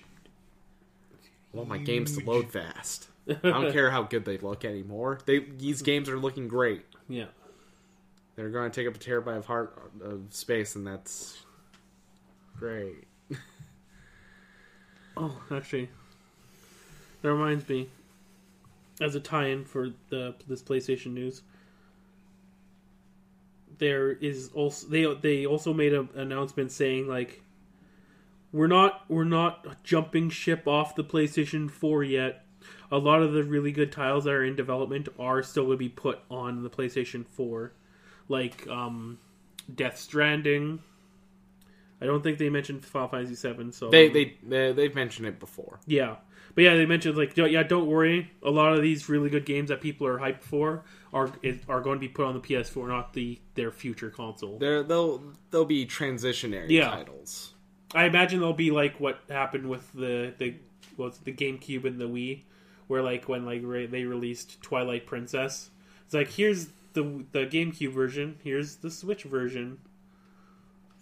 I 1.53 1.57
want 1.57 1.69
my 1.69 1.79
games 1.79 2.17
to 2.17 2.25
load 2.25 2.51
fast. 2.51 3.09
I 3.29 3.35
don't 3.43 3.73
care 3.73 3.91
how 3.91 4.05
good 4.05 4.25
they 4.25 4.39
look 4.39 4.65
anymore. 4.65 5.19
They 5.27 5.41
these 5.41 5.83
games 5.91 6.09
are 6.09 6.17
looking 6.17 6.47
great. 6.47 6.85
Yeah. 7.09 7.27
They're 8.37 8.49
going 8.49 8.71
to 8.71 8.81
take 8.81 8.89
up 8.89 8.95
a 8.95 8.99
terabyte 8.99 9.39
of 9.39 9.47
heart 9.47 9.77
of 10.01 10.23
space, 10.31 10.77
and 10.77 10.87
that's 10.87 11.43
great. 12.57 13.05
Oh, 15.15 15.39
actually, 15.51 15.91
that 17.21 17.31
reminds 17.31 17.69
me. 17.69 17.91
As 18.99 19.15
a 19.15 19.21
tie-in 19.21 19.67
for 19.67 19.91
the 20.09 20.35
this 20.49 20.63
PlayStation 20.63 21.13
news, 21.13 21.43
there 23.83 24.13
is 24.13 24.51
also 24.55 24.87
they 24.87 25.13
they 25.21 25.45
also 25.45 25.75
made 25.75 25.93
an 25.93 26.09
announcement 26.15 26.71
saying 26.71 27.09
like, 27.09 27.43
we're 28.53 28.69
not 28.69 29.05
we're 29.09 29.25
not 29.25 29.83
jumping 29.83 30.31
ship 30.31 30.69
off 30.69 30.95
the 30.95 31.03
PlayStation 31.03 31.69
Four 31.69 32.05
yet. 32.05 32.45
A 32.93 32.99
lot 32.99 33.23
of 33.23 33.33
the 33.33 33.43
really 33.43 33.73
good 33.73 33.91
titles 33.91 34.23
that 34.25 34.31
are 34.31 34.45
in 34.45 34.55
development 34.55 35.09
are 35.19 35.43
still 35.43 35.65
going 35.65 35.75
to 35.75 35.79
be 35.79 35.89
put 35.89 36.21
on 36.31 36.63
the 36.63 36.71
PlayStation 36.71 37.27
Four, 37.27 37.73
like 38.29 38.69
um, 38.69 39.19
Death 39.75 39.99
Stranding. 39.99 40.79
I 42.01 42.07
don't 42.07 42.23
think 42.23 42.39
they 42.39 42.51
mentioned 42.51 42.85
Final 42.85 43.09
Fantasy 43.09 43.35
Seven, 43.35 43.73
so 43.73 43.91
They 43.91 44.09
they, 44.11 44.37
they 44.45 44.73
they've 44.73 44.95
mentioned 44.95 45.27
it 45.27 45.41
before. 45.41 45.81
yeah, 45.87 46.17
but 46.55 46.65
yeah, 46.65 46.75
they 46.77 46.87
mentioned 46.87 47.17
like 47.17 47.35
don't- 47.35 47.51
yeah, 47.51 47.63
don't 47.63 47.87
worry. 47.87 48.31
A 48.43 48.51
lot 48.51 48.73
of 48.75 48.83
these 48.83 49.09
really 49.09 49.31
good 49.31 49.45
games 49.47 49.69
that 49.71 49.81
people 49.81 50.07
are 50.07 50.19
hyped 50.19 50.43
for 50.43 50.85
are 51.13 51.31
are 51.69 51.81
going 51.81 51.97
to 51.97 52.01
be 52.01 52.09
put 52.09 52.25
on 52.27 52.35
the 52.35 52.41
PS4, 52.41 52.89
not 52.89 53.13
the 53.13 53.39
their 53.55 53.71
future 53.71 54.11
console. 54.11 54.59
They're, 54.59 54.83
they'll 54.83 55.23
they'll 55.51 55.65
be 55.65 55.87
transitionary 55.87 56.67
Yeah. 56.71 56.89
titles. 56.91 57.55
I 57.95 58.05
imagine 58.07 58.41
they'll 58.41 58.53
be 58.55 58.71
like 58.71 58.99
what 59.01 59.21
happened 59.29 59.69
with 59.69 59.93
the 59.93 60.33
the 60.39 60.55
what's 60.97 61.19
the 61.19 61.33
GameCube 61.33 61.85
and 61.85 62.01
the 62.01 62.09
Wii, 62.09 62.43
where 62.87 63.03
like 63.03 63.29
when 63.29 63.45
like 63.45 63.61
re- 63.65 63.87
they 63.87 64.05
released 64.05 64.61
Twilight 64.63 65.07
Princess, 65.07 65.71
it's 66.05 66.15
like 66.15 66.29
here's 66.31 66.69
the 66.95 67.25
the 67.33 67.47
GameCube 67.47 67.93
version, 67.93 68.39
here's 68.43 68.77
the 68.77 68.91
Switch 68.91 69.25
version. 69.25 69.79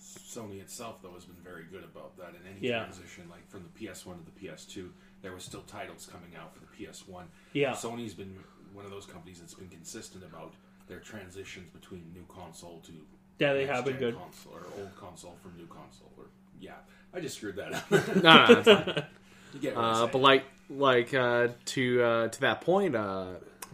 Sony 0.01 0.61
itself, 0.61 1.03
though, 1.03 1.13
has 1.15 1.25
been 1.25 1.43
very 1.43 1.65
good 1.65 1.85
about 1.85 2.17
that 2.17 2.31
in 2.41 2.47
any 2.57 2.69
Yeah. 2.69 2.85
transition. 2.85 3.29
Like 3.29 3.49
from 3.49 3.65
the 3.65 3.69
PS1 3.87 4.19
to 4.19 4.25
the 4.25 4.31
PS2, 4.49 4.91
there 5.23 5.33
was 5.33 5.45
still 5.45 5.63
titles 5.63 6.09
coming 6.11 6.31
out 6.41 6.55
for 6.55 6.61
the 6.61 6.67
PS1. 6.87 7.25
Yeah, 7.53 7.73
Sony's 7.73 8.15
been 8.15 8.35
one 8.73 8.85
of 8.85 8.91
those 8.91 9.07
companies 9.07 9.41
that's 9.41 9.55
been 9.55 9.69
consistent 9.69 10.25
about 10.25 10.55
their 10.89 10.99
transitions 11.01 11.69
between 11.73 12.05
new 12.15 12.25
console 12.29 12.81
to 12.87 12.93
yeah, 13.39 13.53
they 13.53 13.67
have 13.67 13.85
next-gen 13.87 13.93
been 13.93 13.99
good. 13.99 14.17
console 14.19 14.53
or 14.55 14.63
old 14.79 14.97
console 14.97 15.37
from 15.43 15.57
new 15.57 15.67
console. 15.67 16.11
Or 16.19 16.25
yeah, 16.61 16.73
I 17.15 17.21
just 17.21 17.37
screwed 17.37 17.57
that 17.57 17.73
up. 17.75 17.91
No, 18.23 18.47
no, 18.47 18.59
it's 18.59 18.69
fine. 18.69 19.05
you 19.55 19.61
get 19.61 19.77
what 19.77 19.85
uh, 19.85 20.07
but 20.07 20.19
like 20.19 20.45
like 20.69 21.13
uh, 21.15 21.49
to 21.67 22.03
uh, 22.03 22.29
to 22.29 22.41
that 22.43 22.61
point, 22.61 22.95
uh, 22.95 23.27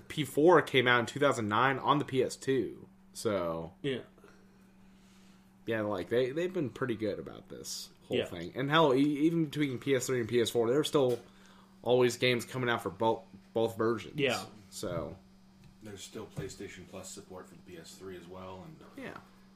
P4 0.08 0.64
came 0.66 0.86
out 0.88 1.00
in 1.00 1.06
2009 1.06 1.78
on 1.78 1.98
the 1.98 2.04
PS2. 2.04 2.74
So 3.12 3.72
Yeah, 3.82 3.98
yeah, 5.66 5.80
like 5.82 6.08
they 6.08 6.30
they've 6.30 6.52
been 6.52 6.70
pretty 6.70 6.94
good 6.96 7.18
about 7.18 7.48
this 7.48 7.88
whole 8.08 8.18
Yeah. 8.18 8.24
thing. 8.26 8.52
And 8.54 8.70
hell, 8.70 8.94
e- 8.94 9.00
even 9.26 9.46
between 9.46 9.78
PS3 9.78 10.20
and 10.20 10.28
PS4, 10.28 10.68
they're 10.68 10.84
still 10.84 11.18
always 11.86 12.16
games 12.18 12.44
coming 12.44 12.68
out 12.68 12.82
for 12.82 12.90
both 12.90 13.20
both 13.54 13.78
versions. 13.78 14.14
Yeah. 14.18 14.38
So 14.68 15.16
there's 15.82 16.02
still 16.02 16.26
PlayStation 16.36 16.86
Plus 16.90 17.08
support 17.08 17.48
for 17.48 17.54
the 17.54 17.72
PS3 17.72 18.16
as 18.20 18.28
well, 18.28 18.64
and 18.66 19.04
yeah. 19.04 19.10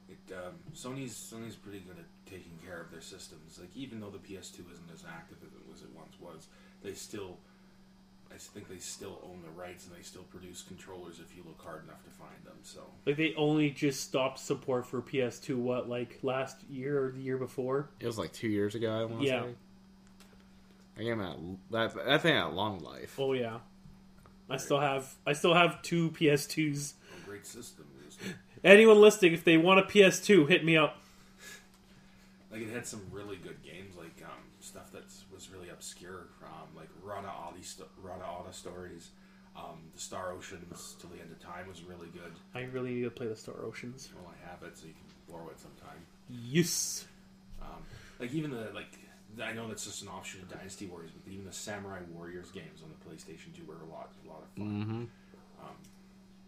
It, 0.09 0.33
um, 0.33 0.55
Sony's 0.75 1.13
Sony's 1.13 1.55
pretty 1.55 1.79
good 1.79 1.97
at 1.99 2.05
taking 2.25 2.57
care 2.65 2.81
of 2.81 2.91
their 2.91 3.01
systems. 3.01 3.59
Like 3.59 3.69
even 3.75 3.99
though 4.01 4.09
the 4.09 4.17
PS2 4.17 4.59
isn't 4.73 4.89
as 4.93 5.03
active 5.07 5.37
as 5.45 5.53
it, 5.53 5.61
as 5.73 5.81
it 5.83 5.89
once 5.95 6.15
was, 6.19 6.47
they 6.83 6.93
still, 6.93 7.37
I 8.29 8.35
think 8.37 8.67
they 8.67 8.77
still 8.77 9.21
own 9.23 9.41
the 9.41 9.51
rights 9.51 9.87
and 9.87 9.95
they 9.97 10.01
still 10.03 10.23
produce 10.23 10.63
controllers 10.63 11.19
if 11.19 11.33
you 11.37 11.43
look 11.45 11.61
hard 11.63 11.85
enough 11.85 12.03
to 12.03 12.09
find 12.09 12.43
them. 12.43 12.55
So 12.63 12.81
like 13.05 13.15
they 13.15 13.33
only 13.35 13.69
just 13.69 14.01
stopped 14.01 14.39
support 14.39 14.85
for 14.85 15.01
PS2 15.01 15.55
what 15.55 15.87
like 15.87 16.19
last 16.23 16.57
year 16.69 17.05
or 17.05 17.11
the 17.11 17.21
year 17.21 17.37
before. 17.37 17.89
It 18.01 18.05
was 18.07 18.17
like 18.17 18.33
two 18.33 18.49
years 18.49 18.75
ago. 18.75 18.91
I 18.91 19.05
want 19.05 19.21
to 19.21 19.27
Yeah. 19.27 19.41
say. 19.43 19.49
Again, 20.97 21.17
that 21.19 21.93
that 21.95 22.05
that 22.05 22.21
thing 22.21 22.35
had 22.35 22.45
a 22.45 22.49
long 22.49 22.79
life. 22.79 23.15
Oh 23.19 23.33
yeah, 23.33 23.59
I 24.49 24.57
still 24.57 24.79
have 24.79 25.15
I 25.25 25.33
still 25.33 25.53
have 25.53 25.81
two 25.81 26.11
PS2s. 26.11 26.93
a 27.23 27.25
great 27.27 27.45
system. 27.45 27.85
Anyone 28.63 29.01
listening, 29.01 29.33
if 29.33 29.43
they 29.43 29.57
want 29.57 29.79
a 29.79 29.83
PS2, 29.83 30.47
hit 30.47 30.63
me 30.63 30.77
up. 30.77 30.97
like 32.51 32.61
it 32.61 32.69
had 32.69 32.85
some 32.85 33.01
really 33.11 33.37
good 33.37 33.63
games, 33.63 33.95
like 33.97 34.21
um, 34.23 34.37
stuff 34.59 34.91
that 34.91 35.05
was 35.33 35.49
really 35.49 35.69
obscure, 35.69 36.27
um, 36.43 36.67
like 36.75 36.89
Radiata, 37.03 37.63
st- 37.63 37.87
Radiata 38.03 38.53
Stories. 38.53 39.09
Um, 39.55 39.79
the 39.95 39.99
Star 39.99 40.31
Oceans 40.31 40.95
till 40.99 41.09
the 41.09 41.19
end 41.19 41.31
of 41.31 41.39
time 41.39 41.67
was 41.67 41.81
really 41.83 42.07
good. 42.13 42.31
I 42.53 42.61
really 42.71 42.93
need 42.93 43.03
to 43.03 43.09
play 43.09 43.27
the 43.27 43.35
Star 43.35 43.55
Oceans. 43.65 44.09
Well, 44.15 44.31
I 44.31 44.49
have 44.49 44.61
it, 44.63 44.77
so 44.77 44.85
you 44.85 44.93
can 44.93 45.33
borrow 45.33 45.49
it 45.49 45.59
sometime. 45.59 45.97
Yes. 46.29 47.05
Um, 47.61 47.81
like 48.19 48.31
even 48.33 48.51
the 48.51 48.69
like, 48.75 48.93
I 49.41 49.53
know 49.53 49.67
that's 49.67 49.85
just 49.85 50.01
an 50.01 50.07
offshoot 50.09 50.41
of 50.43 50.49
Dynasty 50.49 50.87
Warriors, 50.87 51.11
but 51.23 51.31
even 51.31 51.45
the 51.45 51.53
Samurai 51.53 51.99
Warriors 52.13 52.49
games 52.51 52.81
on 52.83 52.89
the 52.89 53.09
PlayStation 53.09 53.55
Two 53.55 53.63
were 53.67 53.75
a 53.75 53.91
lot, 53.91 54.11
a 54.25 54.29
lot 54.29 54.41
of 54.43 54.49
fun. 54.57 54.81
Mm-hmm. 54.81 55.65
Um, 55.65 55.75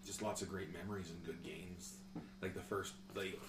just 0.06 0.22
lots 0.22 0.42
of 0.42 0.50
great 0.50 0.74
memories 0.74 1.10
and 1.10 1.24
good 1.24 1.42
games. 1.44 1.94
Like 2.42 2.54
the 2.54 2.62
first, 2.62 2.94
like 3.16 3.40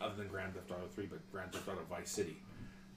other 0.00 0.14
than 0.16 0.28
Grand 0.28 0.54
Theft 0.54 0.70
Auto 0.70 0.86
Three, 0.94 1.06
but 1.06 1.18
Grand 1.32 1.52
Theft 1.52 1.66
Auto 1.68 1.80
Vice 1.90 2.10
City. 2.10 2.36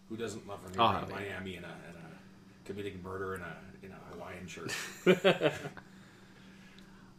Who 0.10 0.16
doesn't 0.18 0.48
love 0.48 0.60
running 0.64 0.80
Oh, 0.80 0.84
around 0.86 1.10
yeah. 1.10 1.16
Miami 1.16 1.56
in 1.58 1.64
a, 1.64 1.68
in 1.68 1.95
a 1.95 2.66
committing 2.66 3.02
murder 3.04 3.36
in 3.36 3.41
a 3.41 3.56
in 3.86 3.91
a 3.91 4.14
Hawaiian 4.14 4.48
shirt? 4.48 4.72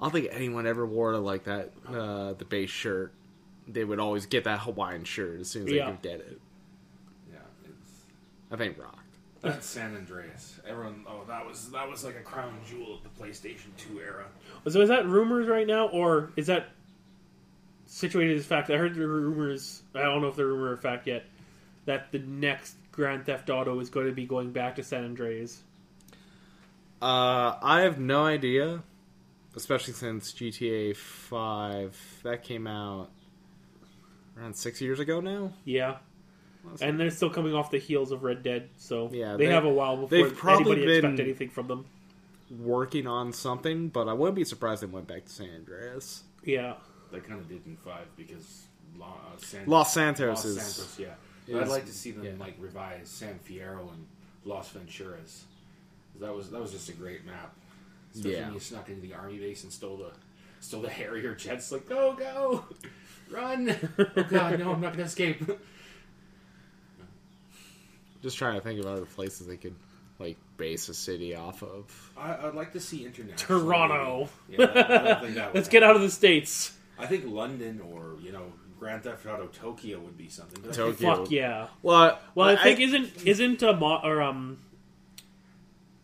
I 0.00 0.04
don't 0.04 0.12
think 0.12 0.28
anyone 0.30 0.66
ever 0.66 0.86
wore 0.86 1.16
like 1.16 1.44
that 1.44 1.72
uh, 1.88 2.32
the 2.34 2.44
base 2.44 2.70
shirt. 2.70 3.12
They 3.66 3.84
would 3.84 3.98
always 3.98 4.26
get 4.26 4.44
that 4.44 4.60
Hawaiian 4.60 5.04
shirt 5.04 5.40
as 5.40 5.50
soon 5.50 5.66
as 5.68 5.72
Yeah. 5.74 5.86
they 5.86 5.90
could 5.92 6.02
get 6.02 6.20
it. 6.20 6.40
Yeah, 8.50 8.54
it's 8.54 8.54
I 8.54 8.56
think 8.56 8.78
rocked. 8.78 8.98
that's 9.42 9.66
San 9.66 9.94
Andreas. 9.96 10.60
Everyone, 10.66 11.04
oh, 11.06 11.24
that 11.28 11.46
was 11.46 11.70
that 11.70 11.88
was 11.88 12.04
like 12.04 12.16
a 12.16 12.22
crown 12.22 12.58
jewel 12.68 12.96
of 12.96 13.02
the 13.02 13.08
PlayStation 13.24 13.76
Two 13.76 14.00
era. 14.00 14.26
So 14.68 14.80
is 14.80 14.88
that 14.88 15.06
rumors 15.06 15.46
right 15.48 15.66
now, 15.66 15.88
or 15.88 16.32
is 16.36 16.46
that 16.48 16.68
situated 17.86 18.36
as 18.36 18.46
fact? 18.46 18.70
I 18.70 18.76
heard 18.76 18.94
the 18.94 19.06
rumors. 19.06 19.82
I 19.94 20.02
don't 20.02 20.22
know 20.22 20.28
if 20.28 20.36
the 20.36 20.44
rumor 20.46 20.72
or 20.72 20.76
fact 20.76 21.06
yet 21.06 21.24
that 21.84 22.12
the 22.12 22.18
next 22.18 22.74
Grand 22.92 23.24
Theft 23.26 23.48
Auto 23.48 23.78
is 23.80 23.90
going 23.90 24.06
to 24.06 24.12
be 24.12 24.26
going 24.26 24.50
back 24.52 24.76
to 24.76 24.82
San 24.82 25.04
Andreas. 25.04 25.62
Uh, 27.00 27.54
I 27.62 27.82
have 27.82 27.98
no 28.00 28.24
idea, 28.24 28.82
especially 29.54 29.94
since 29.94 30.32
GTA 30.32 30.96
Five 30.96 31.96
that 32.24 32.42
came 32.42 32.66
out 32.66 33.10
around 34.36 34.56
six 34.56 34.80
years 34.80 34.98
ago 35.00 35.20
now. 35.20 35.52
Yeah. 35.64 35.98
And 36.80 36.98
they're 37.00 37.10
still 37.10 37.30
coming 37.30 37.54
off 37.54 37.70
the 37.70 37.78
heels 37.78 38.12
of 38.12 38.22
Red 38.24 38.42
Dead, 38.42 38.68
so 38.76 39.08
Yeah, 39.12 39.36
they, 39.36 39.46
they- 39.46 39.52
have 39.52 39.64
a 39.64 39.68
while 39.70 39.96
before 39.96 40.08
they've 40.08 40.36
probably 40.36 40.72
anybody 40.72 40.96
expect 40.98 41.16
been- 41.16 41.24
anything 41.26 41.48
from 41.50 41.66
them. 41.68 41.86
working 42.58 43.06
on 43.06 43.32
something, 43.32 43.88
but 43.88 44.08
I 44.08 44.12
wouldn't 44.12 44.36
be 44.36 44.44
surprised 44.44 44.82
they 44.82 44.86
went 44.86 45.06
back 45.06 45.24
to 45.24 45.30
San 45.30 45.50
Andreas. 45.54 46.24
Yeah, 46.44 46.74
They 47.12 47.20
kind 47.20 47.40
of 47.40 47.48
did 47.48 47.66
in 47.66 47.76
five 47.76 48.06
because 48.16 48.66
La, 48.98 49.06
uh, 49.06 49.10
San, 49.38 49.66
Los 49.66 49.92
Santos 49.94 50.28
Los 50.28 50.44
is 50.44 50.56
Santos, 50.56 50.98
yeah. 50.98 51.14
But 51.50 51.62
I'd 51.62 51.68
like 51.68 51.86
to 51.86 51.92
see 51.92 52.10
them 52.10 52.24
yeah. 52.24 52.32
like 52.38 52.54
revise 52.58 53.08
San 53.08 53.38
Fierro 53.48 53.90
and 53.92 54.06
Los 54.44 54.70
Venturas. 54.72 55.42
That 56.20 56.34
was 56.34 56.50
that 56.50 56.60
was 56.60 56.72
just 56.72 56.88
a 56.90 56.92
great 56.92 57.24
map. 57.24 57.54
Especially 58.14 58.36
Yeah. 58.36 58.44
when 58.46 58.54
you 58.54 58.60
snuck 58.60 58.88
into 58.90 59.00
the 59.02 59.14
army 59.14 59.38
base 59.38 59.62
and 59.62 59.72
stole 59.72 59.96
the 59.96 60.10
stole 60.60 60.82
the 60.82 60.90
Harrier 61.00 61.34
jets. 61.34 61.72
Like 61.72 61.88
go 61.88 62.12
go, 62.14 62.64
run! 63.30 63.74
oh 63.98 64.22
god, 64.28 64.58
no, 64.58 64.72
I'm 64.72 64.80
not 64.80 64.92
gonna 64.92 65.04
escape. 65.04 65.42
Just 68.22 68.36
trying 68.38 68.54
to 68.54 68.60
think 68.60 68.80
of 68.80 68.86
other 68.86 69.04
places 69.06 69.46
they 69.46 69.56
could 69.56 69.74
like 70.18 70.36
base 70.56 70.88
a 70.88 70.94
city 70.94 71.34
off 71.36 71.62
of. 71.62 72.12
I, 72.16 72.48
I'd 72.48 72.54
like 72.54 72.72
to 72.72 72.80
see 72.80 73.04
international. 73.06 73.60
Toronto. 73.60 74.28
Yeah, 74.48 74.62
I 74.62 74.66
don't 74.66 75.20
think 75.22 75.34
that 75.36 75.46
would 75.46 75.54
Let's 75.54 75.68
get 75.68 75.82
happen. 75.82 75.90
out 75.90 75.96
of 75.96 76.02
the 76.02 76.10
states. 76.10 76.72
I 76.98 77.06
think 77.06 77.24
London 77.26 77.80
or 77.92 78.16
you 78.20 78.32
know 78.32 78.52
Grand 78.78 79.04
Theft 79.04 79.26
Auto 79.26 79.46
Tokyo 79.46 80.00
would 80.00 80.16
be 80.16 80.28
something. 80.28 80.60
But 80.64 80.74
Tokyo. 80.74 81.14
Fuck 81.16 81.30
yeah. 81.30 81.68
Well, 81.82 82.18
Well, 82.34 82.48
I 82.48 82.56
think 82.56 82.80
isn't 82.80 83.24
isn't 83.26 83.62
a 83.62 83.72
mo- 83.74 84.00
or 84.02 84.20
um 84.22 84.58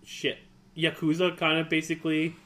shit 0.05 0.39
Yakuza 0.77 1.37
kind 1.37 1.59
of 1.59 1.69
basically 1.69 2.37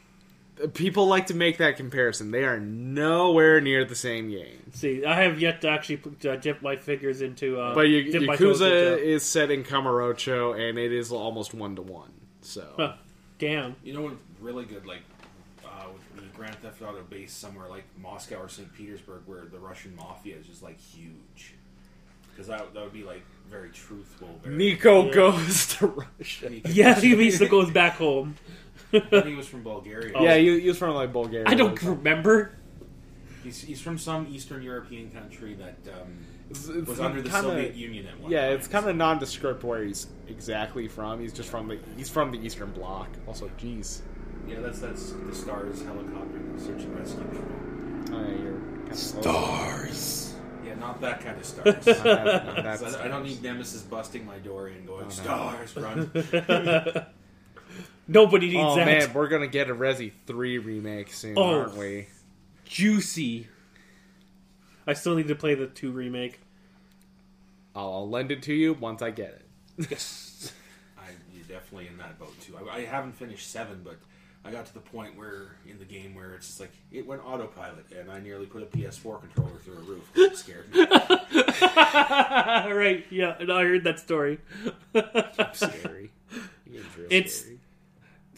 people 0.75 1.07
like 1.07 1.27
to 1.29 1.35
make 1.35 1.59
that 1.59 1.77
comparison. 1.77 2.31
They 2.31 2.45
are 2.45 2.59
nowhere 2.59 3.61
near 3.61 3.85
the 3.85 3.95
same 3.95 4.31
game. 4.31 4.71
See, 4.73 5.05
I 5.05 5.23
have 5.23 5.41
yet 5.41 5.61
to 5.63 5.69
actually 5.69 5.99
put, 5.99 6.25
uh, 6.27 6.37
dip 6.37 6.63
my 6.63 6.77
fingers 6.77 7.21
into. 7.23 7.61
Uh, 7.61 7.75
But 7.75 7.87
y- 7.87 8.09
dip 8.11 8.23
my 8.23 8.37
toes 8.37 8.61
Yakuza 8.61 8.99
is 8.99 9.23
set 9.23 9.51
in 9.51 9.65
Kamurocho, 9.65 10.59
and 10.59 10.79
it 10.79 10.93
is 10.93 11.13
almost 11.13 11.55
one 11.55 11.77
to 11.77 11.83
one. 11.83 12.13
So 12.43 12.65
Huh. 12.77 12.95
Damn. 13.39 13.77
You 13.85 13.95
know 13.95 14.03
what? 14.03 14.15
Really 14.41 14.65
good, 14.65 14.85
like 14.87 15.03
uh, 15.65 15.85
would 15.93 16.23
be 16.23 16.29
Grand 16.37 16.55
Theft 16.57 16.83
Auto 16.83 17.03
based 17.09 17.41
somewhere 17.41 17.69
like 17.69 17.85
Moscow 18.01 18.37
or 18.41 18.49
St. 18.49 18.73
Petersburg, 18.75 19.23
where 19.27 19.45
the 19.51 19.59
Russian 19.59 19.95
mafia 19.97 20.37
is 20.37 20.47
just 20.47 20.63
like 20.63 20.79
huge. 20.81 21.55
Because 22.31 22.47
that, 22.49 22.73
that 22.75 22.83
would 22.85 22.93
be 22.93 23.03
like 23.03 23.23
very 23.51 23.71
truthful. 23.71 24.29
Very, 24.45 24.77
Niko 24.77 25.07
Yeah. 25.07 25.13
goes 25.13 25.67
to 25.77 25.87
Russia. 26.19 26.51
Yeah, 26.69 26.95
he 26.99 27.15
means 27.17 27.39
to 27.39 27.49
goes 27.49 27.71
back 27.71 27.95
home. 27.95 28.37
I 28.93 29.01
think 29.01 29.27
he 29.27 29.35
was 29.35 29.47
from 29.49 29.63
Bulgaria. 29.63 30.13
Oh. 30.15 30.23
Yeah, 30.25 30.37
he, 30.37 30.61
he 30.61 30.69
was 30.69 30.79
from 30.79 30.95
like 30.95 31.13
Bulgaria. 31.13 31.45
I 31.49 31.55
don't 31.55 31.81
remember. 31.83 32.53
He's, 33.45 33.61
he's 33.63 33.81
from 33.81 33.99
some 33.99 34.27
Eastern 34.31 34.63
European 34.63 35.11
country 35.11 35.55
that 35.55 35.79
um, 35.95 36.19
It's, 36.51 36.69
it's 36.69 36.89
was 36.89 37.01
under 37.01 37.23
the 37.23 37.29
kinda- 37.31 37.49
Soviet 37.51 37.75
Union 37.75 38.07
at 38.07 38.19
one 38.21 38.31
Yeah, 38.31 38.47
time. 38.49 38.53
it's 38.57 38.69
kind 38.69 38.87
of 38.89 38.97
nondescript 38.97 39.63
where 39.65 39.83
he's 39.85 40.09
exactly 40.29 40.89
from. 40.89 41.21
He's 41.21 41.33
just 41.33 41.49
from 41.49 41.69
the 41.69 41.79
he's 41.97 42.09
from 42.11 42.31
the 42.31 42.39
Eastern 42.45 42.71
Bloc. 42.73 43.09
Also, 43.27 43.49
jeez, 43.59 44.01
Yeah, 44.47 44.61
that's 44.61 44.81
that's 44.81 45.13
the 45.13 45.35
Stars 45.35 45.83
helicopter 45.85 46.41
search 46.59 46.83
and 46.83 46.99
rescue 46.99 47.25
people. 47.25 48.17
oh, 48.17 48.23
yeah, 48.29 48.43
you're 48.43 48.61
kind 48.81 48.91
of 48.91 48.97
Stars. 48.99 50.35
Yeah, 50.67 50.75
not 50.75 51.01
that 51.01 51.21
kind 51.25 51.39
of 51.39 51.45
stars. 51.53 51.87
Not 51.87 52.03
that- 52.05 52.47
not 52.47 52.57
that 52.65 52.79
So 52.81 52.87
I, 52.87 53.05
I 53.05 53.09
don't 53.09 53.25
stars. 53.25 53.29
need 53.29 53.43
Nemesis 53.43 53.83
busting 53.83 54.27
my 54.27 54.39
door 54.39 54.69
in 54.69 54.85
going, 54.85 55.05
no. 55.05 55.11
Stars, 55.11 55.77
run. 55.77 56.11
Nobody 58.09 58.57
oh, 58.57 58.61
needs 58.63 58.73
Oh 58.73 58.77
that. 58.77 58.87
man, 58.87 59.13
we're 59.13 59.29
gonna 59.29 59.47
get 59.47 59.69
a 59.71 59.75
Resi 59.75 60.13
three 60.27 60.57
remake 60.59 61.13
soon, 61.13 61.35
Oh. 61.37 61.61
aren't 61.61 61.77
we? 61.77 62.07
Juicy. 62.65 63.49
I 64.87 64.95
still 64.95 65.15
need 65.15 65.29
to 65.29 65.35
play 65.35 65.55
the 65.55 65.67
two 65.67 65.91
remake. 65.93 66.41
I'll, 67.77 67.93
I'll 67.93 68.09
lend 68.09 68.33
it 68.33 68.43
to 68.45 68.55
you 68.55 68.73
once 68.73 69.03
I 69.03 69.11
get 69.11 69.29
it. 69.79 69.89
Yes. 69.91 70.53
I, 70.99 71.03
you're 71.35 71.45
definitely 71.45 71.89
in 71.89 71.99
that 71.99 72.19
boat 72.19 72.35
too. 72.41 72.57
I, 72.57 72.77
I 72.79 72.81
haven't 72.87 73.13
finished 73.13 73.51
seven, 73.51 73.83
but 73.85 73.97
I 74.45 74.51
got 74.51 74.65
to 74.67 74.75
the 74.75 74.81
point 74.81 75.17
where 75.17 75.57
in 75.67 75.79
the 75.79 75.85
game 75.85 76.15
where 76.15 76.33
it's 76.35 76.47
just 76.47 76.61
like 76.61 76.73
it 76.91 77.07
went 77.07 77.23
autopilot, 77.27 77.85
and 77.99 78.11
I 78.11 78.21
nearly 78.21 78.47
put 78.47 78.63
a 78.63 78.67
PS4 78.67 79.21
controller 79.21 79.59
through 79.63 79.77
a 79.77 79.81
roof. 79.81 80.11
It 80.15 80.37
scared 80.39 80.73
me. 80.75 80.87
right, 82.73 83.05
yeah, 83.11 83.37
and 83.39 83.53
I 83.53 83.65
heard 83.65 83.85
that 83.85 84.01
story. 84.01 84.39
Scary. 85.53 86.11
It's 86.67 86.97
real 86.97 87.07
It's- 87.11 87.35
scary. 87.41 87.58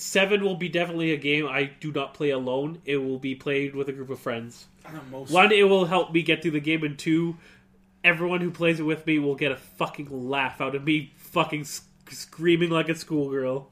Seven 0.01 0.43
will 0.43 0.55
be 0.55 0.71
definitely 0.71 1.13
a 1.13 1.19
game 1.19 1.47
I 1.47 1.65
do 1.65 1.93
not 1.93 2.15
play 2.15 2.31
alone. 2.31 2.81
It 2.87 2.97
will 2.97 3.19
be 3.19 3.35
played 3.35 3.75
with 3.75 3.87
a 3.91 3.93
group 3.93 4.09
of 4.09 4.19
friends. 4.19 4.67
I 4.87 4.93
don't 4.93 5.11
know, 5.11 5.19
most 5.19 5.31
One, 5.31 5.53
it 5.53 5.69
will 5.69 5.85
help 5.85 6.11
me 6.11 6.23
get 6.23 6.41
through 6.41 6.53
the 6.53 6.61
game, 6.61 6.85
and 6.85 6.99
two, 6.99 7.37
everyone 8.03 8.41
who 8.41 8.51
plays 8.51 8.81
it 8.81 8.85
with 8.85 9.07
me 9.07 9.19
will 9.19 9.35
get 9.35 9.53
a 9.53 9.57
fucking 9.57 10.31
laugh 10.31 10.59
out 10.59 10.75
of 10.75 10.85
me 10.85 11.13
fucking 11.17 11.65
sc- 11.65 11.85
screaming 12.09 12.71
like 12.71 12.89
a 12.89 12.95
schoolgirl. 12.95 13.69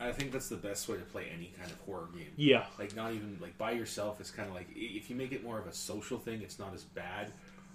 I 0.00 0.10
think 0.10 0.32
that's 0.32 0.48
the 0.48 0.56
best 0.56 0.88
way 0.88 0.96
to 0.96 1.02
play 1.02 1.26
any 1.36 1.52
kind 1.58 1.70
of 1.70 1.78
horror 1.80 2.08
game. 2.14 2.32
Yeah. 2.36 2.64
Like 2.78 2.96
not 2.96 3.12
even 3.12 3.36
like 3.42 3.58
by 3.58 3.72
yourself. 3.72 4.20
It's 4.20 4.30
kind 4.30 4.48
of 4.48 4.54
like 4.54 4.68
if 4.74 5.10
you 5.10 5.16
make 5.16 5.32
it 5.32 5.44
more 5.44 5.58
of 5.58 5.66
a 5.66 5.74
social 5.74 6.18
thing, 6.18 6.40
it's 6.40 6.58
not 6.58 6.72
as 6.72 6.84
bad. 6.84 7.30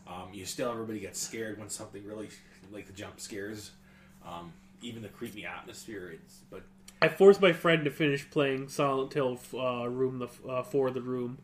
Um, 0.07 0.29
you 0.33 0.45
still 0.45 0.71
everybody 0.71 0.99
gets 0.99 1.21
scared 1.21 1.59
when 1.59 1.69
something 1.69 2.03
really 2.05 2.29
like 2.71 2.87
the 2.87 2.93
jump 2.93 3.19
scares. 3.19 3.69
Um, 4.25 4.51
even 4.81 5.03
the 5.03 5.09
creepy 5.09 5.45
atmosphere. 5.45 6.09
It's 6.15 6.39
but 6.49 6.63
I 7.01 7.07
forced 7.07 7.41
my 7.41 7.53
friend 7.53 7.85
to 7.85 7.91
finish 7.91 8.29
playing 8.29 8.69
Silent 8.69 9.13
Hill 9.13 9.39
uh, 9.53 9.87
Room 9.87 10.19
the 10.19 10.49
uh, 10.49 10.63
for 10.63 10.91
the 10.91 11.01
room. 11.01 11.37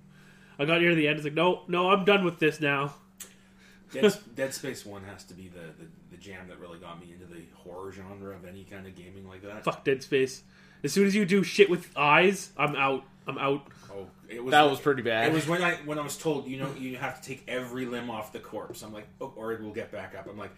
I 0.57 0.65
got 0.65 0.81
near 0.81 0.95
the 0.95 1.07
end. 1.07 1.17
It's 1.17 1.25
like, 1.25 1.33
no, 1.33 1.63
no, 1.67 1.89
I'm 1.89 2.05
done 2.05 2.23
with 2.23 2.39
this 2.39 2.59
now. 2.59 2.93
Dead, 3.91 4.17
Dead 4.35 4.53
Space 4.53 4.85
One 4.85 5.03
has 5.03 5.23
to 5.25 5.33
be 5.33 5.47
the, 5.47 5.59
the 5.59 5.89
the 6.11 6.17
jam 6.17 6.47
that 6.49 6.59
really 6.59 6.79
got 6.79 6.99
me 6.99 7.13
into 7.13 7.25
the 7.25 7.41
horror 7.55 7.91
genre 7.91 8.35
of 8.35 8.45
any 8.45 8.63
kind 8.63 8.85
of 8.87 8.95
gaming 8.95 9.27
like 9.27 9.41
that. 9.43 9.63
Fuck 9.63 9.83
Dead 9.83 10.03
Space. 10.03 10.43
As 10.83 10.91
soon 10.91 11.05
as 11.05 11.15
you 11.15 11.25
do 11.25 11.43
shit 11.43 11.69
with 11.69 11.89
eyes, 11.95 12.51
I'm 12.57 12.75
out. 12.75 13.03
I'm 13.27 13.37
out. 13.37 13.67
Oh, 13.91 14.07
it 14.29 14.43
was 14.43 14.51
That 14.51 14.69
was 14.69 14.79
pretty 14.79 15.03
bad. 15.03 15.29
It 15.29 15.33
was 15.33 15.47
when 15.47 15.61
I 15.61 15.75
when 15.85 15.99
I 15.99 16.01
was 16.01 16.17
told 16.17 16.47
you 16.47 16.57
know 16.57 16.69
you 16.77 16.97
have 16.97 17.21
to 17.21 17.27
take 17.27 17.43
every 17.47 17.85
limb 17.85 18.09
off 18.09 18.33
the 18.33 18.39
corpse. 18.39 18.81
I'm 18.81 18.93
like, 18.93 19.07
oh, 19.19 19.33
or 19.35 19.51
it 19.53 19.61
will 19.61 19.73
get 19.73 19.91
back 19.91 20.15
up. 20.17 20.27
I'm 20.27 20.37
like, 20.37 20.51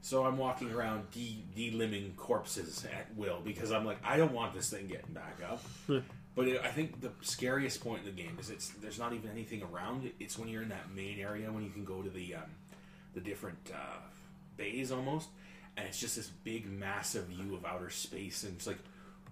so 0.00 0.24
I'm 0.24 0.38
walking 0.38 0.72
around 0.72 1.10
de 1.10 1.44
de-limbing 1.54 2.16
corpses 2.16 2.84
at 2.86 3.14
will 3.16 3.40
because 3.44 3.72
I'm 3.72 3.84
like, 3.84 3.98
I 4.04 4.16
don't 4.16 4.32
want 4.32 4.54
this 4.54 4.70
thing 4.70 4.86
getting 4.86 5.12
back 5.12 5.38
up. 5.48 5.62
but 6.34 6.48
it, 6.48 6.60
I 6.62 6.68
think 6.68 7.00
the 7.00 7.10
scariest 7.20 7.82
point 7.82 8.00
in 8.00 8.06
the 8.06 8.22
game 8.22 8.36
is 8.40 8.50
it's 8.50 8.68
there's 8.80 8.98
not 8.98 9.12
even 9.12 9.30
anything 9.30 9.62
around. 9.62 10.10
It's 10.20 10.38
when 10.38 10.48
you're 10.48 10.62
in 10.62 10.68
that 10.70 10.90
main 10.94 11.18
area 11.18 11.50
when 11.50 11.64
you 11.64 11.70
can 11.70 11.84
go 11.84 12.02
to 12.02 12.10
the 12.10 12.36
um, 12.36 12.42
the 13.14 13.20
different 13.20 13.70
uh, 13.74 13.98
bays 14.56 14.92
almost, 14.92 15.28
and 15.76 15.86
it's 15.86 15.98
just 15.98 16.16
this 16.16 16.28
big 16.28 16.66
massive 16.70 17.26
view 17.26 17.54
of 17.54 17.64
outer 17.64 17.90
space, 17.90 18.44
and 18.44 18.54
it's 18.56 18.66
like, 18.66 18.78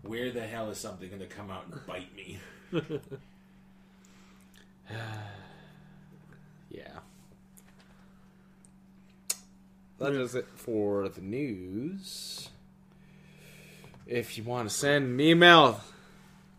where 0.03 0.31
the 0.33 0.47
hell 0.47 0.71
is 0.71 0.79
something 0.79 1.09
going 1.09 1.21
to 1.21 1.27
come 1.27 1.51
out 1.51 1.67
and 1.71 1.87
bite 1.87 2.15
me? 2.17 2.39
Yeah. 6.69 6.99
That 9.99 10.13
is 10.13 10.35
it 10.35 10.47
for 10.57 11.09
the 11.09 11.21
news. 11.21 12.51
If 14.07 14.37
you 14.37 14.45
want 14.45 14.69
to 14.69 14.75
send 14.75 15.17
me 15.17 15.31
email, 15.31 15.81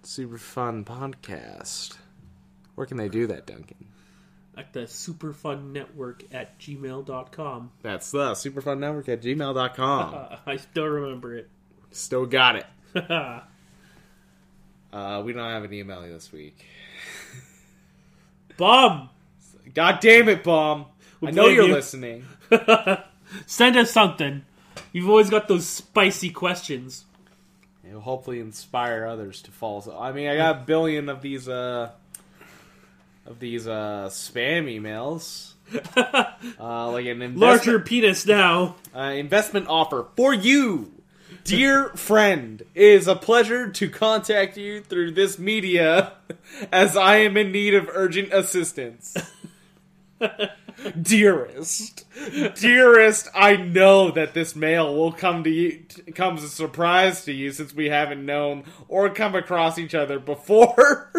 super 0.03 0.37
fun 0.37 0.83
podcast. 0.83 1.97
Where 2.75 2.87
can 2.87 2.97
they 2.97 3.09
do 3.09 3.27
that, 3.27 3.45
Duncan? 3.45 3.87
At 4.57 4.73
the 4.73 4.81
Superfun 4.81 5.71
Network 5.71 6.23
at 6.33 6.59
gmail.com. 6.59 7.71
That's 7.83 8.09
the 8.11 8.31
superfunnetwork 8.31 9.07
at 9.07 9.21
gmail.com. 9.21 10.37
I 10.47 10.55
still 10.57 10.85
remember 10.87 11.35
it. 11.35 11.49
Still 11.91 12.25
got 12.25 12.55
it. 12.57 12.65
Uh, 14.91 15.21
we 15.23 15.33
don't 15.33 15.43
have 15.43 15.65
an 15.65 15.73
email 15.73 16.01
this 16.01 16.31
week. 16.31 16.65
Bomb! 18.55 19.09
God 19.73 19.99
damn 19.99 20.29
it, 20.29 20.43
Bomb. 20.45 20.85
We'll 21.19 21.29
I 21.29 21.31
know 21.33 21.47
you're 21.47 21.67
you. 21.67 21.73
listening. 21.73 22.25
Send 23.45 23.75
us 23.77 23.91
something. 23.91 24.43
You've 24.93 25.09
always 25.09 25.29
got 25.29 25.47
those 25.47 25.67
spicy 25.67 26.29
questions. 26.29 27.05
It'll 27.87 28.01
hopefully 28.01 28.39
inspire 28.39 29.05
others 29.05 29.41
to 29.43 29.51
fall. 29.51 29.81
So, 29.81 29.97
I 29.97 30.11
mean, 30.11 30.27
I 30.27 30.35
got 30.35 30.55
a 30.57 30.59
billion 30.65 31.09
of 31.09 31.21
these 31.21 31.47
uh 31.47 31.91
of 33.25 33.39
these 33.39 33.67
uh 33.67 34.09
spam 34.11 34.65
emails. 34.65 35.53
uh, 35.97 36.91
like 36.91 37.05
an 37.07 37.21
investment, 37.21 37.37
Larger 37.37 37.79
penis 37.79 38.25
now. 38.25 38.77
uh, 38.95 38.99
investment 39.01 39.67
offer 39.67 40.07
for 40.15 40.33
you, 40.33 40.93
dear 41.43 41.89
friend. 41.89 42.61
It 42.73 42.83
is 42.83 43.07
a 43.09 43.15
pleasure 43.17 43.69
to 43.69 43.89
contact 43.89 44.55
you 44.55 44.79
through 44.81 45.11
this 45.11 45.37
media, 45.37 46.13
as 46.71 46.95
I 46.95 47.17
am 47.17 47.35
in 47.35 47.51
need 47.51 47.73
of 47.73 47.89
urgent 47.91 48.31
assistance. 48.31 49.17
Dearest, 51.01 52.05
dearest, 52.55 53.29
I 53.33 53.55
know 53.55 54.11
that 54.11 54.35
this 54.35 54.55
mail 54.55 54.95
will 54.95 55.11
come 55.11 55.43
to 55.43 55.49
you, 55.49 55.79
t- 55.87 56.11
come 56.11 56.37
as 56.37 56.43
a 56.43 56.49
surprise 56.49 57.25
to 57.25 57.33
you 57.33 57.51
since 57.51 57.73
we 57.73 57.89
haven't 57.89 58.23
known 58.23 58.63
or 58.87 59.09
come 59.09 59.33
across 59.33 59.79
each 59.79 59.95
other 59.95 60.19
before. 60.19 61.11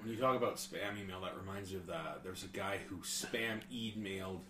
When 0.00 0.10
you 0.10 0.16
talk 0.16 0.36
about 0.36 0.56
spam 0.56 0.98
email, 1.02 1.20
that 1.20 1.36
reminds 1.38 1.70
me 1.70 1.76
of 1.76 1.86
the 1.86 2.00
there's 2.24 2.44
a 2.44 2.48
guy 2.48 2.78
who 2.88 2.96
spam 2.98 3.60
emailed 3.72 4.40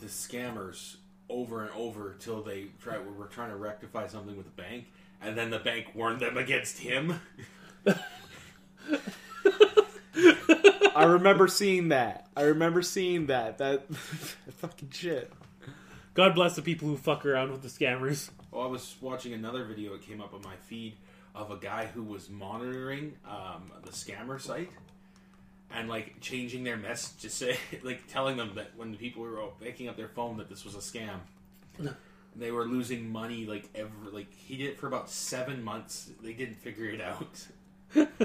the 0.00 0.06
scammers 0.06 0.96
over 1.28 1.62
and 1.62 1.70
over 1.72 2.14
till 2.18 2.42
they 2.42 2.68
try 2.80 2.98
were 2.98 3.26
trying 3.26 3.50
to 3.50 3.56
rectify 3.56 4.06
something 4.06 4.36
with 4.36 4.46
the 4.46 4.62
bank, 4.62 4.86
and 5.20 5.36
then 5.36 5.50
the 5.50 5.58
bank 5.58 5.88
warned 5.94 6.20
them 6.20 6.38
against 6.38 6.78
him. 6.78 7.20
I 10.96 11.04
remember 11.04 11.46
seeing 11.46 11.88
that. 11.88 12.26
I 12.36 12.42
remember 12.42 12.82
seeing 12.82 13.26
that. 13.26 13.58
That 13.58 13.82
fucking 14.58 14.90
shit. 14.90 15.30
God 16.14 16.34
bless 16.34 16.56
the 16.56 16.62
people 16.62 16.88
who 16.88 16.96
fuck 16.96 17.26
around 17.26 17.52
with 17.52 17.62
the 17.62 17.68
scammers. 17.68 18.30
Well, 18.50 18.64
I 18.64 18.68
was 18.68 18.96
watching 19.02 19.34
another 19.34 19.64
video 19.64 19.92
that 19.92 20.02
came 20.02 20.22
up 20.22 20.32
on 20.32 20.40
my 20.42 20.56
feed 20.66 20.94
of 21.34 21.50
a 21.50 21.56
guy 21.56 21.86
who 21.86 22.02
was 22.02 22.30
monitoring 22.30 23.12
um, 23.28 23.70
the 23.84 23.90
scammer 23.90 24.40
site 24.40 24.70
and 25.70 25.88
like 25.88 26.20
changing 26.20 26.64
their 26.64 26.78
message 26.78 27.20
to 27.22 27.28
say, 27.28 27.58
like 27.82 28.06
telling 28.06 28.38
them 28.38 28.52
that 28.54 28.70
when 28.76 28.92
the 28.92 28.96
people 28.96 29.22
were 29.22 29.38
picking 29.60 29.88
up 29.88 29.96
their 29.96 30.08
phone 30.08 30.38
that 30.38 30.48
this 30.48 30.64
was 30.64 30.74
a 30.74 30.78
scam. 30.78 31.20
They 32.34 32.50
were 32.50 32.64
losing 32.64 33.10
money 33.10 33.44
like 33.44 33.68
every 33.74 34.10
like 34.12 34.32
he 34.32 34.56
did 34.56 34.70
it 34.70 34.78
for 34.78 34.86
about 34.86 35.10
seven 35.10 35.62
months. 35.62 36.10
They 36.22 36.32
didn't 36.32 36.56
figure 36.56 36.86
it 36.86 37.00
out. 37.00 37.46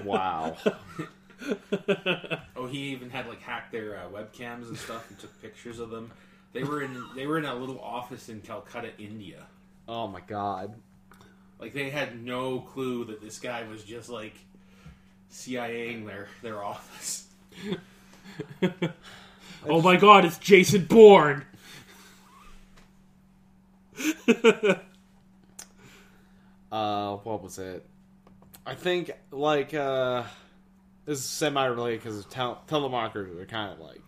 Wow. 0.06 0.58
Oh, 2.56 2.68
he 2.68 2.78
even 2.90 3.10
had 3.10 3.28
like 3.28 3.42
hacked 3.42 3.72
their 3.72 3.98
uh, 3.98 4.08
webcams 4.10 4.68
and 4.68 4.78
stuff 4.78 5.10
and 5.10 5.18
took 5.18 5.42
pictures 5.42 5.80
of 5.80 5.90
them. 5.90 6.12
They 6.54 6.64
were 6.64 6.84
in 6.84 7.04
they 7.16 7.26
were 7.26 7.40
in 7.40 7.46
a 7.46 7.56
little 7.56 7.80
office 7.80 8.30
in 8.30 8.42
Calcutta, 8.42 8.92
India. 9.00 9.48
Oh 9.88 10.08
my 10.08 10.20
god. 10.20 10.76
Like 11.60 11.74
they 11.74 11.90
had 11.90 12.24
no 12.24 12.60
clue 12.60 13.06
that 13.06 13.20
this 13.20 13.40
guy 13.40 13.68
was 13.68 13.84
just 13.84 14.10
like 14.10 14.36
CIAing 15.32 16.06
their 16.06 16.28
their 16.44 16.64
office. 16.64 17.26
Oh 19.68 19.82
my 19.82 19.96
god, 19.96 20.26
it's 20.26 20.40
Jason 20.40 20.86
Bourne. 20.86 21.46
uh, 26.72 27.18
what 27.18 27.44
was 27.44 27.60
it? 27.60 27.86
I 28.66 28.74
think 28.74 29.12
like 29.30 29.76
uh, 29.76 30.24
this 30.24 30.30
is 31.08 31.24
semi 31.24 31.66
related 31.66 32.04
because 32.04 32.26
tel- 32.26 32.62
telemarketers 32.68 33.40
are 33.40 33.46
kind 33.46 33.72
of 33.74 33.80
like 33.80 34.02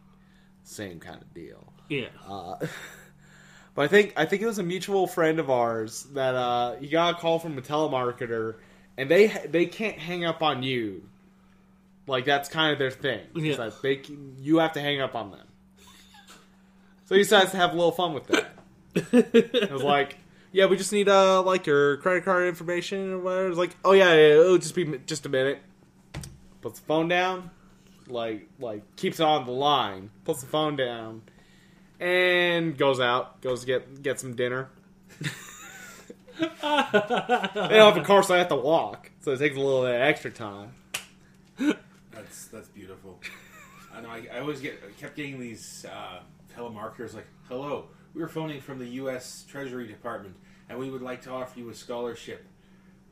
same 0.63 0.99
kind 0.99 1.21
of 1.21 1.33
deal. 1.33 1.73
Yeah. 1.89 2.07
Uh, 2.27 2.55
but 3.75 3.81
I 3.83 3.87
think 3.87 4.13
I 4.15 4.25
think 4.25 4.41
it 4.41 4.45
was 4.45 4.59
a 4.59 4.63
mutual 4.63 5.07
friend 5.07 5.39
of 5.39 5.49
ours 5.49 6.03
that 6.13 6.35
uh, 6.35 6.75
he 6.75 6.87
got 6.87 7.15
a 7.15 7.17
call 7.19 7.39
from 7.39 7.57
a 7.57 7.61
telemarketer, 7.61 8.55
and 8.97 9.09
they 9.09 9.27
they 9.27 9.65
can't 9.65 9.97
hang 9.97 10.25
up 10.25 10.41
on 10.41 10.63
you. 10.63 11.03
Like 12.07 12.25
that's 12.25 12.49
kind 12.49 12.73
of 12.73 12.79
their 12.79 12.91
thing. 12.91 13.21
Yeah. 13.35 13.69
they 13.81 13.97
can- 13.97 14.35
you 14.39 14.57
have 14.57 14.73
to 14.73 14.81
hang 14.81 15.01
up 15.01 15.15
on 15.15 15.31
them. 15.31 15.47
So 17.05 17.15
he 17.15 17.21
decides 17.21 17.51
to 17.51 17.57
have 17.57 17.71
a 17.71 17.75
little 17.75 17.91
fun 17.91 18.13
with 18.13 18.27
that. 18.27 18.49
It 19.13 19.71
was 19.71 19.83
like, 19.83 20.17
yeah, 20.51 20.67
we 20.67 20.77
just 20.77 20.91
need 20.91 21.09
uh 21.09 21.41
like 21.41 21.65
your 21.65 21.97
credit 21.97 22.23
card 22.25 22.47
information 22.47 23.13
or 23.13 23.19
whatever. 23.19 23.47
It's 23.49 23.57
like, 23.57 23.75
oh 23.83 23.93
yeah, 23.93 24.13
yeah, 24.13 24.39
it'll 24.39 24.57
just 24.57 24.75
be 24.75 24.99
just 25.05 25.25
a 25.25 25.29
minute. 25.29 25.59
Puts 26.63 26.79
the 26.79 26.85
phone 26.85 27.09
down, 27.09 27.51
like 28.07 28.47
like 28.57 28.95
keeps 28.95 29.19
on 29.19 29.45
the 29.45 29.51
line. 29.51 30.11
Puts 30.23 30.39
the 30.39 30.47
phone 30.47 30.77
down, 30.77 31.23
and 31.99 32.77
goes 32.77 33.01
out. 33.01 33.41
Goes 33.41 33.59
to 33.61 33.65
get 33.67 34.01
get 34.01 34.17
some 34.21 34.33
dinner. 34.33 34.69
they 35.19 35.27
don't 36.39 37.93
have 37.93 37.97
a 37.97 38.03
car, 38.03 38.23
so 38.23 38.33
I 38.33 38.37
have 38.37 38.47
to 38.47 38.55
walk. 38.55 39.11
So 39.19 39.31
it 39.31 39.39
takes 39.39 39.57
a 39.57 39.59
little 39.59 39.81
bit 39.81 39.95
of 39.95 40.01
extra 40.01 40.31
time. 40.31 40.71
That's 41.57 42.47
that's 42.47 42.69
beautiful. 42.69 43.19
I 43.93 43.99
know. 43.99 44.09
I, 44.09 44.25
I 44.33 44.39
always 44.39 44.61
get 44.61 44.81
I 44.87 44.91
kept 45.01 45.17
getting 45.17 45.41
these 45.41 45.85
uh, 45.93 46.19
telemarketers 46.57 47.13
like, 47.13 47.27
"Hello, 47.49 47.89
we 48.13 48.21
were 48.21 48.29
phoning 48.29 48.61
from 48.61 48.79
the 48.79 48.87
U.S. 48.87 49.43
Treasury 49.49 49.85
Department, 49.85 50.37
and 50.69 50.79
we 50.79 50.89
would 50.89 51.01
like 51.01 51.23
to 51.23 51.29
offer 51.29 51.59
you 51.59 51.69
a 51.71 51.75
scholarship." 51.75 52.45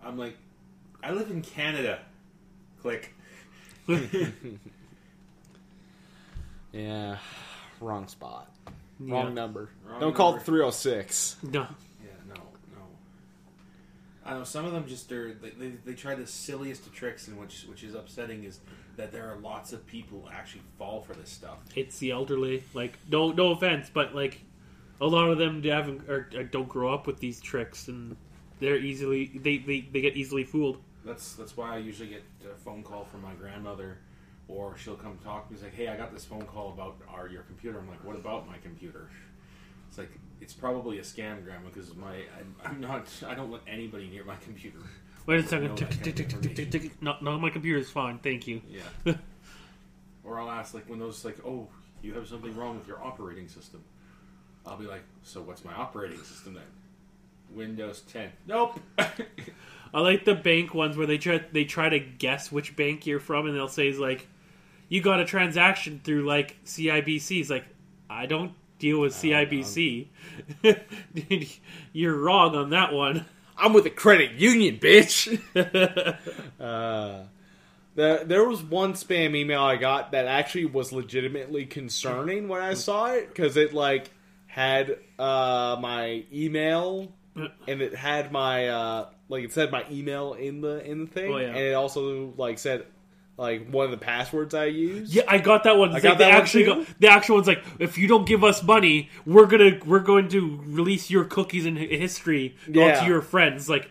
I'm 0.01 0.17
like, 0.17 0.37
"I 1.03 1.11
live 1.11 1.29
in 1.29 1.41
Canada." 1.41 1.99
Click. 2.81 3.13
Yeah, 6.71 7.17
wrong 7.79 8.07
spot, 8.07 8.49
Yeah. 8.99 9.13
wrong 9.15 9.33
number. 9.33 9.69
Wrong 9.85 9.99
don't 9.99 10.15
call 10.15 10.31
number. 10.31 10.41
it 10.41 10.45
three 10.45 10.59
hundred 10.61 10.71
six. 10.73 11.35
No. 11.43 11.67
Yeah, 12.01 12.07
no, 12.29 12.35
no. 12.35 12.81
I 14.25 14.33
know 14.35 14.43
some 14.45 14.65
of 14.65 14.71
them 14.71 14.87
just 14.87 15.11
are. 15.11 15.33
They, 15.33 15.49
they, 15.49 15.67
they 15.85 15.93
try 15.93 16.15
the 16.15 16.25
silliest 16.27 16.85
of 16.87 16.93
tricks, 16.93 17.27
and 17.27 17.37
which 17.37 17.65
which 17.69 17.83
is 17.83 17.93
upsetting 17.93 18.45
is 18.45 18.59
that 18.95 19.11
there 19.11 19.29
are 19.31 19.37
lots 19.37 19.73
of 19.73 19.85
people 19.85 20.21
who 20.21 20.31
actually 20.31 20.61
fall 20.77 21.01
for 21.01 21.13
this 21.13 21.29
stuff. 21.29 21.57
It's 21.75 21.97
the 21.99 22.11
elderly. 22.11 22.63
Like, 22.73 22.97
no, 23.09 23.31
no 23.31 23.51
offense, 23.51 23.89
but 23.93 24.13
like, 24.15 24.39
a 25.01 25.07
lot 25.07 25.29
of 25.29 25.37
them 25.37 25.61
haven't 25.63 26.09
or, 26.09 26.29
or 26.35 26.43
don't 26.43 26.69
grow 26.69 26.93
up 26.93 27.05
with 27.07 27.19
these 27.19 27.41
tricks, 27.41 27.87
and 27.89 28.15
they're 28.61 28.77
easily 28.77 29.25
they, 29.35 29.57
they, 29.57 29.81
they 29.81 29.99
get 30.01 30.15
easily 30.15 30.45
fooled. 30.45 30.77
That's 31.05 31.33
that's 31.33 31.57
why 31.57 31.75
I 31.75 31.77
usually 31.77 32.09
get 32.09 32.23
a 32.45 32.55
phone 32.55 32.83
call 32.83 33.05
from 33.05 33.21
my 33.21 33.33
grandmother, 33.33 33.97
or 34.47 34.77
she'll 34.77 34.95
come 34.95 35.17
talk 35.23 35.47
to 35.47 35.53
me. 35.53 35.57
She's 35.57 35.63
like, 35.63 35.75
"Hey, 35.75 35.87
I 35.87 35.97
got 35.97 36.13
this 36.13 36.25
phone 36.25 36.45
call 36.45 36.69
about 36.69 36.97
our 37.09 37.27
your 37.27 37.43
computer." 37.43 37.79
I'm 37.79 37.89
like, 37.89 38.03
"What 38.03 38.15
about 38.15 38.47
my 38.47 38.57
computer?" 38.57 39.09
It's 39.89 39.97
like 39.97 40.11
it's 40.39 40.53
probably 40.53 40.99
a 40.99 41.01
scam, 41.01 41.43
grandma, 41.43 41.69
because 41.73 41.95
my 41.95 42.13
I, 42.13 42.67
I'm 42.67 42.79
not. 42.79 43.07
I 43.27 43.33
don't 43.33 43.49
want 43.49 43.63
anybody 43.67 44.09
near 44.09 44.23
my 44.23 44.35
computer. 44.37 44.79
Wait 45.25 45.43
a 45.43 45.47
second. 45.47 45.79
No, 47.01 47.17
no, 47.21 47.39
my 47.39 47.49
computer's 47.49 47.89
fine. 47.89 48.19
Thank 48.19 48.47
you. 48.47 48.61
Yeah. 48.69 49.15
or 50.23 50.39
I'll 50.39 50.49
ask 50.49 50.73
like 50.73 50.87
when 50.89 50.99
those 50.99 51.25
like, 51.25 51.37
"Oh, 51.45 51.67
you 52.01 52.13
have 52.13 52.27
something 52.27 52.55
wrong 52.55 52.77
with 52.77 52.87
your 52.87 53.03
operating 53.03 53.47
system." 53.47 53.83
I'll 54.65 54.77
be 54.77 54.85
like, 54.85 55.03
"So 55.23 55.41
what's 55.41 55.65
my 55.65 55.73
operating 55.73 56.23
system 56.23 56.53
then?" 56.53 56.63
Windows 57.53 58.01
10. 58.11 58.31
Nope. 58.47 58.79
I 59.93 59.99
like 59.99 60.25
the 60.25 60.35
bank 60.35 60.73
ones 60.73 60.95
where 60.95 61.07
they 61.07 61.17
try 61.17 61.43
they 61.51 61.65
try 61.65 61.89
to 61.89 61.99
guess 61.99 62.51
which 62.51 62.75
bank 62.75 63.05
you're 63.05 63.19
from, 63.19 63.47
and 63.47 63.55
they'll 63.55 63.67
say 63.67 63.91
like, 63.93 64.27
"You 64.89 65.01
got 65.01 65.19
a 65.19 65.25
transaction 65.25 66.01
through 66.03 66.25
like 66.25 66.57
CIBC." 66.65 67.41
It's 67.41 67.49
like, 67.49 67.65
I 68.09 68.25
don't 68.25 68.53
deal 68.79 68.99
with 68.99 69.13
CIBC. 69.13 70.07
you're 71.93 72.17
wrong 72.17 72.55
on 72.55 72.71
that 72.71 72.93
one. 72.93 73.25
I'm 73.57 73.73
with 73.73 73.83
the 73.83 73.89
credit 73.91 74.31
union, 74.33 74.79
bitch. 74.79 75.39
uh, 76.59 77.25
there, 77.95 78.23
there 78.23 78.47
was 78.47 78.63
one 78.63 78.93
spam 78.93 79.35
email 79.35 79.61
I 79.61 79.75
got 79.75 80.13
that 80.13 80.25
actually 80.25 80.65
was 80.65 80.91
legitimately 80.91 81.67
concerning 81.67 82.47
when 82.47 82.61
I 82.61 82.73
saw 82.73 83.13
it 83.13 83.27
because 83.27 83.57
it 83.57 83.73
like 83.73 84.09
had 84.47 84.97
uh, 85.19 85.77
my 85.79 86.25
email 86.33 87.13
and 87.35 87.81
it 87.81 87.95
had 87.95 88.31
my 88.31 88.67
uh, 88.69 89.09
like 89.31 89.43
it 89.45 89.51
said 89.53 89.71
my 89.71 89.83
email 89.89 90.33
in 90.33 90.61
the 90.61 90.83
in 90.89 91.05
the 91.05 91.07
thing, 91.11 91.33
Oh, 91.33 91.37
yeah. 91.37 91.47
and 91.47 91.57
it 91.57 91.73
also 91.73 92.33
like 92.37 92.59
said 92.59 92.85
like 93.37 93.67
one 93.71 93.85
of 93.85 93.91
the 93.91 93.97
passwords 93.97 94.53
I 94.53 94.65
used. 94.65 95.11
Yeah, 95.13 95.23
I 95.27 95.39
got 95.39 95.63
that 95.63 95.75
one. 95.77 95.91
I 95.91 95.95
It's 95.95 96.03
got 96.03 96.17
they 96.19 96.25
that 96.25 96.33
one 96.33 96.41
actually 96.41 96.65
too? 96.65 96.75
go, 96.75 96.85
the 96.99 97.07
actual 97.07 97.35
one's 97.37 97.47
like, 97.47 97.63
if 97.79 97.97
you 97.97 98.07
don't 98.07 98.25
give 98.27 98.43
us 98.43 98.61
money, 98.61 99.09
we're 99.25 99.47
gonna 99.47 99.79
we're 99.85 99.99
going 100.01 100.27
to 100.29 100.61
release 100.65 101.09
your 101.09 101.23
cookies 101.25 101.65
and 101.65 101.77
history 101.77 102.55
Yeah. 102.69 102.99
to 102.99 103.05
your 103.07 103.21
friends. 103.21 103.67
Like, 103.69 103.89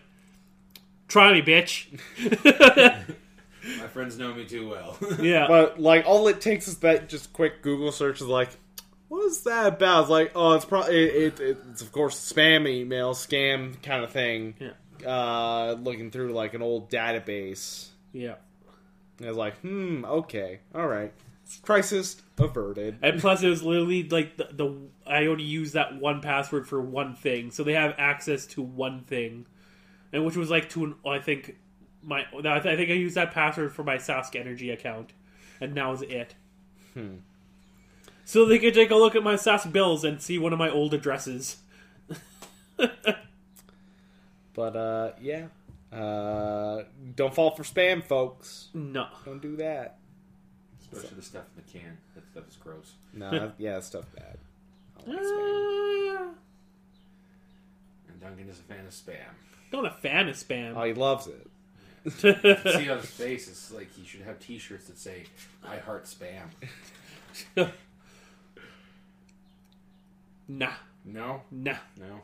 try 1.09 1.33
me, 1.33 1.41
bitch. 1.41 1.87
my 3.79 3.87
friends 3.87 4.17
know 4.17 4.33
me 4.33 4.45
too 4.45 4.69
well. 4.69 4.97
Yeah, 5.21 5.47
But 5.47 5.79
like 5.79 6.05
all 6.05 6.27
it 6.27 6.39
takes 6.41 6.67
is 6.67 6.77
that 6.77 7.09
just 7.09 7.33
quick 7.33 7.61
Google 7.61 7.91
search 7.91 8.21
is 8.21 8.27
like, 8.27 8.49
what 9.09 9.25
is 9.25 9.41
that 9.41 9.67
about? 9.73 10.01
It's 10.01 10.09
like, 10.09 10.31
oh, 10.35 10.53
it's 10.53 10.65
probably 10.65 10.95
it, 10.97 11.39
it, 11.39 11.57
it's 11.71 11.81
of 11.81 11.91
course 11.91 12.15
spam 12.31 12.67
email, 12.69 13.13
scam 13.13 13.81
kind 13.83 14.03
of 14.03 14.11
thing. 14.11 14.55
Yeah. 14.59 14.69
Uh, 15.05 15.73
looking 15.73 16.11
through 16.11 16.33
like 16.33 16.53
an 16.53 16.61
old 16.61 16.89
database, 16.89 17.87
yeah. 18.13 18.35
and 19.17 19.27
I 19.27 19.29
was 19.29 19.37
like, 19.37 19.57
hmm, 19.59 20.05
okay, 20.05 20.59
all 20.73 20.87
right, 20.87 21.13
crisis 21.61 22.21
averted. 22.37 22.97
And 23.01 23.19
plus, 23.19 23.43
it 23.43 23.49
was 23.49 23.63
literally 23.63 24.07
like 24.07 24.37
the, 24.37 24.49
the 24.51 24.75
I 25.05 25.25
only 25.25 25.43
use 25.43 25.73
that 25.73 25.95
one 25.99 26.21
password 26.21 26.67
for 26.67 26.81
one 26.81 27.15
thing, 27.15 27.51
so 27.51 27.63
they 27.63 27.73
have 27.73 27.95
access 27.97 28.45
to 28.47 28.61
one 28.61 29.01
thing, 29.01 29.45
and 30.11 30.25
which 30.25 30.35
was 30.35 30.49
like 30.49 30.69
to 30.71 30.85
an 30.85 30.95
I 31.05 31.19
think 31.19 31.57
my 32.03 32.25
I 32.33 32.59
think 32.59 32.89
I 32.89 32.93
used 32.93 33.15
that 33.15 33.31
password 33.31 33.73
for 33.73 33.83
my 33.83 33.97
Sask 33.97 34.35
Energy 34.39 34.69
account, 34.69 35.13
and 35.59 35.73
now 35.73 35.93
is 35.93 36.01
it. 36.01 36.35
Hmm. 36.93 37.17
So 38.25 38.45
they 38.45 38.59
could 38.59 38.73
take 38.73 38.91
a 38.91 38.95
look 38.95 39.15
at 39.15 39.23
my 39.23 39.33
Sask 39.35 39.71
bills 39.71 40.03
and 40.03 40.21
see 40.21 40.37
one 40.37 40.53
of 40.53 40.59
my 40.59 40.69
old 40.69 40.93
addresses. 40.93 41.57
But 44.53 44.75
uh, 44.75 45.11
yeah, 45.21 45.47
uh, 45.93 46.83
don't 47.15 47.33
fall 47.33 47.51
for 47.51 47.63
spam, 47.63 48.03
folks. 48.03 48.67
No, 48.73 49.07
Don't 49.25 49.41
do 49.41 49.55
that. 49.57 49.97
Especially 50.81 51.15
the 51.15 51.21
stuff 51.21 51.43
in 51.55 51.63
the 51.63 51.71
can. 51.79 51.97
That 52.15 52.23
stuff 52.31 52.43
is 52.49 52.55
gross. 52.57 52.93
No, 53.13 53.31
that- 53.31 53.53
yeah, 53.57 53.75
that 53.75 53.83
stuff 53.85 54.05
bad. 54.15 54.37
I 54.97 55.09
like 55.09 55.19
spam. 55.21 56.27
Uh, 56.27 56.33
And 58.09 58.19
Duncan 58.19 58.49
is 58.49 58.59
a 58.59 58.63
fan 58.63 58.85
of 58.85 58.91
spam. 58.91 59.15
not 59.71 59.85
a 59.85 59.91
fan 59.91 60.27
of 60.27 60.35
spam. 60.35 60.73
Oh, 60.75 60.83
he 60.83 60.93
loves 60.93 61.27
it. 61.27 61.47
See 62.17 62.89
on 62.89 62.97
his 62.99 63.05
face, 63.11 63.47
it's 63.47 63.71
like 63.71 63.91
he 63.93 64.03
should 64.05 64.21
have 64.21 64.39
T-shirts 64.39 64.87
that 64.87 64.97
say 64.97 65.23
"I 65.63 65.77
heart 65.77 66.05
spam." 66.05 66.49
nah, 70.47 70.71
No, 71.05 71.41
nah. 71.51 71.75
no. 71.97 72.21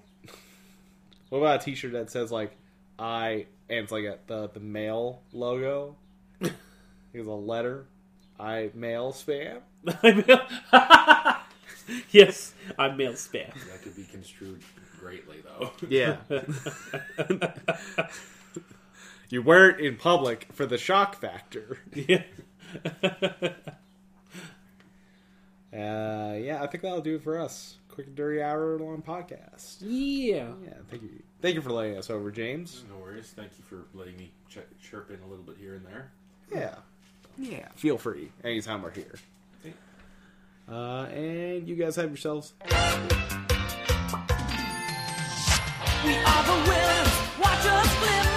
What 1.30 1.40
about 1.40 1.62
a 1.62 1.66
T-shirt 1.66 1.94
that 1.94 2.10
says 2.10 2.32
like 2.32 2.56
"I" 2.98 3.48
and 3.70 3.80
it's 3.80 3.92
like 3.92 4.06
a, 4.06 4.18
the 4.28 4.50
the 4.50 4.60
mail 4.60 5.22
logo? 5.32 5.96
Here's 7.14 7.28
a 7.28 7.32
letter. 7.32 7.86
I 8.40 8.72
mail 8.74 9.12
spam. 9.14 9.62
Yes, 12.12 12.54
I'm 12.78 12.98
mail 12.98 13.14
spam. 13.14 13.54
That 13.72 13.82
could 13.82 13.96
be 13.96 14.04
construed 14.04 14.62
greatly, 15.00 15.38
though. 15.42 15.72
Yeah. 15.88 16.18
you 19.30 19.42
wear 19.42 19.70
it 19.70 19.80
in 19.80 19.96
public 19.96 20.48
for 20.52 20.66
the 20.66 20.78
shock 20.78 21.20
factor. 21.20 21.80
Yeah. 21.94 22.24
Uh, 25.74 26.36
yeah, 26.38 26.60
I 26.62 26.68
think 26.68 26.82
that'll 26.84 27.02
do 27.02 27.16
it 27.16 27.24
for 27.24 27.40
us. 27.40 27.76
Quick 27.98 28.06
and 28.06 28.16
dirty 28.16 28.44
hour 28.44 28.78
long 28.78 29.02
podcast. 29.02 29.78
yeah. 29.82 30.50
Yeah, 30.64 30.74
thank 30.88 31.02
you. 31.02 31.10
Thank 31.42 31.56
you 31.56 31.64
for 31.64 31.72
letting 31.72 31.98
us 31.98 32.12
over, 32.12 32.30
James. 32.30 32.84
No 32.88 32.98
worries. 33.00 33.34
Thank 33.36 33.54
you 33.58 33.64
for 33.64 33.86
letting 33.98 34.16
me 34.18 34.30
ch- 34.48 34.60
chirp 34.88 35.10
in 35.10 35.20
a 35.24 35.26
little 35.26 35.44
bit 35.44 35.56
here 35.60 35.74
and 35.74 35.84
there. 35.84 36.12
Yeah. 36.54 36.76
Yeah, 37.40 37.68
feel 37.76 37.98
free 37.98 38.30
anytime 38.44 38.84
we're 38.84 38.92
here. 38.92 39.16
Okay. 39.66 39.74
Uh, 40.72 41.06
and 41.06 41.68
you 41.68 41.76
guys 41.76 41.96
have 41.96 42.10
yourselves 42.12 42.54
We 42.62 42.70
are 42.70 42.76
the 46.44 46.54
winners. 46.70 47.14
Watch 47.40 47.64
just 47.64 48.00
glimmer. 48.00 48.37